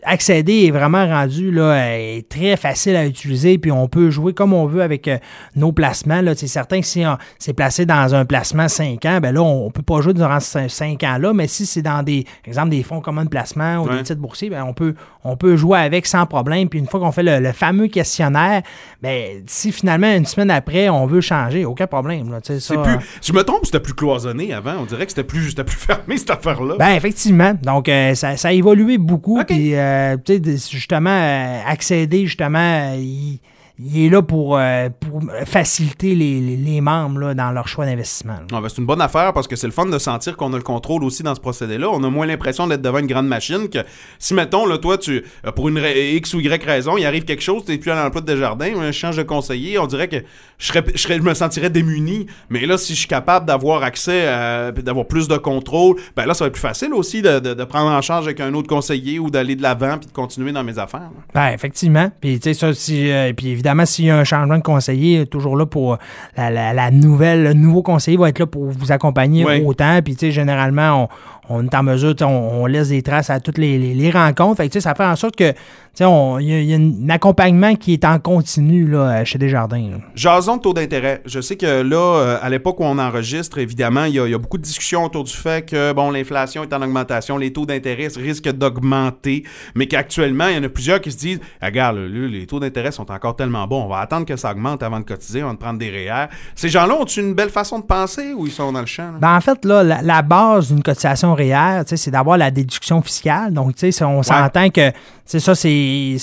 accéder 0.05 0.65
est 0.65 0.71
vraiment 0.71 1.05
rendu 1.05 1.51
là, 1.51 1.97
est 1.97 2.27
très 2.29 2.55
facile 2.57 2.95
à 2.95 3.05
utiliser, 3.05 3.57
puis 3.57 3.71
on 3.71 3.87
peut 3.87 4.09
jouer 4.09 4.33
comme 4.33 4.53
on 4.53 4.65
veut 4.65 4.81
avec 4.81 5.07
euh, 5.07 5.17
nos 5.55 5.71
placements. 5.71 6.21
C'est 6.35 6.47
certain 6.47 6.79
que 6.81 6.85
si 6.85 7.05
on- 7.05 7.17
c'est 7.39 7.53
placé 7.53 7.85
dans 7.85 8.13
un 8.15 8.25
placement 8.25 8.67
5 8.67 9.03
ans, 9.05 9.19
ben 9.21 9.33
là, 9.33 9.41
on 9.41 9.65
ne 9.65 9.71
peut 9.71 9.81
pas 9.81 10.01
jouer 10.01 10.13
durant 10.13 10.39
ces 10.39 10.69
5 10.69 11.03
ans-là, 11.03 11.33
mais 11.33 11.47
si 11.47 11.65
c'est 11.65 11.81
dans 11.81 12.03
des, 12.03 12.23
par 12.23 12.47
exemple, 12.47 12.69
des 12.69 12.83
fonds 12.83 13.01
communs 13.01 13.23
de 13.25 13.29
placement 13.29 13.77
ou 13.77 13.87
Ouais. 13.89 13.97
des 13.97 14.03
titres 14.03 14.21
boursiers, 14.21 14.49
ben 14.49 14.63
on, 14.63 14.73
peut, 14.73 14.95
on 15.23 15.35
peut 15.37 15.55
jouer 15.55 15.79
avec 15.79 16.05
sans 16.05 16.25
problème. 16.25 16.69
Puis 16.69 16.79
une 16.79 16.87
fois 16.87 16.99
qu'on 16.99 17.11
fait 17.11 17.23
le, 17.23 17.39
le 17.39 17.51
fameux 17.51 17.87
questionnaire, 17.87 18.61
ben, 19.01 19.43
si 19.47 19.71
finalement, 19.71 20.11
une 20.15 20.25
semaine 20.25 20.51
après, 20.51 20.89
on 20.89 21.05
veut 21.05 21.21
changer, 21.21 21.65
aucun 21.65 21.87
problème. 21.87 22.31
Là, 22.31 22.39
ça, 22.43 22.53
plus. 22.81 22.93
euh, 22.93 22.97
Je 23.23 23.33
me 23.33 23.43
trompe, 23.43 23.65
c'était 23.65 23.79
plus 23.79 23.93
cloisonné 23.93 24.53
avant? 24.53 24.75
On 24.81 24.85
dirait 24.85 25.05
que 25.05 25.11
c'était 25.11 25.23
plus, 25.23 25.53
plus 25.55 25.65
fermé, 25.77 26.17
cette 26.17 26.29
affaire-là. 26.31 26.75
Ben, 26.77 26.91
effectivement. 26.95 27.53
Donc, 27.63 27.89
euh, 27.89 28.13
ça, 28.15 28.37
ça 28.37 28.49
a 28.49 28.51
évolué 28.51 28.97
beaucoup. 28.97 29.41
Puis, 29.47 29.73
euh, 29.75 29.94
de- 30.39 30.57
justement, 30.57 31.09
euh, 31.09 31.61
accéder, 31.65 32.25
justement, 32.25 32.93
euh, 32.93 33.35
il 33.77 34.05
est 34.05 34.09
là 34.09 34.21
pour, 34.21 34.57
euh, 34.57 34.89
pour 34.99 35.21
faciliter 35.45 36.15
les, 36.15 36.39
les- 36.39 36.55
les 36.57 36.81
membres 36.81 37.19
là, 37.19 37.33
dans 37.33 37.51
leur 37.51 37.67
choix 37.67 37.85
d'investissement. 37.85 38.37
Ah, 38.53 38.61
ben, 38.61 38.69
c'est 38.69 38.77
une 38.79 38.85
bonne 38.85 39.01
affaire 39.01 39.33
parce 39.33 39.47
que 39.47 39.55
c'est 39.55 39.67
le 39.67 39.73
fun 39.73 39.85
de 39.85 39.97
sentir 39.97 40.37
qu'on 40.37 40.53
a 40.53 40.57
le 40.57 40.63
contrôle 40.63 41.03
aussi 41.03 41.23
dans 41.23 41.35
ce 41.35 41.41
procédé-là. 41.41 41.89
On 41.91 42.03
a 42.03 42.09
moins 42.09 42.25
l'impression 42.25 42.67
d'être 42.67 42.81
devant 42.81 42.99
une 42.99 43.07
grande 43.07 43.27
machine 43.27 43.67
que 43.69 43.79
si, 44.17 44.33
mettons, 44.33 44.65
là, 44.65 44.77
toi, 44.77 44.97
tu, 44.97 45.23
euh, 45.45 45.51
pour 45.51 45.67
une 45.69 45.77
X 45.95 46.33
ou 46.33 46.39
Y 46.39 46.63
raison, 46.63 46.97
il 46.97 47.05
arrive 47.05 47.25
quelque 47.25 47.41
chose, 47.43 47.65
tu 47.65 47.71
n'es 47.71 47.77
plus 47.77 47.91
à 47.91 47.95
l'emploi 48.01 48.21
de 48.21 48.25
Desjardins, 48.27 48.79
un 48.79 48.91
change 48.91 49.17
de 49.17 49.23
conseiller, 49.23 49.77
on 49.77 49.87
dirait 49.87 50.07
que 50.07 50.17
je, 50.57 50.67
serais, 50.67 50.83
je, 50.93 50.97
serais- 51.01 51.17
je 51.17 51.23
me 51.23 51.33
sentirais 51.33 51.69
démuni. 51.69 52.27
Mais 52.49 52.65
là, 52.65 52.77
si 52.77 52.93
je 52.93 52.99
suis 52.99 53.07
capable 53.09 53.45
d'avoir 53.45 53.83
accès, 53.83 54.25
puis 54.73 54.83
d'avoir 54.83 55.05
plus 55.05 55.27
de 55.27 55.35
contrôle, 55.37 55.97
ben 56.15 56.25
là, 56.25 56.33
ça 56.33 56.45
va 56.45 56.47
être 56.47 56.53
plus 56.53 56.61
facile 56.61 56.93
aussi 56.93 57.21
de, 57.21 57.39
de- 57.39 57.53
de 57.53 57.63
prendre 57.65 57.91
en 57.91 58.01
charge 58.01 58.25
avec 58.25 58.39
un 58.39 58.53
autre 58.53 58.69
conseiller 58.69 59.19
ou 59.19 59.29
d'aller 59.29 59.55
de 59.57 59.61
l'avant 59.61 59.97
puis 59.97 60.07
de 60.07 60.13
continuer 60.13 60.53
dans 60.53 60.63
mes 60.63 60.79
affaires. 60.79 61.01
là. 61.01 61.09
Ben, 61.33 61.49
effectivement. 61.53 62.09
Puis, 62.21 62.39
tu 62.39 62.43
sais, 62.45 62.53
ça, 62.53 62.73
si, 62.73 63.11
euh, 63.11 63.33
puis 63.33 63.49
évidemment, 63.49 63.64
s'il 63.85 64.05
y 64.05 64.09
a 64.09 64.17
un 64.17 64.23
changement 64.23 64.57
de 64.57 64.63
conseiller, 64.63 65.19
euh, 65.19 65.25
toujours 65.25 65.55
là 65.57 65.65
pour 65.65 65.93
euh, 65.93 65.97
la, 66.37 66.49
la- 66.49 66.73
la 66.73 66.91
nouvelle, 66.91 67.43
le 67.43 67.53
nouveau 67.53 67.81
conseiller 67.81 68.17
va 68.17 68.29
être 68.29 68.39
là 68.39 68.45
pour 68.45 68.65
vous 68.65 68.91
accompagner 68.91 69.43
autant. 69.65 69.99
Puis, 70.03 70.15
tu 70.15 70.27
sais, 70.27 70.31
généralement, 70.31 71.03
on, 71.03 71.07
on 71.49 71.63
est 71.65 71.73
en 71.75 71.83
mesure, 71.83 72.13
on, 72.21 72.25
on 72.25 72.65
laisse 72.65 72.89
des 72.89 73.01
traces 73.01 73.29
à 73.29 73.39
toutes 73.39 73.57
les, 73.57 73.77
les- 73.77 73.93
les 73.93 74.11
rencontres. 74.11 74.57
Fait 74.57 74.69
que, 74.69 74.79
ça 74.79 74.95
fait 74.95 75.05
en 75.05 75.15
sorte 75.15 75.35
que, 75.35 75.53
il 75.97 76.41
y 76.41 76.65
y 76.65 76.73
a 76.73 76.77
un 76.77 77.09
accompagnement 77.09 77.75
qui 77.75 77.93
est 77.93 78.03
en 78.03 78.19
continu, 78.19 78.85
là, 78.85 79.23
chez 79.23 79.37
Desjardins. 79.37 79.91
là. 79.91 79.97
Jason 80.13 80.57
de 80.57 80.61
taux 80.61 80.73
d'intérêt. 80.73 81.21
Je 81.25 81.39
sais 81.39 81.55
que 81.55 81.81
là, 81.83 81.97
euh, 81.97 82.37
à 82.41 82.49
l'époque 82.49 82.79
où 82.81 82.83
on 82.83 82.99
enregistre, 82.99 83.59
évidemment, 83.59 84.03
il 84.03 84.15
y, 84.15 84.19
a- 84.19 84.25
il 84.27 84.31
y 84.31 84.35
a 84.35 84.37
beaucoup 84.37 84.57
de 84.57 84.63
discussions 84.63 85.05
autour 85.05 85.23
du 85.23 85.31
fait 85.33 85.65
que 85.65 85.93
bon, 85.93 86.11
l'inflation 86.11 86.63
est 86.63 86.73
en 86.73 86.81
augmentation, 86.81 87.37
les 87.37 87.53
taux 87.53 87.65
d'intérêt 87.65 88.07
risquent 88.17 88.51
d'augmenter, 88.51 89.43
mais 89.73 89.87
qu'actuellement, 89.87 90.47
il 90.47 90.55
y 90.55 90.59
en 90.59 90.63
a 90.63 90.69
plusieurs 90.69 90.99
qui 91.01 91.11
se 91.11 91.17
disent 91.17 91.39
Ah, 91.61 91.67
Regarde, 91.67 91.97
là, 91.97 92.07
là, 92.07 92.27
les 92.27 92.45
taux 92.45 92.59
d'intérêt 92.59 92.91
sont 92.91 93.09
encore 93.11 93.35
tellement 93.35 93.65
bons, 93.67 93.83
on 93.83 93.87
va 93.87 93.99
attendre 93.99 94.25
que 94.25 94.35
ça 94.35 94.51
augmente 94.51 94.83
avant 94.83 94.99
de 94.99 95.05
cotiser, 95.05 95.43
on 95.43 95.49
va 95.49 95.55
prendre 95.55 95.79
des 95.79 95.89
REER. 95.89 96.25
Ces 96.55 96.69
gens-là 96.69 96.95
ont-ils 96.95 97.23
une 97.23 97.33
belle 97.33 97.49
façon 97.49 97.79
de 97.79 97.85
penser 97.85 98.33
ou 98.33 98.45
ils 98.45 98.51
sont 98.51 98.71
dans 98.71 98.79
le 98.81 98.85
champ? 98.85 99.11
Ben, 99.19 99.35
en 99.35 99.41
fait, 99.41 99.63
là, 99.65 99.83
la, 99.83 100.01
la 100.01 100.21
base 100.21 100.69
d'une 100.71 100.83
cotisation 100.83 101.33
REER, 101.35 101.83
c'est 101.85 102.09
d'avoir 102.11 102.37
la 102.37 102.49
déduction 102.51 103.01
fiscale. 103.01 103.53
Donc, 103.53 103.75
on 104.01 104.23
s'entend 104.23 104.69
que 104.69 104.91
c'est 105.25 105.39
ça, 105.39 105.53
c'est 105.55 106.17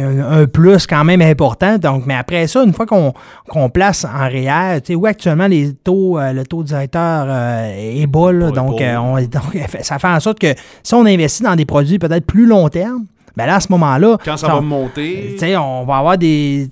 un, 0.00 0.40
un 0.40 0.46
plus 0.46 0.86
quand 0.86 1.04
même 1.04 1.22
important. 1.22 1.78
Donc, 1.78 2.04
mais 2.06 2.14
après 2.14 2.46
ça, 2.46 2.62
une 2.64 2.72
fois 2.72 2.86
qu'on 2.86 3.68
place 3.70 4.04
en 4.04 4.28
REER, 4.28 4.80
tu 4.80 4.88
sais, 4.88 4.94
où 4.94 5.06
actuellement 5.06 5.46
les 5.46 5.72
taux, 5.74 6.18
euh, 6.18 6.32
le 6.32 6.44
taux 6.44 6.62
directeur 6.62 7.26
euh, 7.28 7.72
est 8.02 8.06
bas, 8.06 8.32
là, 8.32 8.50
donc, 8.50 8.80
euh, 8.80 8.96
on- 8.96 9.16
donc, 9.20 9.58
ça 9.82 9.98
fait 9.98 10.08
en 10.08 10.20
sorte 10.20 10.38
que 10.38 10.54
si 10.82 10.94
on 10.94 11.06
investit 11.06 11.42
dans 11.42 11.56
des 11.56 11.64
produits 11.66 11.98
peut-être 11.98 12.26
plus 12.26 12.46
long 12.46 12.68
terme, 12.68 13.04
ben 13.36 13.46
là, 13.46 13.56
à 13.56 13.60
ce 13.60 13.68
moment-là, 13.70 14.18
Quand 14.24 14.36
ça 14.36 14.52
on- 14.52 14.54
va 14.56 14.60
monter. 14.60 15.36
on 15.58 15.84
va 15.84 15.96
avoir 15.96 16.18
des 16.18 16.68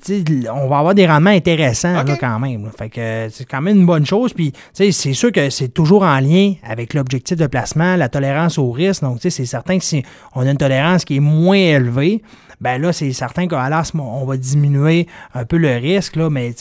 on 0.53 0.69
va 0.69 0.79
avoir 0.79 0.95
des 0.95 1.07
rendements 1.07 1.31
intéressants 1.31 1.93
là, 2.03 2.17
quand 2.19 2.39
même. 2.39 2.65
là. 2.65 2.71
Fait 2.77 2.89
que 2.89 3.29
c'est 3.31 3.45
quand 3.49 3.61
même 3.61 3.79
une 3.79 3.87
bonne 3.87 4.07
chose. 4.07 4.33
Puis 4.33 4.53
c'est 4.73 4.91
sûr 4.93 5.33
que 5.33 5.51
c'est 5.51 5.69
toujours 5.69 6.03
en 6.03 6.19
lien 6.21 6.55
avec 6.63 6.95
l'objectif 6.95 7.37
de 7.37 7.47
placement, 7.47 7.97
la 7.97 8.09
tolérance 8.09 8.59
au 8.59 8.71
risque. 8.71 9.03
Donc, 9.03 9.19
c'est 9.21 9.31
certain 9.45 9.79
que 9.79 9.85
si 9.85 10.03
on 10.35 10.47
a 10.47 10.51
une 10.51 10.57
tolérance 10.57 11.05
qui 11.05 11.17
est 11.17 11.21
moins 11.21 11.57
élevée, 11.57 12.23
ben 12.61 12.81
là, 12.81 12.93
c'est 12.93 13.13
certain 13.13 13.47
qu'à 13.47 13.71
on 13.95 14.25
va 14.27 14.37
diminuer 14.37 15.07
un 15.35 15.45
peu 15.47 15.57
le 15.57 15.77
risque, 15.77 16.17
là, 16.17 16.29
mais 16.29 16.53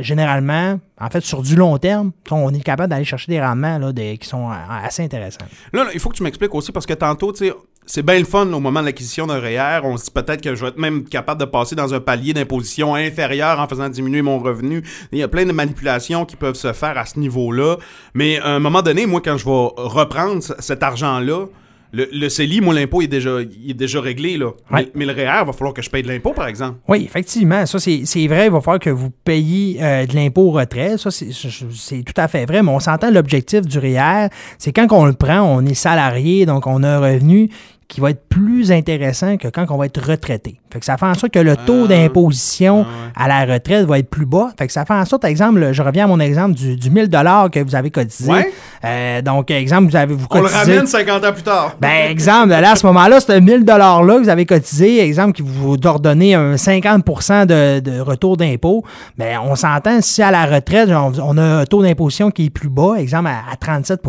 généralement, 0.00 0.80
en 1.00 1.08
fait, 1.10 1.20
sur 1.20 1.42
du 1.42 1.54
long 1.54 1.78
terme, 1.78 2.10
on 2.30 2.52
est 2.52 2.60
capable 2.62 2.90
d'aller 2.90 3.04
chercher 3.04 3.30
des 3.30 3.40
rendements 3.40 3.78
là, 3.78 3.92
qui 3.92 4.28
sont 4.28 4.50
euh, 4.50 4.54
assez 4.84 5.04
intéressants. 5.04 5.44
Là, 5.72 5.84
là, 5.84 5.90
il 5.94 6.00
faut 6.00 6.08
que 6.10 6.16
tu 6.16 6.22
m'expliques 6.24 6.54
aussi 6.54 6.72
parce 6.72 6.86
que 6.86 6.94
tantôt, 6.94 7.32
tu 7.32 7.46
sais, 7.46 7.52
c'est 7.88 8.04
bien 8.04 8.18
le 8.18 8.26
fun 8.26 8.52
au 8.52 8.60
moment 8.60 8.80
de 8.80 8.84
l'acquisition 8.84 9.26
d'un 9.26 9.40
REER. 9.40 9.80
On 9.82 9.96
se 9.96 10.04
dit 10.04 10.10
peut-être 10.10 10.42
que 10.42 10.54
je 10.54 10.60
vais 10.60 10.68
être 10.68 10.78
même 10.78 11.04
capable 11.04 11.40
de 11.40 11.46
passer 11.46 11.74
dans 11.74 11.94
un 11.94 12.00
palier 12.00 12.34
d'imposition 12.34 12.94
inférieur 12.94 13.58
en 13.58 13.66
faisant 13.66 13.88
diminuer 13.88 14.20
mon 14.20 14.38
revenu. 14.38 14.82
Il 15.10 15.18
y 15.18 15.22
a 15.22 15.28
plein 15.28 15.46
de 15.46 15.52
manipulations 15.52 16.26
qui 16.26 16.36
peuvent 16.36 16.54
se 16.54 16.74
faire 16.74 16.98
à 16.98 17.06
ce 17.06 17.18
niveau-là. 17.18 17.76
Mais 18.12 18.38
à 18.40 18.50
un 18.50 18.58
moment 18.58 18.82
donné, 18.82 19.06
moi, 19.06 19.22
quand 19.24 19.38
je 19.38 19.46
vais 19.46 19.68
reprendre 19.76 20.42
cet 20.58 20.82
argent-là, 20.82 21.46
le, 21.90 22.06
le 22.12 22.28
CELI, 22.28 22.60
moi, 22.60 22.74
l'impôt 22.74 23.00
est 23.00 23.06
déjà, 23.06 23.40
il 23.40 23.70
est 23.70 23.74
déjà 23.74 24.02
réglé. 24.02 24.36
Là. 24.36 24.48
Ouais. 24.70 24.90
Mais, 24.94 25.06
mais 25.06 25.06
le 25.06 25.12
REER, 25.14 25.40
il 25.40 25.46
va 25.46 25.52
falloir 25.54 25.72
que 25.72 25.80
je 25.80 25.88
paye 25.88 26.02
de 26.02 26.08
l'impôt, 26.08 26.34
par 26.34 26.46
exemple. 26.46 26.76
Oui, 26.86 27.02
effectivement. 27.06 27.64
Ça, 27.64 27.78
c'est 27.78 28.26
vrai. 28.26 28.46
Il 28.46 28.52
va 28.52 28.60
falloir 28.60 28.78
que 28.78 28.90
vous 28.90 29.08
payiez 29.24 29.82
euh, 29.82 30.04
de 30.04 30.14
l'impôt 30.14 30.42
au 30.42 30.50
retrait. 30.50 30.98
Ça, 30.98 31.10
c'est 31.10 31.30
c'est 31.32 32.02
tout 32.02 32.20
à 32.20 32.28
fait 32.28 32.44
vrai. 32.44 32.62
Mais 32.62 32.70
on 32.70 32.80
s'entend 32.80 33.10
l'objectif 33.10 33.62
du 33.62 33.78
REER, 33.78 34.28
c'est 34.58 34.72
quand 34.72 34.86
on 34.90 35.06
le 35.06 35.14
prend, 35.14 35.40
on 35.40 35.64
est 35.64 35.72
salarié, 35.72 36.44
donc 36.44 36.66
on 36.66 36.82
a 36.82 36.88
un 36.88 37.00
revenu 37.00 37.48
qui 37.88 38.02
va 38.02 38.10
être 38.10 38.28
plus 38.28 38.70
intéressant 38.70 39.38
que 39.38 39.48
quand 39.48 39.64
on 39.70 39.78
va 39.78 39.86
être 39.86 40.00
retraité. 40.06 40.60
Fait 40.70 40.78
que 40.78 40.84
ça 40.84 40.98
fait 40.98 41.06
en 41.06 41.14
sorte 41.14 41.32
que 41.32 41.38
le 41.38 41.56
taux 41.56 41.84
Ah. 41.84 41.88
d'imposition 41.88 42.84
Ah 43.16 43.24
à 43.24 43.28
la 43.28 43.50
retraite 43.54 43.86
va 43.86 43.98
être 43.98 44.10
plus 44.10 44.26
bas. 44.26 44.50
Fait 44.58 44.66
que 44.66 44.72
ça 44.74 44.84
fait 44.84 44.92
en 44.92 45.04
sorte, 45.06 45.24
exemple, 45.24 45.70
je 45.72 45.82
reviens 45.82 46.04
à 46.04 46.06
mon 46.06 46.20
exemple 46.20 46.54
du, 46.54 46.76
du 46.76 46.90
1000 46.90 47.08
que 47.08 47.64
vous 47.64 47.74
avez 47.74 47.90
cotisé. 47.90 48.30
Ouais. 48.30 48.52
Euh, 48.84 49.22
donc, 49.22 49.50
exemple, 49.50 49.88
vous 49.90 49.96
avez 49.96 50.14
vous 50.14 50.26
On 50.30 50.40
le 50.40 50.46
ramène 50.46 50.86
50 50.86 51.24
ans 51.24 51.32
plus 51.32 51.42
tard. 51.42 51.76
ben, 51.80 52.10
exemple, 52.10 52.48
là, 52.50 52.72
à 52.72 52.76
ce 52.76 52.84
moment-là, 52.86 53.20
c'est 53.20 53.32
un 53.32 53.40
1000 53.40 53.64
$-là 53.64 54.02
que 54.18 54.22
vous 54.22 54.28
avez 54.28 54.44
cotisé, 54.44 55.00
exemple, 55.00 55.32
qui 55.32 55.42
vous 55.42 55.76
ordonnez 55.84 56.34
un 56.34 56.58
50 56.58 57.46
de, 57.48 57.80
de 57.80 58.00
retour 58.00 58.36
d'impôt. 58.36 58.84
Ben, 59.16 59.38
on 59.42 59.56
s'entend, 59.56 60.00
si 60.02 60.22
à 60.22 60.30
la 60.30 60.44
retraite, 60.44 60.90
on, 60.90 61.12
on 61.22 61.38
a 61.38 61.42
un 61.60 61.64
taux 61.64 61.82
d'imposition 61.82 62.30
qui 62.30 62.44
est 62.46 62.50
plus 62.50 62.68
bas, 62.68 62.96
exemple, 62.98 63.28
à, 63.30 63.50
à 63.50 63.56
37 63.56 64.02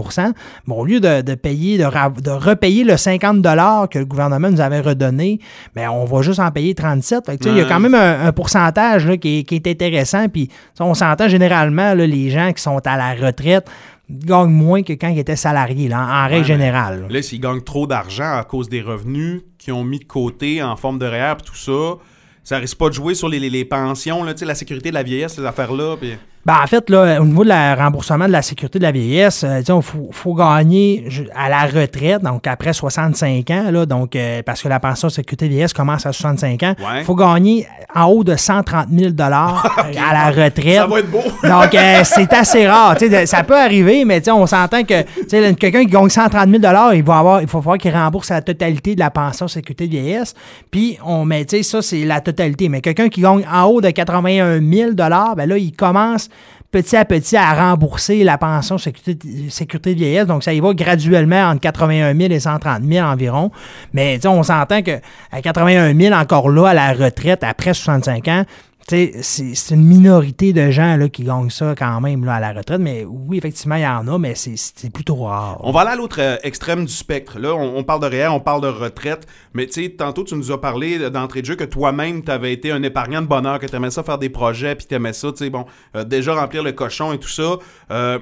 bon, 0.68 0.76
au 0.76 0.86
lieu 0.86 1.00
de, 1.00 1.22
de 1.22 1.36
payer, 1.36 1.78
de, 1.78 1.86
de 2.22 2.32
repayer 2.32 2.84
le 2.84 2.98
50 2.98 3.42
que 3.90 4.00
le 4.00 4.06
gouvernement 4.06 4.50
nous 4.52 4.62
avait 4.62 4.80
redonné, 4.82 5.40
ben, 5.76 5.90
on 5.90 6.06
va 6.06 6.22
juste 6.22 6.40
en 6.40 6.52
payer 6.52 6.74
37. 6.76 7.26
Fait 7.26 7.38
que, 7.38 7.50
Il 7.50 7.58
y 7.58 7.62
a 7.62 7.66
quand 7.66 7.80
même 7.80 7.96
un, 7.96 8.26
un 8.28 8.32
pourcentage 8.32 9.06
là, 9.08 9.18
qui, 9.18 9.40
est, 9.40 9.44
qui 9.44 9.56
est 9.56 9.68
intéressant. 9.68 10.28
Puis, 10.30 10.50
on 10.80 10.94
s'entend 10.94 11.28
généralement, 11.28 11.94
là, 11.94 12.06
les 12.08 12.30
gens 12.30 12.52
qui 12.54 12.62
sont 12.62 12.80
à 12.86 12.98
la 12.98 13.14
retraite, 13.14 13.68
il 14.10 14.26
gagne 14.26 14.50
moins 14.50 14.82
que 14.82 14.94
quand 14.94 15.10
il 15.10 15.20
était 15.20 15.36
salarié, 15.36 15.88
là, 15.88 16.00
en, 16.00 16.02
en 16.04 16.24
règle 16.24 16.34
Ouais, 16.34 16.40
mais 16.40 16.44
générale. 16.46 17.08
là. 17.12 17.22
S'ils 17.22 17.40
gagnent 17.40 17.62
trop 17.62 17.86
d'argent 17.86 18.38
à 18.38 18.44
cause 18.44 18.68
des 18.70 18.82
revenus 18.82 19.42
qu'ils 19.58 19.74
ont 19.74 19.84
mis 19.84 20.00
de 20.00 20.06
côté 20.06 20.64
en 20.64 20.76
forme 20.76 20.98
de 20.98 21.06
REER 21.06 21.34
et 21.40 21.44
tout 21.46 21.56
ça, 21.56 21.98
ça 22.44 22.58
risque 22.58 22.78
pas 22.78 22.90
de 22.90 22.94
jouer 22.96 23.14
sur 23.14 23.30
les, 23.30 23.40
les- 23.40 23.50
les 23.52 23.66
pensions, 23.66 24.24
là, 24.24 24.34
la 24.42 24.56
sécurité 24.56 24.90
de 24.90 24.96
la 24.96 25.04
vieillesse, 25.04 25.36
ces 25.36 25.46
affaires-là. 25.46 25.98
Ben, 26.46 26.56
en 26.64 26.68
fait, 26.68 26.90
là, 26.90 27.22
au 27.22 27.26
niveau 27.26 27.44
de 27.44 27.50
la 27.50 27.76
remboursement 27.76 28.26
de 28.26 28.32
la 28.32 28.42
sécurité 28.42 28.80
de 28.80 28.84
la 28.84 28.92
vieillesse, 28.92 29.46
il 29.46 29.82
faut, 29.84 30.10
faut 30.12 30.34
gagner 30.34 31.06
à 31.36 31.50
la 31.50 31.66
retraite, 31.66 32.24
donc 32.24 32.48
après 32.48 32.72
65 32.74 33.52
ans, 33.52 33.66
là, 33.72 33.86
donc, 33.86 34.16
euh, 34.16 34.42
parce 34.44 34.62
que 34.64 34.70
la 34.70 34.80
pension 34.80 35.10
de 35.10 35.14
sécurité 35.14 35.48
vieillesse 35.50 35.74
commence 35.74 36.06
à 36.06 36.14
65 36.14 36.64
ans. 36.64 36.74
Il 36.80 36.86
Ouais. 36.86 37.04
faut 37.04 37.14
gagner 37.14 37.68
en 37.94 38.06
haut 38.06 38.24
de 38.24 38.36
130 38.36 38.88
000 38.90 39.12
à 39.20 39.30
la 39.30 40.30
retraite. 40.30 40.78
Ça 40.78 40.88
va 40.88 41.00
être 41.00 41.12
beau. 41.12 41.20
Donc, 41.44 41.76
euh, 41.76 42.02
c'est 42.04 42.32
assez 42.34 42.68
rare. 42.68 42.96
Tu 42.98 43.10
sais, 43.10 43.22
de- 43.22 43.26
ça 43.28 43.44
peut 43.44 43.58
arriver, 43.60 44.06
mais 44.06 44.28
on 44.30 44.48
s'entend 44.48 44.84
que 44.84 45.02
tu 45.02 45.10
sais, 45.28 45.54
quelqu'un 45.56 45.82
qui 45.82 45.92
gagne 45.92 46.10
130 46.10 46.50
000 46.50 46.64
il 46.94 47.04
va 47.04 47.18
avoir, 47.20 47.42
il 47.42 47.48
faut 47.50 47.62
falloir 47.62 47.78
qu'il 47.78 47.92
rembourse 47.94 48.30
la 48.30 48.42
totalité 48.42 48.96
de 48.96 49.00
la 49.00 49.12
pension 49.12 49.48
sécurité 49.50 49.88
de 49.88 49.92
vieillesse. 49.92 50.34
Puis, 50.72 50.98
on 51.06 51.26
met, 51.26 51.46
ça, 51.62 51.82
c'est 51.82 52.06
la 52.06 52.22
totalité. 52.22 52.70
Mais 52.70 52.80
quelqu'un 52.82 53.10
qui 53.10 53.22
gagne 53.22 53.46
en 53.54 53.64
haut 53.66 53.82
de 53.82 53.90
81 53.90 54.60
000 54.62 54.92
ben 54.94 55.10
là, 55.46 55.58
il 55.58 55.74
commence 55.74 56.29
petit 56.72 56.96
à 56.96 57.06
petit 57.06 57.36
à 57.36 57.54
rembourser 57.54 58.24
la 58.24 58.38
pension 58.38 58.78
sécurité, 58.78 59.50
sécurité 59.50 59.94
vieillesse. 59.94 60.28
Donc, 60.28 60.44
ça 60.44 60.54
y 60.54 60.60
va 60.60 60.74
graduellement 60.74 61.50
entre 61.50 61.62
81 61.62 62.16
000 62.16 62.32
et 62.32 62.40
130 62.40 62.84
000 62.84 63.06
environ. 63.06 63.52
Mais 63.94 64.20
on 64.26 64.44
s'entend 64.44 64.82
qu'à 64.82 65.00
81 65.42 65.98
000, 65.98 66.16
encore 66.16 66.50
là, 66.50 66.70
à 66.70 66.74
la 66.74 66.94
retraite, 66.94 67.44
après 67.44 67.74
65 67.74 68.28
ans, 68.28 68.44
c'est 68.90 69.76
une 69.76 69.84
minorité 69.84 70.52
de 70.54 70.72
gens 70.72 70.98
là, 70.98 71.10
qui 71.10 71.24
gagnent 71.24 71.50
ça 71.50 71.76
quand 71.78 72.02
même 72.02 72.26
là, 72.26 72.36
à 72.36 72.40
la 72.40 72.54
retraite. 72.54 72.80
Mais 72.80 73.06
oui, 73.08 73.38
effectivement, 73.38 73.76
il 73.76 73.84
y 73.84 73.88
en 73.88 74.08
a, 74.08 74.18
mais 74.18 74.36
c'est- 74.36 74.90
plutôt 74.92 75.16
rare. 75.16 75.60
On 75.64 75.72
va 75.72 75.82
aller 75.82 75.92
à 75.92 75.96
l'autre 75.96 76.20
euh, 76.20 76.38
extrême 76.44 76.86
du 76.86 76.92
spectre. 76.92 77.40
Là, 77.40 77.54
on, 77.54 77.84
parle 77.84 78.02
de 78.02 78.08
REER, 78.08 78.30
on 78.30 78.40
parle 78.40 78.62
de 78.62 78.68
retraite, 78.68 79.28
mais 79.54 79.68
tu 79.68 79.84
sais, 79.84 79.90
tantôt, 79.90 80.24
tu 80.24 80.36
nous 80.36 80.52
as 80.52 80.60
parlé 80.60 81.10
d'entrée 81.10 81.42
de 81.42 81.46
jeu 81.46 81.56
que 81.56 81.64
toi-même, 81.64 82.24
tu 82.24 82.32
avais 82.32 82.52
été 82.54 82.72
un 82.72 82.82
épargnant 82.84 83.22
de 83.22 83.28
bonheur, 83.28 83.60
que 83.60 83.68
tu 83.68 83.76
aimais 83.76 83.92
ça 83.92 84.04
faire 84.04 84.18
des 84.18 84.30
projets, 84.30 84.76
puis 84.76 84.88
tu 84.88 85.14
ça, 85.14 85.32
tu 85.32 85.50
bon, 85.50 85.66
euh, 85.96 86.04
déjà 86.04 86.34
remplir 86.34 86.64
le 86.64 86.72
cochon 86.72 87.14
et 87.14 87.20
tout 87.20 87.30
ça. 87.30 87.58
Euh, 87.92 88.20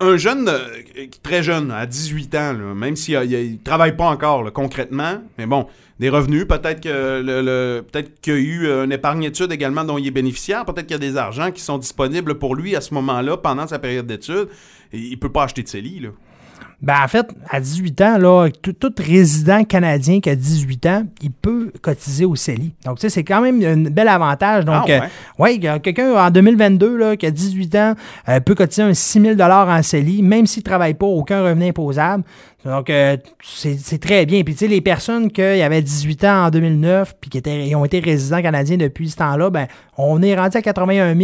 un- 0.00 0.06
un 0.06 0.16
jeune, 0.16 0.48
euh, 0.48 1.06
très 1.22 1.42
jeune, 1.42 1.70
à 1.70 1.86
18 1.86 2.34
ans, 2.34 2.54
même 2.54 2.96
s'il 2.96 3.18
ne 3.18 3.56
travaille 3.62 3.96
pas 3.96 4.06
encore 4.08 4.52
concrètement, 4.52 5.22
mais 5.38 5.46
bon, 5.46 5.66
des 6.00 6.08
revenus, 6.08 6.46
peut-être 6.48 6.80
que 6.80 7.80
peut-être 7.82 8.20
qu'il 8.20 8.32
y 8.34 8.36
a 8.36 8.40
eu 8.40 8.66
euh, 8.66 8.84
une 8.84 8.92
épargne 8.92 9.22
études 9.24 9.52
également 9.52 9.84
dont 9.84 9.98
il 9.98 10.06
est 10.06 10.10
bénéficiaire, 10.10 10.64
peut-être 10.64 10.86
qu'il 10.86 10.92
y 10.94 10.94
a 10.94 10.98
des 11.10 11.16
argents 11.16 11.50
qui 11.52 11.60
sont 11.62 11.78
disponibles 11.78 12.38
pour 12.38 12.54
lui 12.56 12.74
à 12.76 12.80
ce 12.80 12.94
moment-là, 12.94 13.36
pendant 13.36 13.66
sa 13.66 13.78
période 13.78 14.06
d'études, 14.06 14.48
il 14.92 15.18
peut 15.18 15.30
pas 15.32 15.44
acheter 15.44 15.62
de 15.62 15.68
CELI, 15.68 16.00
là. 16.00 16.08
Ben, 16.84 16.96
en 17.02 17.08
fait, 17.08 17.26
à 17.48 17.60
18 17.60 18.00
ans, 18.02 18.18
là, 18.18 18.48
tout, 18.60 18.74
tout 18.74 18.92
résident 18.98 19.64
canadien 19.64 20.20
qui 20.20 20.28
a 20.28 20.36
18 20.36 20.86
ans, 20.86 21.04
il 21.22 21.30
peut 21.30 21.72
cotiser 21.80 22.26
au 22.26 22.36
CELI. 22.36 22.74
Donc, 22.84 22.98
tu 22.98 23.02
sais, 23.02 23.08
c'est 23.08 23.24
quand 23.24 23.40
même 23.40 23.62
un 23.62 23.90
bel 23.90 24.06
avantage. 24.06 24.66
Donc, 24.66 24.84
Ah, 24.86 24.86
ouais? 24.86 25.00
euh, 25.00 25.42
ouais, 25.42 25.80
quelqu'un 25.80 26.12
en 26.12 26.30
2022 26.30 26.96
là, 26.98 27.16
qui 27.16 27.24
a 27.24 27.30
18 27.30 27.74
ans 27.76 27.94
euh, 28.28 28.40
peut 28.40 28.54
cotiser 28.54 28.82
un 28.82 28.92
6 28.92 29.20
000 29.36 29.40
en 29.40 29.82
CELI, 29.82 30.22
même 30.22 30.46
s'il 30.46 30.60
ne 30.60 30.64
travaille 30.64 30.92
pas, 30.94 31.06
aucun 31.06 31.42
revenu 31.42 31.68
imposable. 31.68 32.22
Donc, 32.66 32.88
euh, 32.88 33.16
c'est 33.42 34.00
très 34.00 34.24
bien. 34.24 34.42
Puis, 34.42 34.54
tu 34.54 34.60
sais, 34.60 34.68
les 34.68 34.80
personnes 34.80 35.30
qui 35.30 35.42
avaient 35.42 35.82
18 35.82 36.24
ans 36.24 36.46
en 36.46 36.50
2009 36.50 37.14
puis 37.20 37.30
qui 37.30 37.38
étaient, 37.38 37.74
ont 37.74 37.84
été 37.84 38.00
résidents 38.00 38.40
canadiens 38.40 38.76
depuis 38.78 39.10
ce 39.10 39.16
temps-là, 39.16 39.50
ben, 39.50 39.66
on 39.96 40.22
est 40.22 40.34
rendu 40.34 40.56
à 40.56 40.62
81 40.62 41.14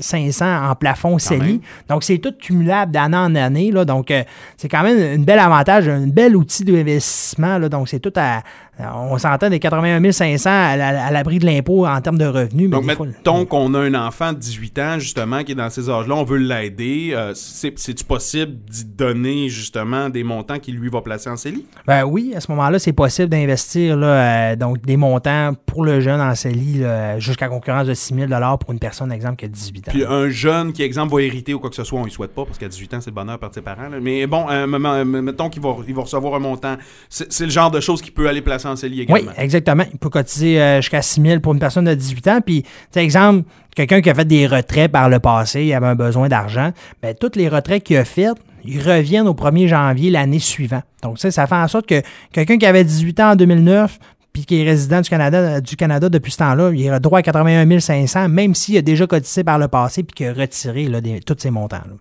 500 0.00 0.70
en 0.70 0.74
plafond 0.74 1.18
CELI. 1.18 1.60
Donc, 1.88 2.04
c'est 2.04 2.18
tout 2.18 2.32
cumulable 2.38 2.92
d'année 2.92 3.16
en 3.16 3.34
année. 3.34 3.70
Là, 3.70 3.84
donc, 3.84 4.10
euh, 4.10 4.22
c'est 4.56 4.68
quand 4.68 4.82
même 4.82 5.20
un 5.20 5.22
bel 5.22 5.38
avantage, 5.38 5.88
un 5.88 6.06
bel 6.06 6.36
outil 6.36 6.64
d'investissement. 6.64 7.58
là. 7.58 7.68
Donc, 7.68 7.88
c'est 7.88 8.00
tout 8.00 8.12
à. 8.16 8.42
On 8.80 9.18
s'entend 9.18 9.50
des 9.50 9.58
81 9.58 10.12
500 10.12 10.48
à, 10.50 10.76
la- 10.76 11.06
à 11.06 11.10
l'abri 11.10 11.38
de 11.38 11.46
l'impôt 11.46 11.86
en 11.86 12.00
termes 12.00 12.18
de 12.18 12.26
revenus. 12.26 12.68
mais 12.70 12.76
Donc, 12.76 12.84
mettons 12.84 13.44
qu'on 13.44 13.74
a 13.74 13.80
un 13.80 13.94
enfant 13.94 14.32
de 14.32 14.38
18 14.38 14.78
ans, 14.78 14.98
justement, 14.98 15.42
qui 15.42 15.52
est 15.52 15.54
dans 15.56 15.70
ces 15.70 15.90
âges-là, 15.90 16.14
on 16.14 16.24
veut 16.24 16.38
l'aider. 16.38 17.10
euh, 17.12 17.32
c'est- 17.34 17.78
C'est-tu 17.78 18.04
possible 18.04 18.52
d'y 18.68 18.84
donner, 18.84 19.48
justement, 19.48 20.08
des 20.08 20.22
montants 20.24 20.58
qui 20.58 20.72
lui 20.72 20.88
va 20.88 21.00
placer 21.00 21.28
en 21.30 21.36
CELI? 21.36 21.64
Ben 21.86 22.04
oui, 22.04 22.32
à 22.36 22.40
ce 22.40 22.50
moment-là, 22.52 22.78
c'est 22.78 22.92
possible 22.92 23.28
d'investir 23.28 23.96
là, 23.96 24.06
euh, 24.52 24.56
donc 24.56 24.80
des 24.82 24.96
montants 24.96 25.52
pour 25.66 25.84
le 25.84 26.00
jeune 26.00 26.20
en 26.20 26.34
CELI 26.34 26.82
jusqu'à 27.18 27.48
concurrence 27.48 27.86
de 27.86 27.94
6 27.94 28.14
000 28.14 28.28
pour 28.60 28.72
une 28.72 28.78
personne, 28.78 29.10
exemple, 29.12 29.36
qui 29.36 29.44
a 29.44 29.48
18 29.48 29.88
ans. 29.88 29.92
Puis 29.92 30.04
un 30.04 30.28
jeune 30.28 30.72
qui, 30.72 30.82
exemple, 30.82 31.12
va 31.14 31.22
hériter 31.22 31.54
ou 31.54 31.58
quoi 31.60 31.70
que 31.70 31.76
ce 31.76 31.84
soit, 31.84 31.98
on 32.00 32.04
ne 32.04 32.10
souhaite 32.10 32.34
pas, 32.34 32.44
parce 32.44 32.58
qu'à 32.58 32.68
18 32.68 32.94
ans, 32.94 33.00
c'est 33.00 33.10
le 33.10 33.14
bonheur 33.14 33.38
par 33.38 33.52
ses 33.52 33.62
parents. 33.62 33.88
là. 33.88 33.98
Mais 34.00 34.26
bon, 34.26 34.46
euh, 34.50 34.66
mettons 35.04 35.48
qu'il 35.48 35.62
va, 35.62 35.74
il 35.86 35.94
va 35.94 36.02
recevoir 36.02 36.34
un 36.34 36.38
montant. 36.38 36.76
C'est 37.08 37.44
le 37.44 37.50
genre 37.50 37.70
de 37.70 37.80
choses 37.80 38.00
qu'il 38.02 38.12
peut 38.12 38.28
aller 38.28 38.42
placer 38.42 38.67
Oui, 39.12 39.20
exactement. 39.36 39.84
Il 39.92 39.98
peut 39.98 40.10
cotiser 40.10 40.60
euh, 40.60 40.76
jusqu'à 40.80 41.02
6 41.02 41.20
000 41.22 41.40
pour 41.40 41.52
une 41.52 41.58
personne 41.60 41.84
de 41.84 41.94
18 41.94 42.28
ans. 42.28 42.40
Puis, 42.44 42.64
exemple, 42.96 43.44
quelqu'un 43.74 44.00
qui 44.00 44.10
a 44.10 44.14
fait 44.14 44.24
des 44.24 44.46
retraits 44.46 44.90
par 44.90 45.08
le 45.08 45.18
passé, 45.20 45.64
il 45.64 45.72
avait 45.74 45.86
un 45.86 45.94
besoin 45.94 46.28
d'argent, 46.28 46.72
bien, 47.02 47.12
toutes 47.14 47.36
les 47.36 47.48
retraits 47.48 47.82
qu'il 47.82 47.96
a 47.96 48.04
faites, 48.04 48.36
ils 48.64 48.80
reviennent 48.82 49.28
au 49.28 49.34
1er 49.34 49.68
janvier 49.68 50.10
l'année 50.10 50.40
suivante. 50.40 50.82
Donc, 51.02 51.18
ça, 51.18 51.30
ça 51.30 51.46
fait 51.46 51.54
en 51.54 51.68
sorte 51.68 51.86
que 51.86 52.02
quelqu'un 52.32 52.58
qui 52.58 52.66
avait 52.66 52.84
18 52.84 53.20
ans 53.20 53.30
en 53.32 53.36
2009 53.36 53.98
puis 54.32 54.44
qui 54.44 54.60
est 54.60 54.64
résident 54.64 55.00
du 55.00 55.08
Canada, 55.08 55.60
du 55.60 55.74
Canada 55.74 56.08
depuis 56.08 56.30
ce 56.32 56.36
temps-là, 56.38 56.70
il 56.74 56.88
a 56.90 56.98
droit 57.00 57.20
à 57.20 57.22
81 57.22 57.80
500, 57.80 58.28
même 58.28 58.54
s'il 58.54 58.76
a 58.76 58.82
déjà 58.82 59.06
cotisé 59.06 59.42
par 59.42 59.58
le 59.58 59.68
passé 59.68 60.02
puis 60.02 60.12
qu'il 60.14 60.26
a 60.26 60.32
retiré 60.32 60.84
là, 60.86 61.00
des- 61.00 61.20
tous 61.20 61.36
ces 61.38 61.50
montants. 61.50 61.76
là. 61.78 61.94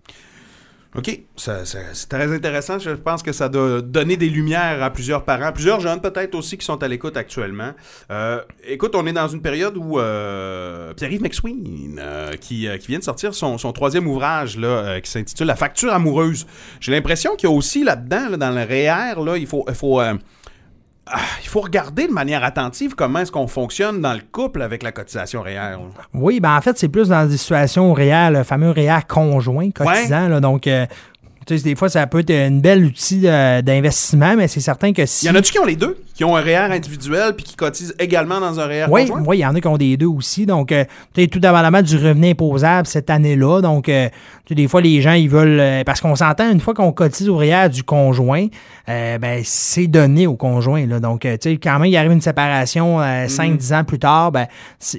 OK, 0.97 1.19
c'est 1.36 2.10
très 2.10 2.33
intéressant. 2.33 2.79
Je 2.79 2.89
pense 2.89 3.21
que 3.21 3.31
ça 3.31 3.49
doit 3.49 3.81
donner 3.83 4.17
des 4.17 4.29
lumières 4.29 4.81
à 4.81 4.89
plusieurs 4.89 5.25
parents, 5.25 5.51
plusieurs 5.51 5.79
jeunes 5.79 6.01
peut-être 6.01 6.33
aussi 6.33 6.57
qui 6.57 6.65
sont 6.65 6.81
à 6.81 6.88
l'écoute 6.88 7.17
actuellement. 7.17 7.73
Euh, 8.10 8.41
écoute, 8.67 8.95
on 8.95 9.05
est 9.05 9.13
dans 9.13 9.27
une 9.27 9.43
période 9.43 9.77
où 9.77 9.99
euh, 9.99 10.95
Pierre-Yves 10.95 11.21
McSween, 11.21 11.99
euh, 11.99 12.33
qui, 12.33 12.67
euh, 12.67 12.79
qui 12.79 12.88
vient 12.88 12.97
de 12.97 13.03
sortir 13.03 13.36
son, 13.36 13.57
troisième 13.73 14.07
ouvrage 14.07 14.57
là, 14.57 14.99
qui 14.99 15.12
s'intitule 15.12 15.45
La 15.45 15.55
facture 15.55 15.93
amoureuse. 15.93 16.47
J'ai 16.79 16.91
l'impression 16.91 17.36
qu'il 17.36 17.47
y 17.47 17.53
a 17.53 17.55
aussi 17.55 17.83
là-dedans, 17.83 18.29
là, 18.31 18.38
dans 18.38 18.49
le 18.49 18.63
REER, 18.63 19.23
là, 19.23 19.38
il 19.38 19.45
faut... 19.45 19.65
Il 19.67 19.75
faut 19.75 20.01
ah, 21.11 21.19
il 21.41 21.47
faut 21.47 21.61
regarder 21.61 22.07
de 22.07 22.13
manière 22.13 22.43
attentive 22.43 22.95
comment 22.95 23.19
est-ce 23.19 23.31
qu'on 23.31 23.47
fonctionne 23.47 24.01
dans 24.01 24.13
le 24.13 24.21
couple 24.31 24.61
avec 24.61 24.83
la 24.83 24.91
cotisation 24.91 25.41
REER. 25.41 25.55
là. 25.55 25.79
Oui, 26.13 26.39
ben 26.39 26.55
en 26.55 26.61
fait, 26.61 26.77
c'est 26.77 26.89
plus 26.89 27.09
dans 27.09 27.27
des 27.27 27.37
situations 27.37 27.93
réelles, 27.93 28.33
le 28.33 28.43
fameux 28.43 28.71
réel 28.71 29.01
conjoint 29.07 29.69
cotisant. 29.71 30.27
là. 30.27 30.39
donc, 30.39 30.67
euh, 30.67 30.85
des 31.55 31.75
fois, 31.75 31.89
ça 31.89 32.05
peut 32.07 32.19
être 32.19 32.29
une 32.31 32.62
belle 32.62 32.83
outil 32.86 33.19
de- 33.19 33.62
d'investissement, 33.62 34.36
mais 34.36 34.47
c'est 34.47 34.60
certain 34.60 34.93
que 34.93 35.05
si. 35.05 35.25
Il 35.25 35.29
y 35.29 35.31
en 35.31 35.36
a-tu 35.36 35.51
qui 35.51 35.60
ont 35.60 35.65
les 35.65 35.75
deux? 35.75 35.97
Qui 36.13 36.23
ont 36.23 36.36
un 36.36 36.41
REER 36.41 36.71
individuel 36.73 37.33
puis 37.36 37.43
qui 37.45 37.55
cotisent 37.55 37.93
également 37.99 38.39
dans 38.39 38.60
un 38.60 38.65
REER 38.65 38.86
Oui, 38.89 39.01
conjoint? 39.07 39.23
oui, 39.27 39.38
il 39.38 39.41
y 39.41 39.45
en 39.45 39.53
a 39.55 39.62
qui 39.62 39.67
ont 39.67 39.77
des 39.77 39.97
deux 39.97 40.07
aussi. 40.07 40.45
Donc, 40.47 40.71
euh, 40.71 40.83
tu 41.13 41.21
sais, 41.21 41.27
tout 41.27 41.39
dépendamment 41.39 41.81
du 41.83 41.95
revenu 41.95 42.31
imposable 42.31 42.88
cette 42.88 43.10
année-là. 43.10 43.62
Donc, 43.62 43.88
euh, 43.88 44.10
tu 44.45 44.49
sais, 44.49 44.55
des 44.55 44.67
fois, 44.67 44.81
les 44.81 44.99
gens, 45.01 45.13
ils 45.13 45.29
veulent. 45.29 45.60
euh, 45.60 45.83
parce 45.83 46.01
qu'on 46.01 46.15
s'entend, 46.15 46.51
une 46.51 46.60
fois 46.60 46.73
qu'on 46.73 46.91
cotise 46.91 47.29
au 47.29 47.38
REER 47.38 47.69
du 47.69 47.83
conjoint, 47.83 48.47
euh, 48.89 49.17
ben, 49.19 49.41
c'est 49.43 49.86
donné 49.88 50.25
au 50.25 50.36
conjoint. 50.36 50.86
Là. 50.88 50.99
Donc, 50.99 51.23
euh, 51.25 51.38
tu 51.39 51.51
sais, 51.51 51.57
quand 51.57 51.77
même, 51.77 51.89
il 51.89 51.97
arrive 51.97 52.12
une 52.12 52.21
séparation 52.21 52.97
Mm-hmm. 52.97 53.29
5-10 53.29 53.73
ans 53.75 53.83
plus 53.83 53.99
tard, 53.99 54.31
ben, 54.31 54.47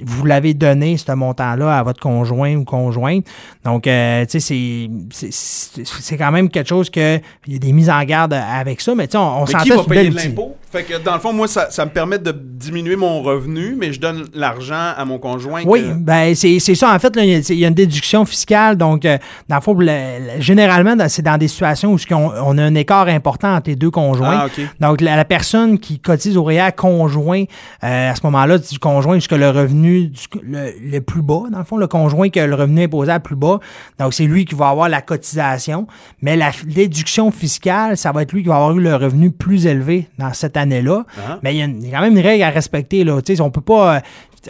vous 0.05 0.25
l'avez 0.25 0.55
donné, 0.55 0.97
ce 0.97 1.11
montant-là, 1.13 1.79
à 1.79 1.83
votre 1.83 2.01
conjoint 2.01 2.55
ou 2.55 2.65
conjointe. 2.65 3.25
Donc, 3.65 3.87
euh, 3.87 4.25
tu 4.27 4.39
sais, 4.41 4.89
c'est 5.11 6.17
quand 6.17 6.31
même 6.31 6.38
quelque 6.47 6.69
chose 6.69 6.89
que. 6.91 7.19
Il 7.47 7.55
y 7.55 7.57
a 7.57 7.59
des 7.59 7.73
mises 7.73 7.91
en 7.91 8.03
garde 8.05 8.33
avec 8.35 8.81
ça, 8.81 8.95
mais 8.95 9.07
tu 9.09 9.13
sais, 9.13 9.19
on, 9.19 9.45
s'entend 9.47 9.65
qui 9.65 9.69
va 9.71 9.75
c'est 9.77 9.81
un 9.81 9.85
payer 9.85 10.11
de 10.11 10.17
l'impôt? 10.17 10.55
Fait 10.71 10.83
que 10.85 10.99
dans 11.03 11.15
le 11.15 11.21
fond, 11.21 11.33
moi, 11.33 11.49
ça, 11.49 11.71
ça 11.71 11.87
me 11.87 11.91
permet 11.91 12.19
de 12.19 12.31
diminuer 12.31 12.95
mon 12.95 13.23
revenu, 13.23 13.75
mais 13.79 13.91
je 13.95 13.99
donne 14.01 14.27
l'argent 14.35 14.93
à 14.97 15.03
mon 15.07 15.19
conjoint. 15.19 15.63
Oui, 15.65 15.81
que- 15.83 15.95
ben 15.95 16.35
c'est 16.35 16.59
c'est 16.59 16.75
ça. 16.75 16.95
En 16.95 16.99
fait, 16.99 17.11
il 17.17 17.25
y 17.25 17.35
a- 17.35 17.39
il 17.39 17.59
y, 17.59 17.65
a 17.65 17.69
une 17.69 17.75
déduction 17.75 18.27
fiscale. 18.27 18.77
Donc, 18.77 19.07
euh, 19.07 19.17
dans 19.49 19.57
le 19.57 19.63
fond, 19.63 19.73
le- 19.73 19.87
le- 19.87 20.41
généralement, 20.41 20.95
dans- 20.95 21.09
c'est 21.09 21.23
dans 21.23 21.39
des 21.39 21.49
situations 21.49 21.95
où 21.95 21.99
on, 22.11 22.15
on 22.45 22.59
a 22.59 22.63
un 22.63 22.75
écart 22.75 23.09
important 23.09 23.55
entre 23.55 23.71
les 23.71 23.77
deux 23.77 23.91
conjoints. 23.91 24.47
Ah. 24.47 24.63
Donc, 24.79 25.01
la, 25.01 25.17
la 25.17 25.25
personne 25.25 25.79
qui 25.79 25.99
cotise 26.01 26.37
au 26.37 26.45
REER 26.45 26.73
conjoint, 26.77 27.45
euh, 27.85 28.11
à 28.11 28.15
ce 28.15 28.21
moment-là, 28.25 28.59
du 28.59 28.79
conjoint 28.79 29.15
jusqu'à 29.15 29.39
le 29.39 29.49
revenu 29.49 30.09
du- 30.09 30.19
le, 30.43 30.71
le 30.93 31.01
plus 31.01 31.23
bas, 31.23 31.45
dans 31.51 31.59
le 31.61 31.65
fond, 31.65 31.79
le 31.79 31.87
conjoint 31.87 32.29
qui 32.29 32.41
a 32.41 32.47
le 32.47 32.55
revenu 32.55 32.83
imposable 32.85 33.23
plus 33.25 33.37
bas. 33.37 33.59
Donc, 33.99 34.13
c'est 34.13 34.25
lui 34.25 34.45
qui 34.45 34.55
va 34.55 34.69
avoir 34.69 34.91
la 34.91 35.01
cotisation. 35.01 35.87
Mais 36.21 36.28
la 36.37 36.51
f- 36.51 36.67
déduction 36.67 37.31
fiscale, 37.31 37.97
ça 37.97 38.13
va 38.13 38.23
être 38.23 38.33
lui 38.33 38.43
qui 38.43 38.49
va 38.49 38.57
avoir 38.57 38.77
eu 38.77 38.81
le 38.81 38.95
revenu 38.97 39.31
plus 39.31 39.67
élevé 39.67 40.09
dans 40.19 40.33
cette 40.33 40.57
année-là. 40.57 41.05
Ah. 41.19 41.39
Mais 41.43 41.55
il 41.55 41.59
y, 41.59 41.63
a 41.63 41.65
une- 41.67 41.83
il 41.83 41.91
quand 41.91 42.01
même 42.01 42.17
une 42.17 42.23
règle 42.23 42.43
à 42.45 42.51
respecter. 42.51 43.05
Là. 43.05 43.19
On 43.41 43.51
peut 43.51 43.61
pas. 43.61 43.97
euh, 43.97 44.01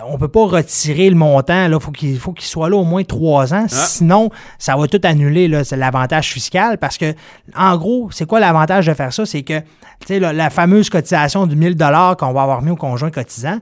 On 0.05 0.19
peut 0.19 0.29
pas 0.29 0.45
retirer 0.47 1.09
le 1.09 1.17
montant. 1.17 1.65
Il 1.67 1.81
faut 1.81 1.91
qu'il 1.91 2.19
faut 2.19 2.33
qu'il 2.33 2.45
soit 2.47 2.69
là 2.69 2.77
au 2.77 2.85
moins 2.85 3.03
trois 3.05 3.55
ans. 3.55 3.65
Sinon, 3.69 4.31
ça 4.59 4.77
va 4.77 4.87
tout 4.87 5.01
annuler. 5.03 5.49
là. 5.49 5.65
C'est 5.65 5.79
l'avantage 5.79 6.31
fiscal. 6.31 6.77
Parce 6.79 6.99
que, 6.99 7.15
en 7.57 7.77
gros, 7.79 8.09
c'est 8.13 8.27
quoi 8.27 8.39
l'avantage 8.39 8.87
de 8.87 8.93
faire 8.95 9.13
ça? 9.15 9.25
C'est 9.25 9.43
que 9.43 9.61
la, 10.11 10.33
la 10.35 10.51
fameuse 10.51 10.91
cotisation 10.91 11.47
du 11.47 11.57
1000 11.57 11.75
qu'on 11.77 12.33
va 12.33 12.43
avoir 12.43 12.61
mis 12.63 12.71
au 12.71 12.77
conjoint 12.77 13.11
cotisant, 13.11 13.59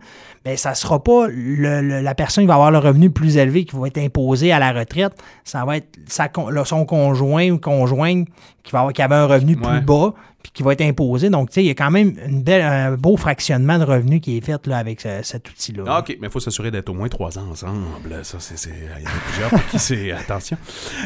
ben 0.47 0.57
ça 0.57 0.75
sera 0.75 1.03
pas 1.03 1.27
le- 1.29 1.81
le- 1.83 2.01
la 2.01 2.15
personne 2.15 2.45
qui 2.45 2.49
va 2.49 2.55
avoir 2.55 2.71
le 2.71 2.79
revenu 2.79 3.11
plus 3.11 3.37
élevé 3.37 3.65
qui 3.65 3.75
va 3.77 3.89
être 3.89 3.99
imposé 3.99 4.53
à 4.53 4.61
la 4.61 4.73
retraite, 4.73 5.13
ça 5.43 5.65
va 5.65 5.77
être 5.79 5.89
sa 6.07 6.29
son 6.65 6.85
conjoint 6.87 7.51
ou 7.51 7.59
conjointe 7.59 8.29
qui 8.63 8.71
va 8.73 8.79
avoir 8.79 8.93
qui 8.93 9.03
avait 9.03 9.17
un 9.17 9.27
revenu 9.27 9.57
Ouais. 9.57 9.69
plus 9.69 9.81
bas 9.81 10.15
qui 10.53 10.63
va 10.63 10.73
être 10.73 10.83
imposé. 10.83 11.31
Donc, 11.31 11.51
tu 11.51 11.55
sais, 11.55 11.63
il 11.65 11.67
y 11.67 11.71
a 11.71 11.75
quand 11.75 11.91
même 11.91 12.15
un 12.49 12.93
beau 12.97 13.17
fractionnement 13.17 13.79
de 13.79 13.85
revenus 13.85 14.21
qui 14.21 14.37
est 14.37 14.41
fait 14.41 14.67
là, 14.67 14.79
avec 14.79 15.01
ce- 15.01 15.21
cet 15.23 15.49
outil-là. 15.51 15.85
Ah, 15.87 16.01
OK, 16.01 16.17
mais 16.21 16.29
il 16.29 16.31
faut 16.31 16.41
s'assurer 16.41 16.71
d'être 16.71 16.89
au 16.89 16.95
moins 16.95 17.09
trois 17.09 17.39
ans 17.39 17.49
ensemble. 17.51 18.21
Ça, 18.23 18.39
c'est. 18.41 18.69
Il 18.71 19.03
y 19.03 19.07
en 19.07 19.11
a 19.11 19.21
plusieurs 19.29 19.51
pour 19.51 19.67
qui 19.67 19.79
c'est. 19.79 20.13
Attention. 20.13 20.57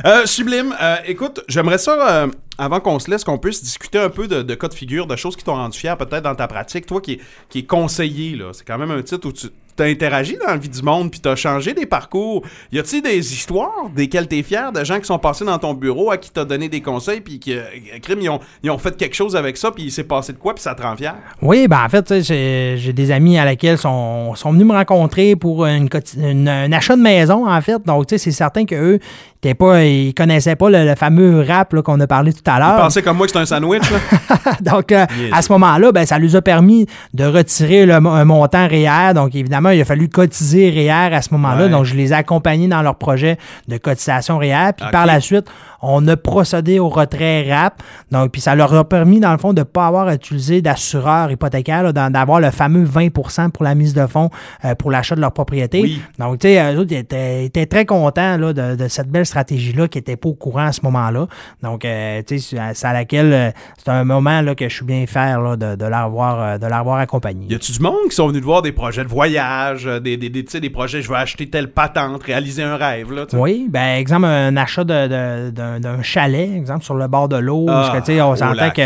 Euh, 0.04 0.26
sublime. 0.26 0.74
Euh, 0.80 0.96
écoute, 1.06 1.42
j'aimerais 1.48 1.78
ça, 1.78 2.22
euh, 2.22 2.26
avant 2.58 2.80
qu'on 2.80 2.98
se 2.98 3.10
laisse, 3.10 3.24
qu'on 3.24 3.38
puisse 3.38 3.62
discuter 3.62 3.98
un 3.98 4.10
peu 4.10 4.28
de, 4.28 4.54
cas 4.54 4.68
de 4.68 4.74
figure, 4.74 5.06
de 5.06 5.16
choses 5.16 5.36
qui 5.36 5.44
t'ont 5.44 5.54
rendu 5.54 5.78
fier 5.78 5.96
peut-être 5.96 6.22
dans 6.24 6.34
ta 6.34 6.46
pratique. 6.46 6.86
Toi 6.86 7.00
qui, 7.00 7.20
qui 7.48 7.60
est 7.60 7.66
conseiller, 7.66 8.36
là, 8.36 8.50
c'est 8.52 8.64
quand 8.66 8.78
même 8.78 8.90
un 8.90 9.02
titre 9.02 9.28
où 9.28 9.32
tu 9.32 9.48
as 9.82 9.86
interagi 9.86 10.36
dans 10.36 10.50
la 10.50 10.56
vie 10.56 10.68
du 10.68 10.82
monde 10.82 11.10
puis 11.10 11.20
tu 11.20 11.28
as 11.28 11.36
changé 11.36 11.72
des 11.74 11.86
parcours. 11.86 12.42
Y 12.72 12.78
a-t-il 12.78 13.02
des 13.02 13.32
histoires 13.32 13.88
desquelles 13.94 14.28
tu 14.28 14.38
es 14.38 14.42
fier, 14.42 14.72
de 14.72 14.84
gens 14.84 14.98
qui 14.98 15.06
sont 15.06 15.18
passés 15.18 15.44
dans 15.44 15.58
ton 15.58 15.74
bureau, 15.74 16.10
à 16.10 16.16
qui 16.16 16.30
t'as 16.30 16.44
donné 16.44 16.68
des 16.68 16.80
conseils 16.80 17.20
puis 17.20 17.38
qui, 17.38 17.54
euh, 17.54 17.62
crime, 18.02 18.18
ils 18.20 18.28
ont, 18.30 18.40
ils 18.62 18.70
ont 18.70 18.78
fait 18.78 18.96
quelque 18.96 19.14
chose 19.14 19.36
avec 19.36 19.56
ça 19.56 19.70
puis 19.70 19.84
il 19.84 19.90
s'est 19.90 20.04
passé 20.04 20.32
de 20.32 20.38
quoi 20.38 20.54
puis 20.54 20.62
ça 20.62 20.74
te 20.74 20.82
rend 20.82 20.96
fier? 20.96 21.14
Oui, 21.42 21.66
ben 21.68 21.84
en 21.84 21.88
fait, 21.88 22.22
j'ai 22.22 22.92
des 22.92 23.10
amis 23.10 23.38
à 23.38 23.44
laquelle 23.44 23.78
sont, 23.78 24.34
sont 24.34 24.52
venus 24.52 24.66
me 24.66 24.72
rencontrer 24.72 25.36
pour 25.36 25.66
une, 25.66 25.88
une- 26.16 26.48
un 26.48 26.72
achat 26.72 26.96
de 26.96 27.02
maison, 27.02 27.48
en 27.48 27.60
fait. 27.60 27.80
Donc, 27.86 28.06
tu 28.06 28.14
sais, 28.14 28.18
c'est 28.18 28.30
certain 28.32 28.64
qu'eux, 28.64 28.98
ils 29.42 29.54
pas, 29.54 29.84
ils 29.84 30.12
connaissaient 30.14 30.56
pas 30.56 30.68
le, 30.70 30.84
le 30.84 30.94
fameux 30.94 31.44
rap 31.46 31.72
là, 31.72 31.82
qu'on 31.82 31.98
a 32.00 32.06
parlé 32.06 32.32
tout 32.32 32.42
à 32.46 32.58
l'heure. 32.58 32.76
pensais 32.76 33.02
comme 33.02 33.16
moi 33.16 33.26
que 33.26 33.32
c'était 33.32 33.42
un 33.42 33.46
sandwich, 33.46 33.82
là? 33.90 34.52
Donc, 34.60 34.92
euh, 34.92 35.06
Yes. 35.18 35.30
à 35.32 35.42
ce 35.42 35.50
moment-là, 35.52 35.92
ben, 35.92 36.04
ça 36.06 36.18
lui 36.18 36.36
a 36.36 36.42
permis 36.42 36.86
de 37.14 37.24
retirer 37.24 37.86
le, 37.86 37.94
un 37.94 38.24
montant 38.24 38.66
REER. 38.68 39.14
Donc, 39.14 39.34
évidemment, 39.34 39.70
il 39.70 39.80
a 39.80 39.84
fallu 39.84 40.08
cotiser 40.08 40.68
REER 40.70 41.14
à 41.14 41.22
ce 41.22 41.30
moment-là. 41.32 41.64
Ouais. 41.64 41.70
Donc, 41.70 41.84
je 41.86 41.94
les 41.94 42.10
ai 42.12 42.14
accompagnés 42.14 42.68
dans 42.68 42.82
leur 42.82 42.96
projet 42.96 43.38
de 43.68 43.78
cotisation 43.78 44.38
REER. 44.38 44.72
Puis, 44.76 44.84
Ok. 44.86 44.92
par 44.92 45.06
la 45.06 45.20
suite, 45.20 45.46
on 45.82 46.06
a 46.08 46.16
procédé 46.16 46.78
au 46.78 46.88
retrait 46.88 47.50
RAP. 47.52 47.82
Donc, 48.10 48.32
puis 48.32 48.40
ça 48.40 48.54
leur 48.54 48.74
a 48.74 48.88
permis, 48.88 49.20
dans 49.20 49.32
le 49.32 49.38
fond, 49.38 49.52
de 49.52 49.60
ne 49.60 49.64
pas 49.64 49.86
avoir 49.86 50.08
à 50.08 50.14
utiliser 50.14 50.62
d'assureur 50.62 51.30
hypothécaire, 51.30 51.92
d'avoir 51.92 52.40
le 52.40 52.50
fameux 52.50 52.84
20% 52.84 53.50
pour 53.50 53.64
la 53.64 53.74
mise 53.74 53.94
de 53.94 54.06
fonds 54.06 54.30
euh, 54.64 54.74
pour 54.74 54.90
l'achat 54.90 55.14
de 55.14 55.20
leur 55.20 55.32
propriété. 55.32 55.80
Oui. 55.82 56.00
Donc, 56.18 56.40
tu 56.40 56.48
sais, 56.48 56.74
eux 56.74 56.78
autres, 56.78 56.92
ils 56.92 56.98
étaient, 56.98 57.66
très 57.66 57.86
contents 57.86 58.36
là, 58.36 58.52
de, 58.52 58.76
de 58.76 58.88
cette 58.88 59.08
belle 59.08 59.26
stratégie-là 59.26 59.88
qui 59.88 59.98
n'était 59.98 60.16
pas 60.16 60.28
au 60.28 60.34
courant 60.34 60.66
à 60.66 60.72
ce 60.72 60.80
moment-là. 60.82 61.26
Donc, 61.62 61.84
euh, 61.84 62.22
tu 62.26 62.38
sais, 62.38 62.56
c'est 62.74 62.86
à 62.86 62.92
laquelle 62.92 63.32
euh, 63.32 63.50
c'est 63.78 63.90
un 63.90 64.04
moment 64.04 64.40
là, 64.42 64.54
que 64.54 64.68
je 64.68 64.74
suis 64.74 64.84
bien 64.84 65.06
fier 65.06 65.40
là, 65.40 65.56
de, 65.56 65.76
de 65.76 65.84
l'avoir 65.86 66.58
de 66.58 66.66
accompagné. 67.00 67.46
Y 67.48 67.54
a-tu 67.54 67.72
du 67.72 67.80
monde 67.80 68.08
qui 68.08 68.14
sont 68.16 68.28
venus 68.28 68.40
te 68.40 68.46
voir 68.46 68.62
des 68.62 68.72
projets 68.72 69.04
de 69.04 69.08
voyage, 69.08 69.84
des, 69.84 70.16
des, 70.16 70.28
des, 70.30 70.44
tu 70.44 70.50
sais, 70.52 70.60
des 70.60 70.70
projets, 70.70 71.02
je 71.02 71.08
veux 71.08 71.16
acheter 71.16 71.48
telle 71.48 71.70
patente, 71.70 72.22
réaliser 72.22 72.62
un 72.62 72.76
rêve, 72.76 73.12
là, 73.12 73.26
tu 73.26 73.32
sais? 73.36 73.42
Oui, 73.42 73.66
ben 73.70 73.96
exemple, 73.98 74.26
un 74.26 74.56
achat 74.56 74.84
de- 74.84 75.50
de- 75.50 75.50
d'un 75.78 76.02
chalet, 76.02 76.50
exemple, 76.56 76.84
sur 76.84 76.94
le 76.94 77.06
bord 77.06 77.28
de 77.28 77.36
l'eau, 77.36 77.66
Ah, 77.68 77.92
on 78.26 78.34
s'entend 78.36 78.70
que 78.70 78.82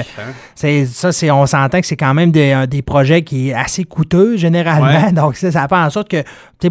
c'est 0.54 0.84
ça, 0.86 1.12
c'est 1.12 1.30
on 1.30 1.46
s'entend 1.46 1.80
que 1.80 1.86
c'est 1.86 1.96
quand 1.96 2.14
même 2.14 2.30
des, 2.30 2.52
un- 2.52 2.66
des 2.66 2.82
projets 2.82 3.22
qui 3.22 3.48
est 3.50 3.54
assez 3.54 3.84
coûteux 3.84 4.36
généralement. 4.36 5.06
Ouais. 5.06 5.12
Donc 5.12 5.36
ça, 5.36 5.50
ça 5.50 5.66
fait 5.68 5.74
en 5.76 5.90
sorte 5.90 6.08
que 6.08 6.22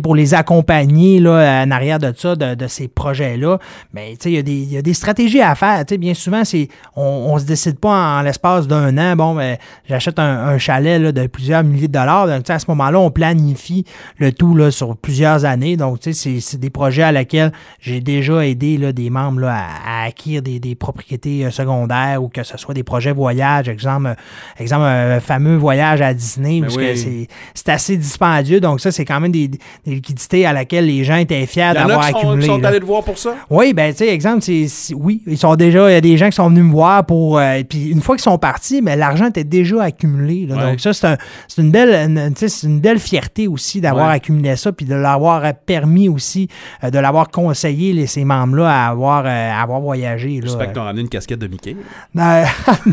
pour 0.01 0.15
les 0.15 0.33
accompagner 0.33 1.19
là, 1.19 1.63
en 1.63 1.69
arrière 1.71 1.99
de 1.99 2.11
ça, 2.17 2.35
de, 2.35 2.55
de 2.55 2.67
ces 2.67 2.87
projets-là, 2.87 3.59
mais 3.93 4.15
sais, 4.19 4.31
il 4.31 4.35
y, 4.35 4.39
a 4.39 4.41
des- 4.41 4.51
il 4.51 4.71
y 4.73 4.77
a 4.77 4.81
des 4.81 4.93
stratégies 4.93 5.41
à 5.41 5.53
faire. 5.55 5.83
Bien 5.99 6.13
souvent, 6.15 6.43
c'est 6.43 6.67
on, 6.95 7.03
on 7.31 7.37
se 7.37 7.45
décide 7.45 7.79
pas 7.79 8.17
en, 8.17 8.21
l'espace 8.23 8.67
d'un 8.67 8.97
an, 8.97 9.15
bon, 9.15 9.35
ben, 9.35 9.57
j'achète 9.87 10.17
un, 10.17 10.47
un 10.47 10.57
chalet 10.57 10.99
là, 10.99 11.11
de 11.11 11.27
plusieurs 11.27 11.63
milliers 11.63 11.87
de 11.87 11.93
dollars. 11.93 12.25
Donc, 12.27 12.49
à 12.49 12.57
ce 12.57 12.65
moment-là, 12.69 12.99
on 12.99 13.11
planifie 13.11 13.85
le 14.17 14.31
tout 14.31 14.55
là, 14.55 14.71
sur 14.71 14.97
plusieurs 14.97 15.45
années. 15.45 15.77
Donc, 15.77 15.99
c'est- 16.01 16.57
des 16.57 16.69
projets 16.71 17.03
à 17.03 17.11
lesquels 17.11 17.51
j'ai 17.79 17.99
déjà 18.01 18.45
aidé 18.45 18.77
là, 18.77 18.91
des 18.91 19.09
membres 19.11 19.41
là, 19.41 19.55
à, 19.85 20.02
à 20.02 20.02
acquérir 20.03 20.41
des, 20.41 20.59
des 20.59 20.75
propriétés 20.75 21.45
euh, 21.45 21.51
secondaires 21.51 22.21
ou 22.23 22.29
que 22.29 22.43
ce 22.43 22.57
soit 22.57 22.73
des 22.73 22.83
projets 22.83 23.11
voyage, 23.11 23.67
exemple, 23.69 24.07
euh, 24.07 24.13
exemple 24.59 24.83
un 24.85 25.19
fameux 25.19 25.55
voyage 25.57 26.01
à 26.01 26.13
Disney, 26.13 26.59
Ben 26.61 26.67
parce 26.67 26.75
oui. 26.77 27.27
que 27.27 27.31
c'est 27.53 27.69
assez 27.71 27.97
dispendieux. 27.97 28.59
Donc, 28.59 28.79
ça, 28.79 28.91
c'est 28.91 29.05
quand 29.05 29.19
même 29.19 29.31
des, 29.31 29.47
des 29.47 29.59
liquidités 29.85 30.45
à 30.45 30.53
laquelle 30.53 30.85
les 30.85 31.03
gens 31.03 31.15
étaient 31.17 31.45
fiers 31.45 31.71
d'avoir 31.73 32.01
accumulé. 32.03 32.41
qui 32.41 32.47
sont 32.47 32.63
allés 32.63 32.79
te 32.79 32.85
voir 32.85 33.03
pour 33.03 33.17
ça? 33.17 33.35
Oui, 33.49 33.73
ben 33.73 33.91
tu 33.91 33.99
sais, 33.99 34.07
exemple, 34.09 34.41
c'est 34.41 34.67
oui, 34.95 35.21
ils 35.27 35.37
sont 35.37 35.55
déjà, 35.55 35.89
il 35.89 35.93
y 35.93 35.97
a 35.97 36.01
des 36.01 36.17
gens 36.17 36.29
qui 36.29 36.35
sont 36.35 36.49
venus 36.49 36.63
me 36.63 36.71
voir 36.71 37.05
pour, 37.05 37.37
euh, 37.37 37.61
puis 37.67 37.89
une 37.89 38.01
fois 38.01 38.15
qu'ils 38.15 38.23
sont 38.23 38.37
partis, 38.37 38.81
mais 38.81 38.95
l'argent 38.95 39.27
était 39.27 39.43
déjà 39.43 39.83
accumulé. 39.83 40.45
là. 40.45 40.55
Ouais. 40.55 40.71
Donc 40.71 40.79
ça, 40.79 40.93
c'est 40.93 41.07
un- 41.07 41.17
c'est 41.47 41.61
une 41.61 41.71
belle, 41.71 41.93
une, 42.09 42.33
une 42.63 42.79
belle 42.79 42.99
fierté 42.99 43.47
aussi 43.47 43.81
d'avoir 43.81 44.07
Ouais. 44.09 44.15
accumulé 44.15 44.55
ça, 44.55 44.71
puis 44.71 44.85
de 44.85 44.95
l'avoir 44.95 45.53
permis 45.65 46.09
aussi, 46.09 46.47
euh, 46.83 46.89
de 46.89 46.99
l'avoir 46.99 47.29
conseillé 47.29 47.93
les, 47.93 48.07
ces 48.07 48.25
membres-là 48.25 48.69
à 48.85 48.89
avoir, 48.89 49.23
euh, 49.25 49.29
à 49.51 49.61
avoir 49.61 49.79
voyagé. 49.79 49.92
Là. 50.41 50.47
J'espère 50.47 50.69
que 50.69 50.73
t'as 50.75 50.83
ramené 50.83 51.01
une 51.01 51.09
casquette 51.09 51.39
de 51.39 51.47
Mickey. 51.47 51.75
Non, 52.13 52.43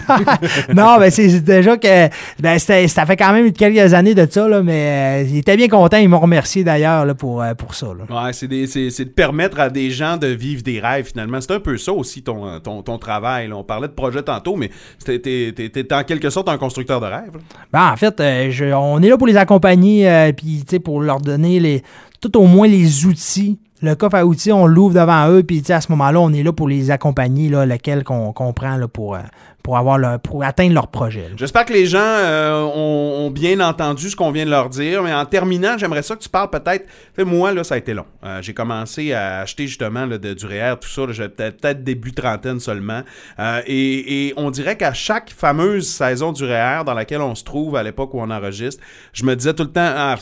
non, 0.74 0.96
ben 0.98 1.10
c'est 1.10 1.40
déjà 1.40 1.76
que 1.76 2.08
ben, 2.40 2.58
ça 2.58 3.06
fait 3.06 3.16
quand 3.16 3.32
même 3.32 3.52
quelques 3.52 3.94
années 3.94 4.14
de 4.14 4.26
ça, 4.30 4.48
là, 4.48 4.62
mais 4.62 5.22
euh, 5.24 5.28
ils 5.28 5.38
étaient 5.38 5.56
bien 5.56 5.68
contents. 5.68 5.96
Ils 5.98 6.08
m'ont 6.08 6.20
remercié 6.20 6.64
d'ailleurs 6.64 7.14
pour, 7.16 7.42
euh, 7.42 7.54
pour 7.54 7.74
ça. 7.74 7.88
Ouais, 7.88 8.32
c'est 8.32 8.48
de 8.48 9.04
permettre 9.10 9.60
à 9.60 9.70
des 9.70 9.90
gens 9.90 10.16
de 10.16 10.26
vivre 10.28 10.62
des 10.62 10.80
rêves, 10.80 11.06
finalement. 11.06 11.40
C'est 11.40 11.52
un 11.52 11.60
peu 11.60 11.76
ça 11.76 11.92
aussi, 11.92 12.22
ton, 12.22 12.46
euh, 12.46 12.58
ton, 12.58 12.82
ton 12.82 12.98
travail. 12.98 13.48
là. 13.48 13.56
On 13.56 13.64
parlait 13.64 13.88
de 13.88 13.92
projet 13.92 14.22
tantôt, 14.22 14.56
mais 14.56 14.70
t'es- 15.04 15.18
t'es 15.20 15.94
en 15.94 16.04
quelque 16.04 16.30
sorte 16.30 16.48
un 16.48 16.58
constructeur 16.58 17.00
de 17.00 17.06
rêves. 17.06 17.36
Ben, 17.72 17.90
en 17.92 17.96
fait, 17.96 18.20
euh, 18.20 18.50
je- 18.50 18.72
on 18.72 19.02
est 19.02 19.08
là 19.08 19.16
pour 19.16 19.26
les 19.26 19.36
accompagner, 19.36 20.08
euh, 20.08 20.32
puis 20.32 20.64
tu 20.68 20.80
pour 20.80 21.00
leur 21.00 21.20
donner 21.20 21.60
les, 21.60 21.82
tout 22.20 22.36
au 22.38 22.46
moins 22.46 22.68
les 22.68 23.06
outils. 23.06 23.58
Le 23.82 23.94
coffre 23.94 24.16
à 24.16 24.26
outils, 24.26 24.52
on 24.52 24.66
l'ouvre 24.66 24.94
devant 24.94 25.28
eux, 25.30 25.42
puis 25.42 25.62
à 25.70 25.80
ce 25.80 25.90
moment-là, 25.92 26.20
on 26.20 26.32
est 26.32 26.42
là 26.42 26.52
pour 26.52 26.68
les 26.68 26.90
accompagner, 26.90 27.48
là, 27.48 27.64
lequel 27.64 28.04
qu'on 28.04 28.32
qu'on 28.32 28.52
prend 28.52 28.76
là, 28.76 28.88
pour, 28.88 29.14
euh, 29.14 29.20
pour, 29.62 29.76
avoir 29.76 29.98
le- 29.98 30.18
pour 30.18 30.42
atteindre 30.44 30.74
leur 30.74 30.88
projet. 30.88 31.28
J'espère 31.36 31.64
que 31.64 31.72
les 31.72 31.86
gens 31.86 31.98
euh, 32.00 32.62
ont, 32.74 33.30
bien 33.30 33.60
entendu 33.60 34.10
ce 34.10 34.16
qu'on 34.16 34.32
vient 34.32 34.44
de 34.44 34.50
leur 34.50 34.68
dire, 34.68 35.02
mais 35.02 35.12
en 35.14 35.24
terminant, 35.24 35.78
j'aimerais 35.78 36.02
ça 36.02 36.16
que 36.16 36.22
tu 36.22 36.28
parles 36.28 36.50
peut-être. 36.50 36.86
Moi, 37.18 37.52
là, 37.52 37.62
ça 37.62 37.76
a 37.76 37.78
été 37.78 37.94
long. 37.94 38.06
Euh, 38.24 38.42
J'ai 38.42 38.54
commencé 38.54 39.12
à 39.12 39.40
acheter 39.40 39.66
justement 39.66 40.06
de, 40.06 40.16
du 40.16 40.46
REER, 40.46 40.74
tout 40.80 40.88
ça. 40.88 41.02
J'avais 41.10 41.28
peut-être 41.28 41.84
début 41.84 42.12
trentaine 42.12 42.58
seulement. 42.60 43.02
Euh, 43.38 43.60
et, 43.66 44.32
on 44.36 44.50
dirait 44.50 44.76
qu'à 44.76 44.92
chaque 44.92 45.30
fameuse 45.30 45.88
saison 45.88 46.32
du 46.32 46.44
REER 46.44 46.82
dans 46.84 46.94
laquelle 46.94 47.20
on 47.20 47.34
se 47.34 47.44
trouve 47.44 47.76
à 47.76 47.82
l'époque 47.82 48.14
où 48.14 48.20
on 48.20 48.30
enregistre, 48.30 48.82
je 49.12 49.24
me 49.24 49.34
disais 49.36 49.54
tout 49.54 49.64
le 49.64 49.70
temps, 49.70 49.92
ah, 49.94 50.16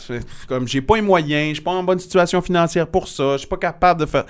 comme 0.49 0.67
j'ai 0.69 0.81
pas 0.83 0.97
les 0.97 1.03
moyens, 1.03 1.49
je 1.51 1.55
suis 1.55 1.63
pas 1.63 1.71
en 1.73 1.83
bonne 1.83 1.99
situation 1.99 2.41
financière 2.43 2.87
pour 2.87 3.09
ça, 3.09 3.33
je 3.33 3.39
suis 3.39 3.49
pas 3.49 3.57
capable 3.57 4.01
de 4.01 4.07
faire. 4.07 4.25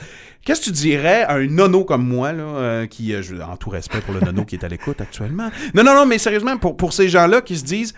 Qu'est-ce 0.48 0.60
que 0.60 0.64
tu 0.64 0.72
dirais 0.72 1.24
à 1.24 1.34
un 1.34 1.46
nono 1.46 1.84
comme 1.84 2.08
moi, 2.08 2.32
là, 2.32 2.42
euh, 2.42 2.86
qui, 2.86 3.12
euh, 3.12 3.22
en 3.46 3.58
tout 3.58 3.68
respect 3.68 4.00
pour 4.00 4.14
le 4.14 4.20
nono 4.20 4.46
qui 4.46 4.54
est 4.54 4.64
à 4.64 4.68
l'écoute 4.68 4.98
actuellement? 4.98 5.50
Non, 5.74 5.84
non, 5.84 5.94
non, 5.94 6.06
mais 6.06 6.16
sérieusement, 6.16 6.56
pour, 6.56 6.94
ces 6.94 7.10
gens-là 7.10 7.42
qui 7.42 7.54
se 7.58 7.64
disent 7.64 7.92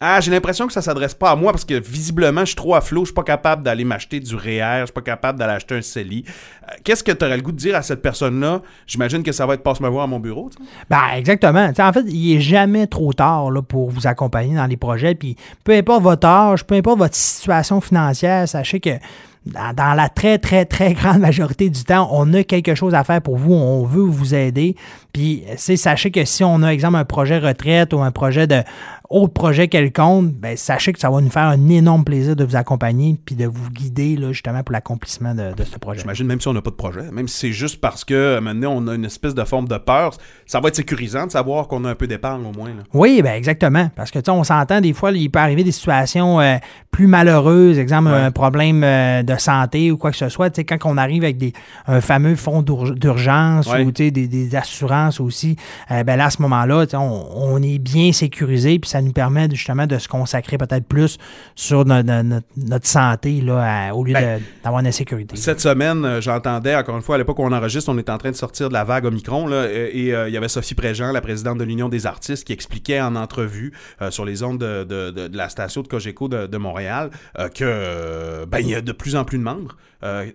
Ah, 0.00 0.18
j'ai 0.22 0.30
l'impression 0.30 0.66
que 0.66 0.72
ça 0.72 0.80
s'adresse 0.80 1.12
pas 1.12 1.30
à 1.30 1.36
moi 1.36 1.52
parce 1.52 1.66
que 1.66 1.74
visiblement, 1.74 2.40
je 2.40 2.46
suis 2.46 2.56
trop 2.56 2.74
à 2.74 2.80
flot, 2.80 3.02
je 3.02 3.08
suis 3.08 3.14
pas 3.14 3.22
capable 3.22 3.62
d'aller 3.62 3.84
m'acheter 3.84 4.18
du 4.18 4.34
REER, 4.34 4.78
je 4.80 4.84
suis 4.86 4.94
pas 4.94 5.02
capable 5.02 5.38
d'aller 5.38 5.52
acheter 5.52 5.74
un 5.74 5.82
CELI. 5.82 6.24
Euh, 6.26 6.72
Qu'est-ce 6.84 7.04
que 7.04 7.12
tu 7.12 7.22
aurais 7.22 7.36
le 7.36 7.42
goût 7.42 7.52
de 7.52 7.58
dire 7.58 7.76
à 7.76 7.82
cette 7.82 8.00
personne-là? 8.00 8.62
J'imagine 8.86 9.22
que 9.22 9.32
ça 9.32 9.44
va 9.44 9.52
être 9.52 9.62
passe-me 9.62 9.88
voir 9.90 10.04
à 10.04 10.06
mon 10.06 10.20
bureau. 10.20 10.48
tu 10.48 10.64
sais. 10.64 10.70
Ben, 10.88 11.18
exactement. 11.18 11.70
En 11.78 11.92
fait, 11.92 12.04
il 12.06 12.34
est 12.34 12.40
jamais 12.40 12.86
trop 12.86 13.12
tard 13.12 13.50
pour 13.68 13.90
vous 13.90 14.06
accompagner 14.06 14.56
dans 14.56 14.64
les 14.64 14.78
projets. 14.78 15.14
Puis 15.14 15.36
peu 15.64 15.72
importe 15.72 16.02
votre 16.02 16.26
âge, 16.26 16.64
peu 16.64 16.76
importe 16.76 16.98
votre 16.98 17.14
situation 17.14 17.82
financière, 17.82 18.48
sachez 18.48 18.80
que 18.80 18.98
dans, 19.46 19.94
la 19.94 20.08
très, 20.08 20.38
très, 20.38 20.64
très 20.64 20.92
grande 20.94 21.18
majorité 21.18 21.70
du 21.70 21.82
temps, 21.84 22.08
on 22.12 22.32
a 22.34 22.44
quelque 22.44 22.74
chose 22.74 22.94
à 22.94 23.04
faire 23.04 23.22
pour 23.22 23.36
vous. 23.36 23.52
On 23.52 23.84
veut 23.84 24.02
vous 24.02 24.34
aider. 24.34 24.76
Puis, 25.12 25.44
sais, 25.56 25.76
sachez 25.76 26.10
que 26.10 26.24
si 26.24 26.44
on 26.44 26.62
a, 26.62 26.68
exemple, 26.72 26.96
un 26.96 27.04
projet 27.04 27.38
retraite 27.38 27.92
ou 27.92 28.00
un 28.00 28.10
projet 28.10 28.46
de 28.46 28.62
autre 29.10 29.32
projet 29.32 29.66
quelconque, 29.68 30.32
ben, 30.34 30.56
sachez 30.56 30.92
que 30.92 30.98
ça 31.00 31.10
va 31.10 31.20
nous 31.20 31.30
faire 31.30 31.42
un 31.48 31.68
énorme 31.68 32.04
plaisir 32.04 32.36
de 32.36 32.44
vous 32.44 32.54
accompagner 32.54 33.18
puis 33.24 33.34
de 33.34 33.44
vous 33.46 33.68
guider 33.70 34.16
là, 34.16 34.30
justement 34.32 34.62
pour 34.62 34.72
l'accomplissement 34.72 35.34
de, 35.34 35.52
de 35.52 35.64
ce 35.64 35.78
projet. 35.78 36.00
J'imagine 36.02 36.26
même 36.28 36.40
si 36.40 36.46
on 36.46 36.52
n'a 36.52 36.62
pas 36.62 36.70
de 36.70 36.76
projet, 36.76 37.10
même 37.10 37.26
si 37.26 37.36
c'est 37.38 37.52
juste 37.52 37.80
parce 37.80 38.04
que 38.04 38.38
maintenant 38.38 38.72
on 38.76 38.86
a 38.86 38.94
une 38.94 39.04
espèce 39.04 39.34
de 39.34 39.42
forme 39.44 39.66
de 39.66 39.76
peur, 39.78 40.12
ça 40.46 40.60
va 40.60 40.68
être 40.68 40.76
sécurisant 40.76 41.26
de 41.26 41.32
savoir 41.32 41.66
qu'on 41.66 41.84
a 41.84 41.90
un 41.90 41.94
peu 41.96 42.06
d'épargne 42.06 42.46
au 42.46 42.52
moins. 42.56 42.68
là. 42.68 42.82
Oui, 42.94 43.20
ben 43.22 43.32
exactement. 43.34 43.90
Parce 43.96 44.10
que 44.12 44.20
tu 44.20 44.26
sais, 44.26 44.30
on 44.30 44.44
s'entend 44.44 44.80
des 44.80 44.92
fois, 44.92 45.10
il 45.10 45.28
peut 45.28 45.40
arriver 45.40 45.64
des 45.64 45.72
situations 45.72 46.40
euh, 46.40 46.56
plus 46.92 47.06
malheureuses, 47.08 47.78
exemple 47.78 48.10
Ouais. 48.10 48.16
un 48.16 48.30
problème 48.30 48.82
euh, 48.84 49.22
de 49.24 49.36
santé 49.36 49.90
ou 49.90 49.96
quoi 49.96 50.10
que 50.12 50.16
ce 50.16 50.28
soit. 50.28 50.50
Tu 50.50 50.56
sais, 50.60 50.64
quand 50.64 50.78
on 50.84 50.96
arrive 50.96 51.24
avec 51.24 51.36
des, 51.36 51.52
un 51.88 52.00
fameux 52.00 52.36
fonds 52.36 52.62
d'ur- 52.62 52.94
d'urgence 52.94 53.66
Ouais. 53.66 53.82
ou 53.84 53.90
des, 53.90 54.10
des 54.12 54.56
assurances 54.56 55.20
aussi, 55.20 55.56
euh, 55.90 56.04
ben 56.04 56.16
là, 56.16 56.26
à 56.26 56.30
ce 56.30 56.40
moment-là, 56.42 56.86
on, 56.94 57.26
on 57.34 57.62
est 57.62 57.78
bien 57.78 58.12
sécurisé, 58.12 58.78
puis 58.78 58.88
ça 58.88 58.99
ça 59.00 59.06
nous 59.06 59.12
permet 59.12 59.48
justement 59.50 59.86
de 59.86 59.98
se 59.98 60.08
consacrer 60.08 60.58
peut-être 60.58 60.86
plus 60.86 61.16
sur 61.54 61.84
no- 61.86 62.02
no- 62.02 62.22
no- 62.22 62.40
notre 62.56 62.86
santé 62.86 63.40
là, 63.40 63.88
à- 63.88 63.94
au 63.94 64.04
lieu 64.04 64.12
Ben, 64.12 64.40
d'avoir 64.62 64.80
une 64.80 64.86
insécurité. 64.86 65.36
Cette 65.36 65.60
semaine, 65.60 66.04
euh, 66.04 66.20
j'entendais, 66.20 66.74
encore 66.76 66.96
une 66.96 67.02
fois, 67.02 67.14
à 67.14 67.18
l'époque 67.18 67.38
où 67.38 67.42
on 67.44 67.52
enregistre, 67.52 67.90
on 67.90 67.96
est 67.98 68.10
en 68.10 68.18
train 68.18 68.30
de 68.30 68.36
sortir 68.36 68.68
de 68.68 68.74
la 68.74 68.84
vague 68.84 69.04
Omicron, 69.06 69.46
là, 69.46 69.66
et 69.70 70.14
euh, 70.14 70.28
il 70.28 70.34
y 70.34 70.36
avait 70.36 70.48
Sophie 70.48 70.74
Préjean, 70.74 71.12
la 71.12 71.20
présidente 71.20 71.58
de 71.58 71.64
l'Union 71.64 71.88
des 71.88 72.06
artistes, 72.06 72.44
qui 72.46 72.52
expliquait 72.52 73.00
en 73.00 73.16
entrevue 73.16 73.72
euh, 74.02 74.10
sur 74.10 74.24
les 74.24 74.42
ondes 74.42 74.58
de, 74.58 74.84
de- 74.84 75.10
de- 75.10 75.28
de 75.28 75.36
la 75.36 75.48
station 75.48 75.82
de 75.82 75.88
Cogeco 75.88 76.28
de, 76.28 76.56
Montréal 76.58 77.10
euh, 77.38 77.48
que 77.48 78.44
ben, 78.46 78.58
il 78.58 78.68
y 78.68 78.74
a 78.74 78.80
de 78.80 78.92
plus 78.92 79.16
en 79.16 79.24
plus 79.24 79.38
de 79.38 79.42
membres. 79.44 79.76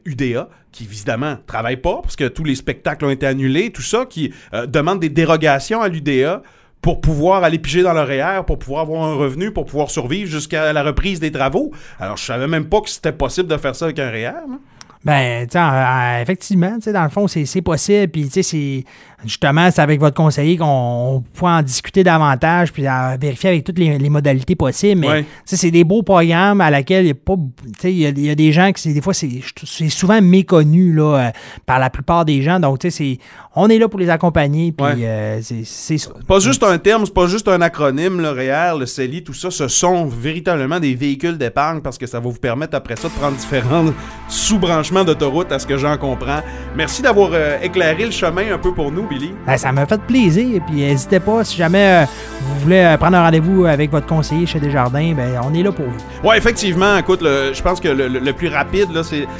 UDA, 0.05 0.47
qui 0.71 0.83
évidemment 0.83 1.37
travaillent 1.47 1.77
pas, 1.81 1.99
parce 2.03 2.15
que 2.15 2.27
tous 2.27 2.43
les 2.43 2.53
spectacles 2.53 3.03
ont 3.05 3.09
été 3.09 3.25
annulés, 3.25 3.71
tout 3.71 3.81
ça, 3.81 4.05
qui 4.07 4.31
demandent 4.67 4.99
des 4.99 5.09
dérogations 5.09 5.81
à 5.81 5.87
l'UDA 5.87 6.43
pour 6.81 7.01
pouvoir 7.01 7.43
aller 7.43 7.57
piger 7.57 7.81
dans 7.81 7.93
REER, 8.05 8.43
pour 8.45 8.59
pouvoir 8.59 8.81
avoir 8.81 9.03
un 9.03 9.15
revenu, 9.15 9.51
pour 9.51 9.65
pouvoir 9.65 9.89
survivre 9.89 10.29
jusqu'à 10.29 10.71
la 10.71 10.83
reprise 10.83 11.19
des 11.19 11.31
travaux. 11.31 11.71
Alors, 11.99 12.17
je 12.17 12.23
savais 12.23 12.47
même 12.47 12.69
pas 12.69 12.81
que 12.81 12.89
c'était 12.89 13.11
possible 13.11 13.49
de 13.49 13.57
faire 13.57 13.75
ça 13.75 13.85
avec 13.85 13.99
un 13.99 14.09
REER. 14.09 14.33
moi. 14.47 14.59
Ben, 15.05 15.45
tu 15.45 15.51
sais, 15.53 15.59
euh, 15.59 16.21
effectivement, 16.21 16.77
tu 16.81 16.91
dans 16.91 17.03
le 17.03 17.09
fond, 17.09 17.27
c'est 17.27 17.61
possible. 17.61 18.07
Puis, 18.11 18.25
tu 18.25 18.31
sais, 18.31 18.43
c'est 18.43 18.83
justement, 19.23 19.69
c'est 19.71 19.81
avec 19.81 19.99
votre 19.99 20.15
conseiller 20.15 20.57
qu'on 20.57 20.65
on 20.65 21.21
peut 21.21 21.45
en 21.45 21.61
discuter 21.61 22.03
davantage, 22.03 22.71
puis 22.73 22.85
à 22.87 23.15
vérifier 23.17 23.51
avec 23.51 23.63
toutes 23.63 23.77
les, 23.79 23.97
les 23.97 24.09
modalités 24.09 24.55
possibles. 24.55 25.01
Mais, 25.01 25.07
Ouais. 25.07 25.25
c'est 25.45 25.69
des 25.71 25.83
beaux 25.83 26.01
programmes 26.03 26.59
à 26.61 26.69
laquelle 26.71 27.05
il 27.05 27.09
y 27.09 27.11
a 27.11 27.15
pas. 27.15 27.35
Tu 27.79 27.89
il 27.89 27.97
y 27.99 28.05
a, 28.05 28.09
il 28.09 28.25
y 28.25 28.29
a 28.29 28.35
des 28.35 28.51
gens 28.51 28.71
qui, 28.71 28.93
des 28.93 29.01
fois, 29.01 29.13
c'est 29.13 29.89
souvent 29.89 30.19
méconnu, 30.21 30.93
là, 30.93 31.15
euh, 31.27 31.29
par 31.65 31.77
la 31.79 31.89
plupart 31.91 32.25
des 32.25 32.41
gens. 32.41 32.59
Donc, 32.59 32.79
tu 32.79 32.89
sais, 32.91 33.17
on 33.55 33.69
est 33.69 33.77
là 33.77 33.87
pour 33.87 33.99
les 33.99 34.09
accompagner, 34.09 34.71
puis 34.71 34.85
Ouais. 34.85 34.93
euh, 35.03 35.39
c'est 35.41 35.97
ça. 35.97 36.09
Pas 36.27 36.39
juste 36.39 36.63
un 36.63 36.77
terme, 36.79 37.05
c'est 37.05 37.13
pas 37.13 37.27
juste 37.27 37.47
un 37.47 37.61
acronyme, 37.61 38.19
le 38.21 38.29
REER, 38.29 38.77
le 38.79 38.85
CELI, 38.85 39.23
tout 39.23 39.33
ça, 39.33 39.51
ce 39.51 39.67
sont 39.67 40.05
véritablement 40.07 40.79
des 40.79 40.95
véhicules 40.95 41.37
d'épargne 41.37 41.81
parce 41.81 41.97
que 41.97 42.07
ça 42.07 42.19
va 42.19 42.29
vous 42.29 42.39
permettre 42.39 42.75
après 42.75 42.95
ça 42.95 43.07
de 43.07 43.13
prendre 43.13 43.37
différents 43.37 43.85
sous-branchements 44.29 44.94
d'autoroute 45.03 45.51
à 45.51 45.59
ce 45.59 45.67
que 45.67 45.77
j'en 45.77 45.97
comprends. 45.97 46.41
Merci 46.75 47.01
d'avoir 47.01 47.31
euh, 47.33 47.57
éclairé 47.61 48.05
le 48.05 48.11
chemin 48.11 48.53
un 48.53 48.57
peu 48.57 48.73
pour 48.73 48.91
nous, 48.91 49.03
Billy. 49.07 49.33
Ben, 49.45 49.57
ça 49.57 49.71
m'a 49.71 49.85
fait 49.85 50.01
plaisir. 50.01 50.61
Puis 50.67 50.77
n'hésitez 50.77 51.19
pas, 51.19 51.43
si 51.43 51.57
jamais 51.57 52.03
euh, 52.03 52.05
vous 52.41 52.59
voulez 52.61 52.79
euh, 52.79 52.97
prendre 52.97 53.17
un 53.17 53.23
rendez-vous 53.23 53.65
avec 53.65 53.91
votre 53.91 54.07
conseiller 54.07 54.45
chez 54.45 54.59
Desjardins, 54.59 55.13
ben, 55.15 55.39
on 55.43 55.53
est 55.53 55.63
là 55.63 55.71
pour 55.71 55.85
vous. 55.85 56.27
Ouais, 56.29 56.37
effectivement, 56.37 56.97
écoute, 56.97 57.21
je 57.23 57.61
pense 57.61 57.79
que 57.79 57.87
le, 57.87 58.07
le- 58.07 58.19
le 58.19 58.33
plus 58.33 58.47
rapide, 58.47 58.89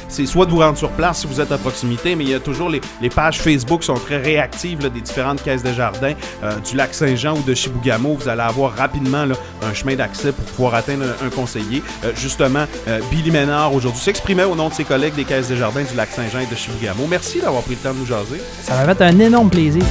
c'est, 0.08 0.26
soit 0.26 0.46
de 0.46 0.50
vous 0.50 0.58
rendre 0.60 0.76
sur 0.78 0.90
place 0.90 1.20
si 1.20 1.26
vous 1.26 1.40
êtes 1.40 1.52
à 1.52 1.58
proximité, 1.58 2.14
mais 2.16 2.24
il 2.24 2.30
y 2.30 2.34
a 2.34 2.40
toujours 2.40 2.68
les, 2.68 2.80
les 3.00 3.08
pages 3.10 3.40
Facebook 3.40 3.82
sont 3.84 3.94
très 3.94 4.18
réactives 4.18 4.82
là, 4.82 4.88
des 4.88 5.00
différentes 5.00 5.42
caisses 5.42 5.62
de 5.62 5.72
jardin 5.72 6.12
euh, 6.42 6.52
du 6.68 6.76
lac 6.76 6.92
Saint-Jean 6.94 7.34
ou 7.36 7.42
de 7.42 7.54
Chibougamau. 7.54 8.16
Vous 8.20 8.28
allez 8.28 8.42
avoir 8.42 8.74
rapidement 8.76 9.24
là, 9.24 9.34
un 9.68 9.74
chemin 9.74 9.94
d'accès 9.94 10.32
pour 10.32 10.44
pouvoir 10.46 10.74
atteindre 10.74 11.04
un, 11.22 11.26
un 11.26 11.30
conseiller. 11.30 11.82
Euh, 12.04 12.12
justement, 12.16 12.64
euh, 12.88 13.00
Billy 13.10 13.30
Ménard 13.30 13.74
aujourd'hui 13.74 14.00
s'exprimait 14.00 14.44
au 14.44 14.54
nom 14.54 14.68
de 14.68 14.74
ses 14.74 14.84
collègues 14.84 15.14
des 15.14 15.24
caisses 15.24 15.45
de 15.48 15.56
jardin 15.56 15.82
du 15.82 15.94
lac 15.94 16.10
Saint-Jean 16.10 16.40
et 16.40 16.46
de 16.46 16.54
Chibougamau. 16.56 17.06
Merci 17.08 17.40
d'avoir 17.40 17.62
pris 17.62 17.74
le 17.74 17.80
temps 17.80 17.94
de 17.94 17.98
nous 17.98 18.06
jaser. 18.06 18.40
Ça 18.62 18.84
m'a 18.84 18.94
fait 18.94 19.04
un 19.04 19.18
énorme 19.18 19.50
plaisir. 19.50 19.82